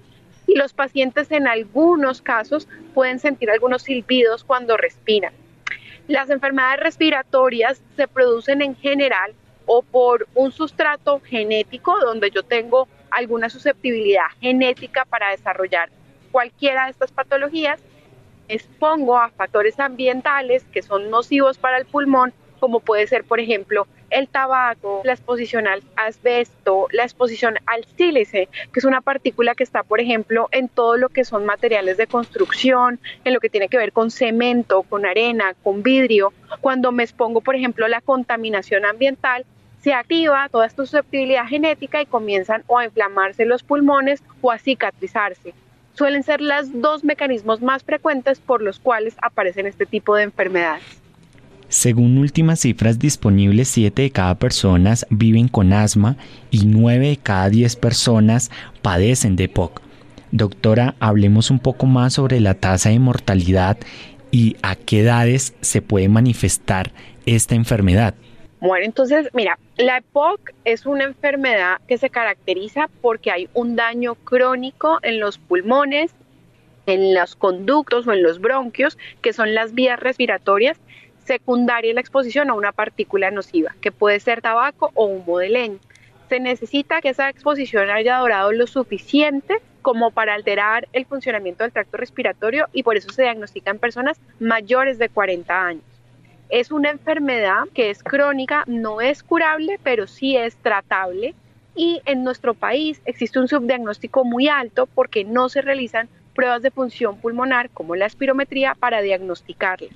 y 0.46 0.56
los 0.56 0.72
pacientes 0.72 1.32
en 1.32 1.48
algunos 1.48 2.22
casos 2.22 2.68
pueden 2.94 3.18
sentir 3.18 3.50
algunos 3.50 3.82
silbidos 3.82 4.44
cuando 4.44 4.76
respiran. 4.76 5.32
Las 6.06 6.30
enfermedades 6.30 6.78
respiratorias 6.78 7.82
se 7.96 8.06
producen 8.06 8.62
en 8.62 8.76
general 8.76 9.34
o 9.66 9.82
por 9.82 10.28
un 10.36 10.52
sustrato 10.52 11.18
genético 11.18 11.98
donde 11.98 12.30
yo 12.30 12.44
tengo 12.44 12.86
alguna 13.10 13.50
susceptibilidad 13.50 14.26
genética 14.40 15.04
para 15.04 15.32
desarrollar 15.32 15.90
cualquiera 16.30 16.84
de 16.84 16.92
estas 16.92 17.10
patologías, 17.10 17.80
expongo 18.46 19.18
a 19.18 19.30
factores 19.30 19.80
ambientales 19.80 20.62
que 20.72 20.82
son 20.82 21.10
nocivos 21.10 21.58
para 21.58 21.78
el 21.78 21.86
pulmón, 21.86 22.32
como 22.62 22.78
puede 22.78 23.08
ser, 23.08 23.24
por 23.24 23.40
ejemplo, 23.40 23.88
el 24.08 24.28
tabaco, 24.28 25.00
la 25.02 25.14
exposición 25.14 25.66
al 25.66 25.82
asbesto, 25.96 26.86
la 26.92 27.02
exposición 27.02 27.56
al 27.66 27.84
sílice, 27.96 28.48
que 28.72 28.78
es 28.78 28.84
una 28.84 29.00
partícula 29.00 29.56
que 29.56 29.64
está, 29.64 29.82
por 29.82 30.00
ejemplo, 30.00 30.46
en 30.52 30.68
todo 30.68 30.96
lo 30.96 31.08
que 31.08 31.24
son 31.24 31.44
materiales 31.44 31.96
de 31.96 32.06
construcción, 32.06 33.00
en 33.24 33.34
lo 33.34 33.40
que 33.40 33.48
tiene 33.48 33.68
que 33.68 33.78
ver 33.78 33.90
con 33.90 34.12
cemento, 34.12 34.84
con 34.84 35.04
arena, 35.04 35.56
con 35.64 35.82
vidrio. 35.82 36.32
Cuando 36.60 36.92
me 36.92 37.02
expongo, 37.02 37.40
por 37.40 37.56
ejemplo, 37.56 37.84
a 37.84 37.88
la 37.88 38.00
contaminación 38.00 38.84
ambiental, 38.84 39.44
se 39.80 39.92
activa 39.92 40.48
toda 40.48 40.66
esta 40.66 40.84
susceptibilidad 40.84 41.48
genética 41.48 42.00
y 42.00 42.06
comienzan 42.06 42.62
o 42.68 42.78
a 42.78 42.84
inflamarse 42.84 43.44
los 43.44 43.64
pulmones 43.64 44.22
o 44.40 44.52
a 44.52 44.58
cicatrizarse. 44.58 45.52
Suelen 45.94 46.22
ser 46.22 46.40
los 46.40 46.80
dos 46.80 47.02
mecanismos 47.02 47.60
más 47.60 47.82
frecuentes 47.82 48.38
por 48.38 48.62
los 48.62 48.78
cuales 48.78 49.16
aparecen 49.20 49.66
este 49.66 49.84
tipo 49.84 50.14
de 50.14 50.22
enfermedades. 50.22 51.01
Según 51.72 52.18
últimas 52.18 52.60
cifras 52.60 52.98
disponibles, 52.98 53.66
7 53.68 54.02
de 54.02 54.10
cada 54.10 54.34
personas 54.34 55.06
viven 55.08 55.48
con 55.48 55.72
asma 55.72 56.18
y 56.50 56.66
9 56.66 57.08
de 57.08 57.16
cada 57.16 57.48
10 57.48 57.76
personas 57.76 58.50
padecen 58.82 59.36
de 59.36 59.48
POC. 59.48 59.80
Doctora, 60.32 60.96
hablemos 61.00 61.50
un 61.50 61.58
poco 61.58 61.86
más 61.86 62.12
sobre 62.12 62.40
la 62.40 62.52
tasa 62.52 62.90
de 62.90 62.98
mortalidad 62.98 63.78
y 64.30 64.58
a 64.62 64.76
qué 64.76 65.00
edades 65.00 65.54
se 65.62 65.80
puede 65.80 66.10
manifestar 66.10 66.92
esta 67.24 67.54
enfermedad. 67.54 68.12
Bueno, 68.60 68.84
entonces, 68.84 69.30
mira, 69.32 69.58
la 69.78 69.96
EPOC 69.96 70.52
es 70.66 70.84
una 70.84 71.04
enfermedad 71.04 71.80
que 71.88 71.96
se 71.96 72.10
caracteriza 72.10 72.90
porque 73.00 73.30
hay 73.30 73.48
un 73.54 73.76
daño 73.76 74.16
crónico 74.16 74.98
en 75.00 75.20
los 75.20 75.38
pulmones, 75.38 76.12
en 76.84 77.14
los 77.14 77.34
conductos 77.34 78.06
o 78.06 78.12
en 78.12 78.22
los 78.22 78.42
bronquios, 78.42 78.98
que 79.22 79.32
son 79.32 79.54
las 79.54 79.72
vías 79.72 79.98
respiratorias, 79.98 80.78
secundaria 81.24 81.94
la 81.94 82.00
exposición 82.00 82.50
a 82.50 82.54
una 82.54 82.72
partícula 82.72 83.30
nociva, 83.30 83.74
que 83.80 83.92
puede 83.92 84.20
ser 84.20 84.42
tabaco 84.42 84.90
o 84.94 85.06
humo 85.06 85.38
de 85.38 85.48
leña. 85.48 85.78
Se 86.28 86.40
necesita 86.40 87.00
que 87.00 87.10
esa 87.10 87.28
exposición 87.28 87.90
haya 87.90 88.18
durado 88.18 88.52
lo 88.52 88.66
suficiente 88.66 89.60
como 89.82 90.12
para 90.12 90.34
alterar 90.34 90.88
el 90.92 91.04
funcionamiento 91.04 91.64
del 91.64 91.72
tracto 91.72 91.96
respiratorio 91.96 92.68
y 92.72 92.84
por 92.84 92.96
eso 92.96 93.10
se 93.10 93.22
diagnostica 93.22 93.70
en 93.70 93.78
personas 93.78 94.20
mayores 94.40 94.98
de 94.98 95.08
40 95.08 95.66
años. 95.66 95.84
Es 96.48 96.70
una 96.70 96.90
enfermedad 96.90 97.64
que 97.74 97.90
es 97.90 98.02
crónica, 98.02 98.64
no 98.66 99.00
es 99.00 99.22
curable, 99.22 99.78
pero 99.82 100.06
sí 100.06 100.36
es 100.36 100.56
tratable. 100.56 101.34
Y 101.74 102.02
en 102.04 102.22
nuestro 102.24 102.52
país 102.54 103.00
existe 103.06 103.38
un 103.38 103.48
subdiagnóstico 103.48 104.24
muy 104.24 104.48
alto 104.48 104.86
porque 104.86 105.24
no 105.24 105.48
se 105.48 105.62
realizan 105.62 106.08
pruebas 106.34 106.62
de 106.62 106.70
función 106.70 107.18
pulmonar 107.18 107.70
como 107.70 107.96
la 107.96 108.06
espirometría 108.06 108.74
para 108.74 109.00
diagnosticarla. 109.00 109.90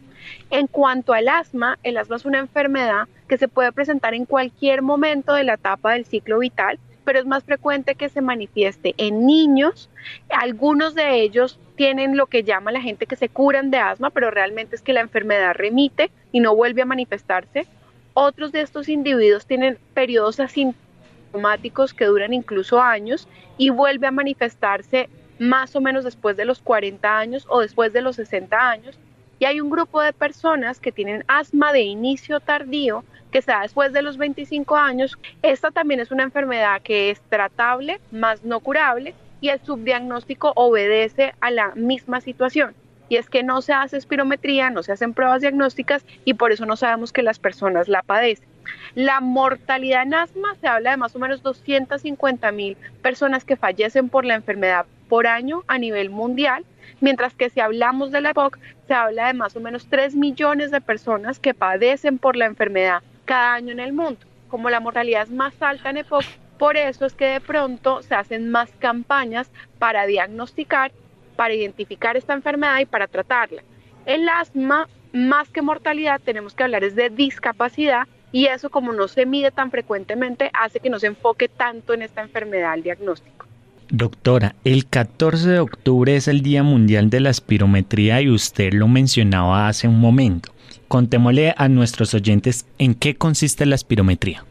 En 0.50 0.66
cuanto 0.66 1.12
al 1.12 1.28
asma, 1.28 1.78
el 1.82 1.96
asma 1.96 2.16
es 2.16 2.24
una 2.24 2.38
enfermedad 2.38 3.08
que 3.28 3.38
se 3.38 3.48
puede 3.48 3.72
presentar 3.72 4.14
en 4.14 4.24
cualquier 4.24 4.82
momento 4.82 5.34
de 5.34 5.44
la 5.44 5.54
etapa 5.54 5.92
del 5.92 6.04
ciclo 6.04 6.38
vital 6.38 6.78
pero 7.06 7.20
es 7.20 7.24
más 7.24 7.44
frecuente 7.44 7.94
que 7.94 8.08
se 8.08 8.20
manifieste 8.20 8.92
en 8.98 9.26
niños. 9.26 9.88
Algunos 10.28 10.96
de 10.96 11.22
ellos 11.22 11.58
tienen 11.76 12.16
lo 12.16 12.26
que 12.26 12.42
llama 12.42 12.72
la 12.72 12.80
gente 12.80 13.06
que 13.06 13.14
se 13.14 13.28
curan 13.28 13.70
de 13.70 13.78
asma, 13.78 14.10
pero 14.10 14.30
realmente 14.32 14.74
es 14.74 14.82
que 14.82 14.92
la 14.92 15.02
enfermedad 15.02 15.54
remite 15.54 16.10
y 16.32 16.40
no 16.40 16.56
vuelve 16.56 16.82
a 16.82 16.84
manifestarse. 16.86 17.66
Otros 18.12 18.50
de 18.50 18.60
estos 18.60 18.88
individuos 18.88 19.46
tienen 19.46 19.78
periodos 19.94 20.40
asintomáticos 20.40 21.94
que 21.94 22.06
duran 22.06 22.34
incluso 22.34 22.82
años 22.82 23.28
y 23.56 23.70
vuelve 23.70 24.08
a 24.08 24.10
manifestarse 24.10 25.08
más 25.38 25.76
o 25.76 25.80
menos 25.80 26.04
después 26.04 26.36
de 26.36 26.44
los 26.44 26.60
40 26.60 27.18
años 27.18 27.46
o 27.48 27.60
después 27.60 27.92
de 27.92 28.00
los 28.00 28.16
60 28.16 28.70
años. 28.70 28.98
Y 29.38 29.44
hay 29.44 29.60
un 29.60 29.70
grupo 29.70 30.00
de 30.00 30.12
personas 30.12 30.80
que 30.80 30.92
tienen 30.92 31.24
asma 31.28 31.72
de 31.72 31.82
inicio 31.82 32.40
tardío, 32.40 33.04
que 33.30 33.42
se 33.42 33.50
da 33.50 33.62
después 33.62 33.92
de 33.92 34.02
los 34.02 34.16
25 34.16 34.76
años. 34.76 35.18
Esta 35.42 35.70
también 35.70 36.00
es 36.00 36.10
una 36.10 36.22
enfermedad 36.22 36.80
que 36.82 37.10
es 37.10 37.20
tratable, 37.28 38.00
más 38.10 38.44
no 38.44 38.60
curable, 38.60 39.14
y 39.40 39.50
el 39.50 39.60
subdiagnóstico 39.60 40.52
obedece 40.56 41.34
a 41.40 41.50
la 41.50 41.74
misma 41.74 42.20
situación. 42.22 42.74
Y 43.08 43.16
es 43.16 43.28
que 43.28 43.42
no 43.42 43.62
se 43.62 43.72
hace 43.72 43.98
espirometría, 43.98 44.70
no 44.70 44.82
se 44.82 44.92
hacen 44.92 45.14
pruebas 45.14 45.40
diagnósticas 45.40 46.04
y 46.24 46.34
por 46.34 46.50
eso 46.50 46.66
no 46.66 46.76
sabemos 46.76 47.12
que 47.12 47.22
las 47.22 47.38
personas 47.38 47.88
la 47.88 48.02
padecen. 48.02 48.48
La 48.94 49.20
mortalidad 49.20 50.02
en 50.02 50.14
asma 50.14 50.56
se 50.60 50.66
habla 50.66 50.92
de 50.92 50.96
más 50.96 51.14
o 51.14 51.20
menos 51.20 51.42
250 51.42 52.50
mil 52.52 52.76
personas 53.02 53.44
que 53.44 53.56
fallecen 53.56 54.08
por 54.08 54.24
la 54.24 54.34
enfermedad 54.34 54.86
por 55.08 55.26
año 55.26 55.64
a 55.66 55.78
nivel 55.78 56.10
mundial, 56.10 56.64
mientras 57.00 57.34
que 57.34 57.50
si 57.50 57.60
hablamos 57.60 58.10
de 58.10 58.20
la 58.20 58.30
EPOC 58.30 58.58
se 58.86 58.94
habla 58.94 59.28
de 59.28 59.34
más 59.34 59.56
o 59.56 59.60
menos 59.60 59.86
3 59.88 60.14
millones 60.14 60.70
de 60.70 60.80
personas 60.80 61.38
que 61.38 61.54
padecen 61.54 62.18
por 62.18 62.36
la 62.36 62.46
enfermedad 62.46 63.02
cada 63.24 63.54
año 63.54 63.72
en 63.72 63.80
el 63.80 63.92
mundo. 63.92 64.20
Como 64.48 64.70
la 64.70 64.80
mortalidad 64.80 65.22
es 65.22 65.30
más 65.30 65.60
alta 65.60 65.90
en 65.90 65.98
EPOC, 65.98 66.24
por 66.58 66.76
eso 66.76 67.04
es 67.04 67.14
que 67.14 67.26
de 67.26 67.40
pronto 67.40 68.02
se 68.02 68.14
hacen 68.14 68.50
más 68.50 68.70
campañas 68.78 69.50
para 69.78 70.06
diagnosticar, 70.06 70.92
para 71.36 71.54
identificar 71.54 72.16
esta 72.16 72.32
enfermedad 72.32 72.80
y 72.80 72.86
para 72.86 73.08
tratarla. 73.08 73.62
El 74.06 74.28
asma, 74.28 74.88
más 75.12 75.48
que 75.50 75.62
mortalidad, 75.62 76.20
tenemos 76.24 76.54
que 76.54 76.62
hablar 76.62 76.84
es 76.84 76.94
de 76.94 77.10
discapacidad 77.10 78.06
y 78.32 78.46
eso 78.46 78.70
como 78.70 78.92
no 78.92 79.08
se 79.08 79.26
mide 79.26 79.50
tan 79.50 79.70
frecuentemente 79.70 80.50
hace 80.52 80.80
que 80.80 80.90
no 80.90 80.98
se 80.98 81.08
enfoque 81.08 81.48
tanto 81.48 81.92
en 81.92 82.02
esta 82.02 82.22
enfermedad 82.22 82.72
al 82.72 82.82
diagnóstico. 82.82 83.45
Doctora, 83.90 84.56
el 84.64 84.88
14 84.88 85.48
de 85.48 85.58
octubre 85.60 86.16
es 86.16 86.26
el 86.26 86.42
Día 86.42 86.64
Mundial 86.64 87.08
de 87.08 87.20
la 87.20 87.30
Espirometría 87.30 88.20
y 88.20 88.28
usted 88.28 88.72
lo 88.72 88.88
mencionaba 88.88 89.68
hace 89.68 89.86
un 89.86 90.00
momento. 90.00 90.50
Contémosle 90.88 91.54
a 91.56 91.68
nuestros 91.68 92.12
oyentes 92.12 92.66
en 92.78 92.96
qué 92.96 93.14
consiste 93.14 93.64
la 93.64 93.76
espirometría. 93.76 94.44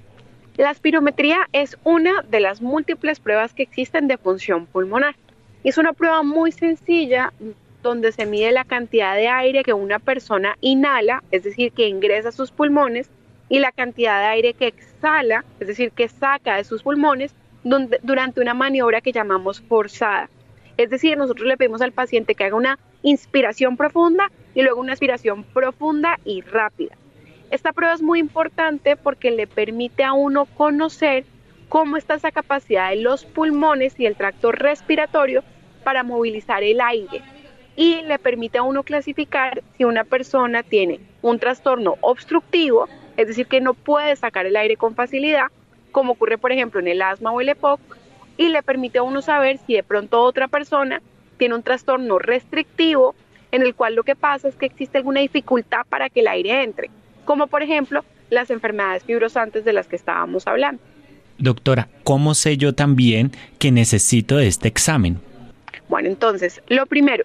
La 0.56 0.72
espirometría 0.72 1.50
es 1.52 1.78
una 1.84 2.22
de 2.32 2.40
las 2.40 2.62
múltiples 2.62 3.20
pruebas 3.20 3.54
que 3.54 3.64
existen 3.64 4.08
de 4.08 4.18
función 4.18 4.68
pulmonar. 4.68 5.18
Es 5.66 5.78
una 5.78 5.92
prueba 5.92 6.24
muy 6.24 6.54
sencilla 6.54 7.34
donde 7.84 8.14
se 8.14 8.26
mide 8.26 8.54
la 8.54 8.64
cantidad 8.64 9.16
de 9.16 9.28
aire 9.28 9.64
que 9.64 9.74
una 9.74 10.00
persona 10.00 10.58
inhala, 10.62 11.24
es 11.32 11.44
decir, 11.44 11.74
que 11.74 11.90
ingresa 11.90 12.30
a 12.30 12.32
sus 12.32 12.52
pulmones, 12.52 13.10
y 13.50 13.60
la 13.60 13.74
cantidad 13.74 14.22
de 14.22 14.28
aire 14.28 14.54
que 14.54 14.68
exhala, 14.68 15.44
es 15.60 15.68
decir, 15.68 15.92
que 15.92 16.08
saca 16.08 16.56
de 16.56 16.64
sus 16.64 16.84
pulmones 16.84 17.36
durante 17.66 18.40
una 18.40 18.54
maniobra 18.54 19.02
que 19.02 19.12
llamamos 19.12 19.60
forzada. 19.60 20.30
Es 20.78 20.90
decir, 20.90 21.18
nosotros 21.18 21.48
le 21.48 21.58
pedimos 21.58 21.82
al 21.82 21.92
paciente 21.92 22.36
que 22.36 22.44
haga 22.44 22.56
una 22.56 22.80
inspiración 23.02 23.76
profunda 23.76 24.32
y 24.54 24.62
luego 24.62 24.80
una 24.80 24.94
expiración 24.94 25.44
profunda 25.44 26.20
y 26.24 26.42
rápida. 26.42 26.96
Esta 27.52 27.74
prueba 27.74 27.94
es 27.94 28.02
muy 28.02 28.20
importante 28.20 28.96
porque 28.96 29.32
le 29.32 29.48
permite 29.48 30.04
a 30.04 30.14
uno 30.14 30.46
conocer 30.46 31.26
cómo 31.70 31.98
está 31.98 32.16
esa 32.16 32.32
capacidad 32.32 32.90
de 32.90 32.98
los 32.98 33.26
pulmones 33.26 34.00
y 34.00 34.06
el 34.06 34.16
tracto 34.16 34.52
respiratorio 34.52 35.44
para 35.84 36.04
movilizar 36.04 36.64
el 36.64 36.82
aire 36.82 37.22
y 37.76 38.02
le 38.04 38.20
permite 38.20 38.58
a 38.58 38.64
uno 38.64 38.84
clasificar 38.84 39.64
si 39.78 39.84
una 39.84 40.04
persona 40.04 40.64
tiene 40.64 41.00
un 41.22 41.40
trastorno 41.40 41.96
obstructivo, 42.02 42.88
es 43.18 43.28
decir, 43.28 43.48
que 43.48 43.62
no 43.62 43.74
puede 43.74 44.16
sacar 44.16 44.46
el 44.46 44.56
aire 44.56 44.78
con 44.78 44.96
facilidad, 44.96 45.48
como 45.96 46.12
ocurre 46.12 46.38
por 46.38 46.52
ejemplo 46.52 46.82
en 46.82 46.90
el 46.90 47.02
asma 47.02 47.32
o 47.32 47.40
el 47.40 47.48
EPOC, 47.48 47.80
y 48.36 48.50
le 48.50 48.62
permite 48.62 48.98
a 48.98 49.04
uno 49.04 49.22
saber 49.22 49.60
si 49.66 49.76
de 49.76 49.82
pronto 49.82 50.22
otra 50.22 50.50
persona 50.50 51.02
tiene 51.38 51.56
un 51.56 51.64
trastorno 51.64 52.20
restrictivo 52.20 53.16
en 53.54 53.62
el 53.62 53.74
cual 53.76 53.96
lo 53.96 54.04
que 54.04 54.14
pasa 54.14 54.50
es 54.50 54.56
que 54.56 54.66
existe 54.66 54.98
alguna 54.98 55.22
dificultad 55.22 55.86
para 55.88 56.10
que 56.10 56.20
el 56.20 56.28
aire 56.28 56.64
entre, 56.64 56.90
como 57.24 57.48
por 57.48 57.64
ejemplo 57.64 58.04
las 58.30 58.50
enfermedades 58.50 59.06
fibrosantes 59.06 59.64
de 59.64 59.72
las 59.72 59.88
que 59.88 59.96
estábamos 59.96 60.48
hablando. 60.48 60.82
Doctora, 61.38 61.88
¿cómo 62.04 62.34
sé 62.34 62.58
yo 62.58 62.76
también 62.76 63.32
que 63.58 63.72
necesito 63.72 64.36
de 64.36 64.48
este 64.48 64.68
examen? 64.68 65.22
Bueno, 65.88 66.10
entonces, 66.10 66.62
lo 66.68 66.88
primero, 66.88 67.24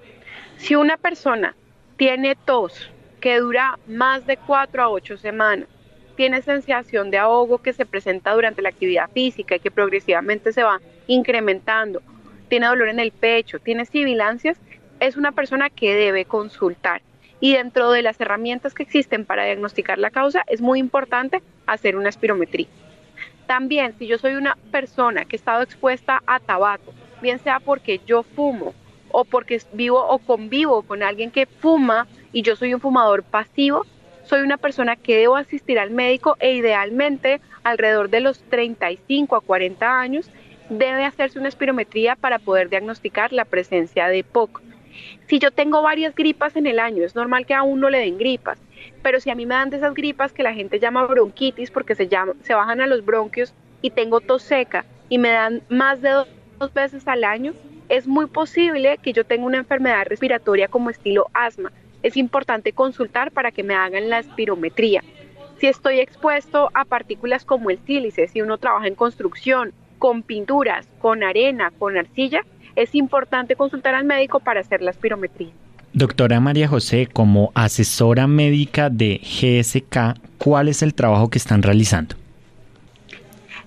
si 0.59 0.77
una 0.77 0.97
persona 0.97 1.57
tiene 1.97 2.37
tos 2.37 2.89
que 3.21 3.37
dura 3.41 3.81
más 3.89 4.25
de 4.29 4.37
4 4.37 4.81
a 4.81 4.89
8 4.91 5.16
semanas, 5.16 5.66
tiene 6.21 6.43
sensación 6.43 7.11
de 7.11 7.16
ahogo 7.16 7.62
que 7.62 7.73
se 7.73 7.87
presenta 7.87 8.35
durante 8.35 8.61
la 8.61 8.68
actividad 8.68 9.09
física 9.11 9.57
y 9.57 9.59
que 9.59 9.71
progresivamente 9.71 10.53
se 10.53 10.62
va 10.62 10.79
incrementando, 11.07 12.03
tiene 12.51 12.66
dolor 12.66 12.91
en 12.91 13.01
el 13.01 13.11
pecho, 13.11 13.59
tiene 13.59 13.87
sibilancias, 13.87 14.59
es 15.01 15.16
una 15.16 15.33
persona 15.33 15.71
que 15.71 15.95
debe 15.95 16.27
consultar. 16.27 17.01
Y 17.41 17.55
dentro 17.55 17.91
de 17.91 18.03
las 18.03 18.21
herramientas 18.21 18.75
que 18.75 18.83
existen 18.83 19.25
para 19.25 19.47
diagnosticar 19.47 19.99
la 19.99 20.11
causa, 20.11 20.45
es 20.47 20.61
muy 20.61 20.79
importante 20.79 21.41
hacer 21.64 21.97
una 21.97 22.11
espirometría. 22.11 22.68
También, 23.47 23.95
si 23.99 24.07
yo 24.07 24.18
soy 24.18 24.35
una 24.35 24.59
persona 24.71 25.25
que 25.25 25.37
ha 25.37 25.39
estado 25.39 25.62
expuesta 25.62 26.23
a 26.27 26.39
tabaco, 26.39 26.93
bien 27.23 27.39
sea 27.39 27.61
porque 27.61 27.99
yo 28.05 28.25
fumo 28.25 28.75
o 29.11 29.25
porque 29.25 29.59
vivo 29.73 30.07
o 30.07 30.18
convivo 30.18 30.83
con 30.83 31.03
alguien 31.03 31.31
que 31.31 31.47
fuma 31.47 32.07
y 32.31 32.43
yo 32.43 32.57
soy 32.57 32.75
un 32.75 32.81
fumador 32.83 33.23
pasivo, 33.23 33.87
soy 34.31 34.43
una 34.43 34.59
persona 34.59 34.95
que 34.95 35.18
debo 35.18 35.35
asistir 35.35 35.76
al 35.81 35.91
médico 35.91 36.37
e 36.39 36.55
idealmente 36.55 37.41
alrededor 37.64 38.11
de 38.11 38.20
los 38.20 38.39
35 38.45 39.35
a 39.35 39.41
40 39.41 40.01
años 40.01 40.31
debe 40.68 41.05
hacerse 41.05 41.41
una 41.41 41.49
espirometría 41.49 42.14
para 42.14 42.39
poder 42.39 42.70
diagnosticar 42.70 43.33
la 43.33 43.45
presencia 43.45 44.07
de 44.07 44.22
POC. 44.22 44.62
Si 45.26 45.41
yo 45.41 45.51
tengo 45.51 45.83
varias 45.83 46.14
gripas 46.14 46.55
en 46.55 46.68
el 46.68 46.78
año, 46.78 47.03
es 47.03 47.16
normal 47.16 47.45
que 47.45 47.55
a 47.55 47.64
uno 47.64 47.91
le 47.91 47.99
den 47.99 48.18
gripas, 48.18 48.62
pero 49.03 49.18
si 49.18 49.31
a 49.31 49.35
mí 49.35 49.47
me 49.47 49.57
dan 49.57 49.70
de 49.70 49.78
esas 49.78 49.95
gripas 49.95 50.33
que 50.33 50.45
la 50.45 50.55
gente 50.55 50.78
llama 50.78 51.07
bronquitis 51.07 51.72
porque 51.72 51.97
se, 51.97 52.09
se 52.43 52.55
bajan 52.55 52.81
a 52.81 52.87
los 52.87 53.05
bronquios 53.05 53.53
y 53.83 53.91
tengo 53.91 54.20
tos 54.20 54.45
seca 54.45 54.85
y 55.09 55.18
me 55.18 55.31
dan 55.31 55.61
más 55.68 56.03
de 56.03 56.11
dos 56.11 56.72
veces 56.72 57.09
al 57.09 57.24
año, 57.24 57.53
es 57.89 58.07
muy 58.07 58.26
posible 58.26 58.97
que 59.03 59.12
yo 59.12 59.24
tenga 59.24 59.45
una 59.45 59.59
enfermedad 59.59 60.07
respiratoria 60.07 60.68
como 60.68 60.91
estilo 60.91 61.26
asma. 61.35 61.72
Es 62.03 62.16
importante 62.16 62.72
consultar 62.72 63.30
para 63.30 63.51
que 63.51 63.62
me 63.62 63.74
hagan 63.74 64.09
la 64.09 64.18
espirometría. 64.18 65.03
Si 65.59 65.66
estoy 65.66 66.01
expuesto 66.01 66.70
a 66.72 66.84
partículas 66.84 67.44
como 67.44 67.70
el 67.70 67.78
sílice, 67.86 68.28
si 68.28 68.40
uno 68.40 68.59
trabaja 68.59 68.86
en 68.86 68.94
construcción, 68.94 69.72
con 69.98 70.22
pinturas, 70.22 70.88
con 70.98 71.22
arena, 71.22 71.70
con 71.78 71.98
arcilla, 71.98 72.40
es 72.74 72.94
importante 72.94 73.55
consultar 73.57 73.94
al 73.94 74.05
médico 74.05 74.40
para 74.40 74.61
hacer 74.61 74.80
la 74.80 74.90
espirometría. 74.90 75.53
Doctora 75.92 76.40
María 76.40 76.68
José, 76.68 77.09
como 77.12 77.51
asesora 77.55 78.26
médica 78.26 78.90
de 78.90 79.20
GSK, 79.22 80.18
¿cuál 80.38 80.68
es 80.68 80.82
el 80.82 80.94
trabajo 80.94 81.28
que 81.28 81.38
están 81.38 81.62
realizando? 81.62 82.14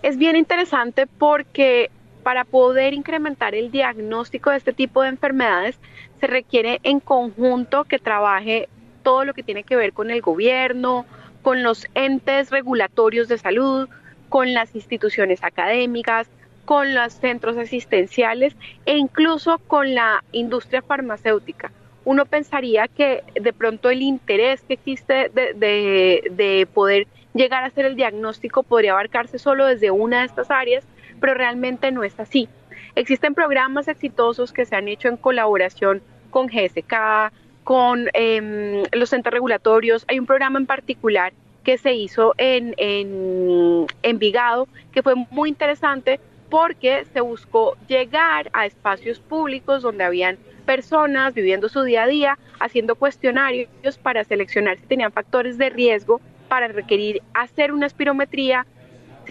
Es 0.02 0.18
bien 0.18 0.36
interesante 0.36 1.06
porque 1.06 1.92
para 2.24 2.46
poder 2.46 2.94
incrementar 2.94 3.54
el 3.54 3.70
diagnóstico 3.70 4.50
de 4.50 4.58
este 4.58 4.74
tipo 4.74 5.02
de 5.02 5.10
enfermedades 5.10 5.78
se 6.20 6.28
requiere 6.28 6.80
en 6.84 7.00
conjunto 7.00 7.84
que 7.84 8.00
trabaje 8.00 8.70
todo 9.04 9.26
lo 9.26 9.34
que 9.34 9.44
tiene 9.44 9.64
que 9.64 9.76
ver 9.76 9.94
con 9.94 10.10
el 10.10 10.22
gobierno, 10.22 11.06
con 11.42 11.62
los 11.62 11.88
entes 11.94 12.50
regulatorios 12.50 13.28
de 13.28 13.38
salud, 13.38 13.90
con 14.30 14.54
las 14.54 14.74
instituciones 14.74 15.44
académicas, 15.44 16.28
con 16.66 16.96
los 16.96 17.14
centros 17.14 17.58
asistenciales 17.58 18.56
e 18.86 18.98
incluso 18.98 19.60
con 19.60 19.94
la 19.94 20.24
industria 20.32 20.82
farmacéutica. 20.82 21.72
Uno 22.06 22.26
pensaría 22.26 22.88
que 22.88 23.24
de 23.40 23.54
pronto 23.54 23.90
el 23.90 24.02
interés 24.02 24.62
que 24.62 24.74
existe 24.74 25.30
de, 25.30 26.68
poder 26.74 27.08
llegar 27.34 27.64
a 27.64 27.68
hacer 27.68 27.86
el 27.86 27.96
diagnóstico 27.96 28.64
podría 28.64 28.92
abarcarse 28.94 29.40
solo 29.40 29.66
desde 29.66 29.92
una 29.92 30.20
de 30.20 30.26
estas 30.26 30.52
áreas, 30.52 30.84
pero 31.24 31.36
realmente 31.36 31.90
no 31.90 32.04
es 32.04 32.20
así. 32.20 32.50
Existen 32.96 33.34
programas 33.34 33.88
exitosos 33.88 34.52
que 34.52 34.66
se 34.66 34.76
han 34.76 34.90
hecho 34.90 35.08
en 35.08 35.16
colaboración 35.16 36.02
con 36.32 36.48
GSK, 36.48 37.32
con 37.64 38.10
em, 38.12 38.84
los 38.92 39.10
centros 39.10 39.32
regulatorios. 39.32 40.04
Hay 40.10 40.20
un 40.20 40.26
programa 40.26 40.60
en 40.60 40.66
particular 40.66 41.32
que 41.64 41.78
se 41.78 41.94
hizo 41.94 42.34
en, 42.38 42.76
en 42.76 43.88
Envigado, 44.02 44.68
que 44.92 45.02
fue 45.02 45.14
muy 45.32 45.48
interesante 45.48 46.20
porque 46.50 47.06
se 47.14 47.22
buscó 47.22 47.78
llegar 47.88 48.50
a 48.52 48.66
espacios 48.66 49.22
públicos 49.22 49.82
donde 49.82 50.04
habían 50.04 50.38
personas 50.66 51.34
viviendo 51.34 51.70
su 51.70 51.84
día 51.84 52.04
a 52.04 52.08
día, 52.08 52.38
haciendo 52.60 52.96
cuestionarios 52.96 53.98
para 53.98 54.26
seleccionar 54.26 54.78
si 54.78 54.88
tenían 54.88 55.14
factores 55.14 55.58
de 55.58 55.70
riesgo 55.70 56.20
para 56.50 56.68
requerir 56.68 57.22
hacer 57.34 57.72
una 57.72 57.86
espirometría, 57.86 58.68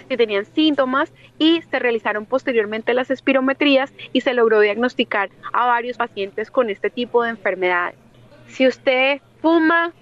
si 0.08 0.16
tenían 0.16 0.44
síntomas 0.46 1.12
y 1.38 1.62
se 1.62 1.78
realizaron 1.78 2.26
posteriormente 2.26 2.94
las 2.94 3.10
espirometrías 3.10 3.92
y 4.12 4.20
se 4.20 4.34
logró 4.34 4.60
diagnosticar 4.60 5.30
a 5.52 5.66
varios 5.66 5.96
pacientes 5.96 6.50
con 6.50 6.70
este 6.70 6.90
tipo 6.90 7.22
de 7.22 7.30
enfermedades. 7.30 7.96
Si 8.48 8.66
usted 8.66 9.20
fuma, 9.40 9.92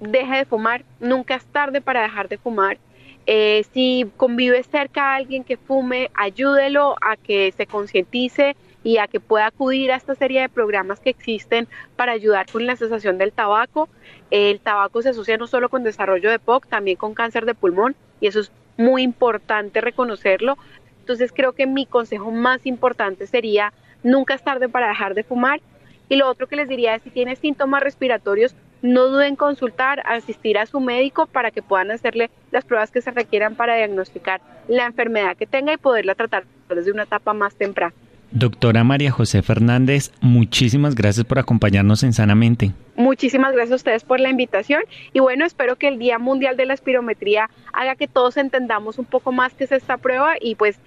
deje 0.00 0.36
de 0.36 0.44
fumar, 0.44 0.84
nunca 1.00 1.34
es 1.34 1.44
tarde 1.46 1.80
para 1.80 2.02
dejar 2.02 2.28
de 2.28 2.38
fumar. 2.38 2.78
Eh, 3.26 3.64
si 3.74 4.10
convive 4.16 4.62
cerca 4.62 5.12
a 5.12 5.16
alguien 5.16 5.44
que 5.44 5.58
fume, 5.58 6.10
ayúdelo 6.14 6.96
a 7.02 7.16
que 7.16 7.52
se 7.56 7.66
concientice 7.66 8.56
y 8.82 8.96
a 8.98 9.06
que 9.06 9.20
pueda 9.20 9.46
acudir 9.46 9.92
a 9.92 9.96
esta 9.96 10.14
serie 10.14 10.40
de 10.40 10.48
programas 10.48 11.00
que 11.00 11.10
existen 11.10 11.68
para 11.96 12.12
ayudar 12.12 12.46
con 12.50 12.64
la 12.64 12.76
cesación 12.76 13.18
del 13.18 13.32
tabaco. 13.32 13.88
El 14.30 14.60
tabaco 14.60 15.02
se 15.02 15.10
asocia 15.10 15.36
no 15.36 15.46
solo 15.46 15.68
con 15.68 15.84
desarrollo 15.84 16.30
de 16.30 16.38
POC, 16.38 16.68
también 16.68 16.96
con 16.96 17.12
cáncer 17.12 17.44
de 17.44 17.54
pulmón 17.54 17.96
y 18.20 18.28
eso 18.28 18.40
es 18.40 18.52
muy 18.78 19.02
importante 19.02 19.82
reconocerlo. 19.82 20.56
Entonces 21.00 21.32
creo 21.34 21.52
que 21.52 21.66
mi 21.66 21.84
consejo 21.84 22.30
más 22.30 22.64
importante 22.64 23.26
sería 23.26 23.74
nunca 24.02 24.34
es 24.34 24.42
tarde 24.42 24.70
para 24.70 24.88
dejar 24.88 25.14
de 25.14 25.24
fumar. 25.24 25.60
Y 26.08 26.16
lo 26.16 26.26
otro 26.26 26.46
que 26.46 26.56
les 26.56 26.68
diría 26.68 26.94
es 26.94 27.02
si 27.02 27.10
tiene 27.10 27.36
síntomas 27.36 27.82
respiratorios, 27.82 28.54
no 28.80 29.08
duden 29.08 29.28
en 29.28 29.36
consultar, 29.36 30.02
asistir 30.06 30.56
a 30.56 30.64
su 30.64 30.80
médico 30.80 31.26
para 31.26 31.50
que 31.50 31.62
puedan 31.62 31.90
hacerle 31.90 32.30
las 32.50 32.64
pruebas 32.64 32.90
que 32.90 33.02
se 33.02 33.10
requieran 33.10 33.56
para 33.56 33.76
diagnosticar 33.76 34.40
la 34.68 34.86
enfermedad 34.86 35.36
que 35.36 35.46
tenga 35.46 35.72
y 35.72 35.76
poderla 35.76 36.14
tratar 36.14 36.44
desde 36.68 36.92
una 36.92 37.02
etapa 37.02 37.34
más 37.34 37.54
temprana. 37.56 37.92
Doctora 38.30 38.84
María 38.84 39.10
José 39.10 39.42
Fernández, 39.42 40.12
muchísimas 40.20 40.94
gracias 40.94 41.24
por 41.24 41.38
acompañarnos 41.38 42.02
en 42.02 42.12
Sanamente. 42.12 42.72
Muchísimas 42.94 43.52
gracias 43.52 43.72
a 43.72 43.76
ustedes 43.76 44.04
por 44.04 44.20
la 44.20 44.28
invitación 44.28 44.82
y 45.12 45.20
bueno, 45.20 45.46
espero 45.46 45.76
que 45.76 45.88
el 45.88 45.98
Día 45.98 46.18
Mundial 46.18 46.56
de 46.56 46.66
la 46.66 46.74
Espirometría 46.74 47.48
haga 47.72 47.96
que 47.96 48.06
todos 48.06 48.36
entendamos 48.36 48.98
un 48.98 49.06
poco 49.06 49.32
más 49.32 49.54
qué 49.54 49.64
es 49.64 49.72
esta 49.72 49.96
prueba 49.96 50.34
y 50.40 50.56
pues 50.56 50.78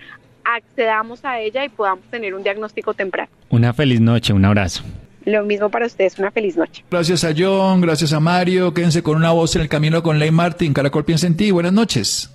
accedamos 0.43 1.25
a 1.25 1.39
ella 1.39 1.65
y 1.65 1.69
podamos 1.69 2.05
tener 2.05 2.35
un 2.35 2.43
diagnóstico 2.43 2.93
temprano. 2.93 3.29
Una 3.49 3.73
feliz 3.73 4.01
noche, 4.01 4.33
un 4.33 4.45
abrazo. 4.45 4.83
Lo 5.25 5.43
mismo 5.43 5.69
para 5.69 5.85
ustedes, 5.85 6.17
una 6.19 6.31
feliz 6.31 6.57
noche. 6.57 6.83
Gracias 6.89 7.23
a 7.23 7.33
John, 7.35 7.81
gracias 7.81 8.11
a 8.13 8.19
Mario. 8.19 8.73
Quédense 8.73 9.03
con 9.03 9.17
una 9.17 9.31
voz 9.31 9.55
en 9.55 9.61
el 9.61 9.69
camino 9.69 10.01
con 10.01 10.19
Ley 10.19 10.31
Martin. 10.31 10.73
Caracol 10.73 11.05
piensa 11.05 11.27
en 11.27 11.37
ti. 11.37 11.51
Buenas 11.51 11.73
noches. 11.73 12.31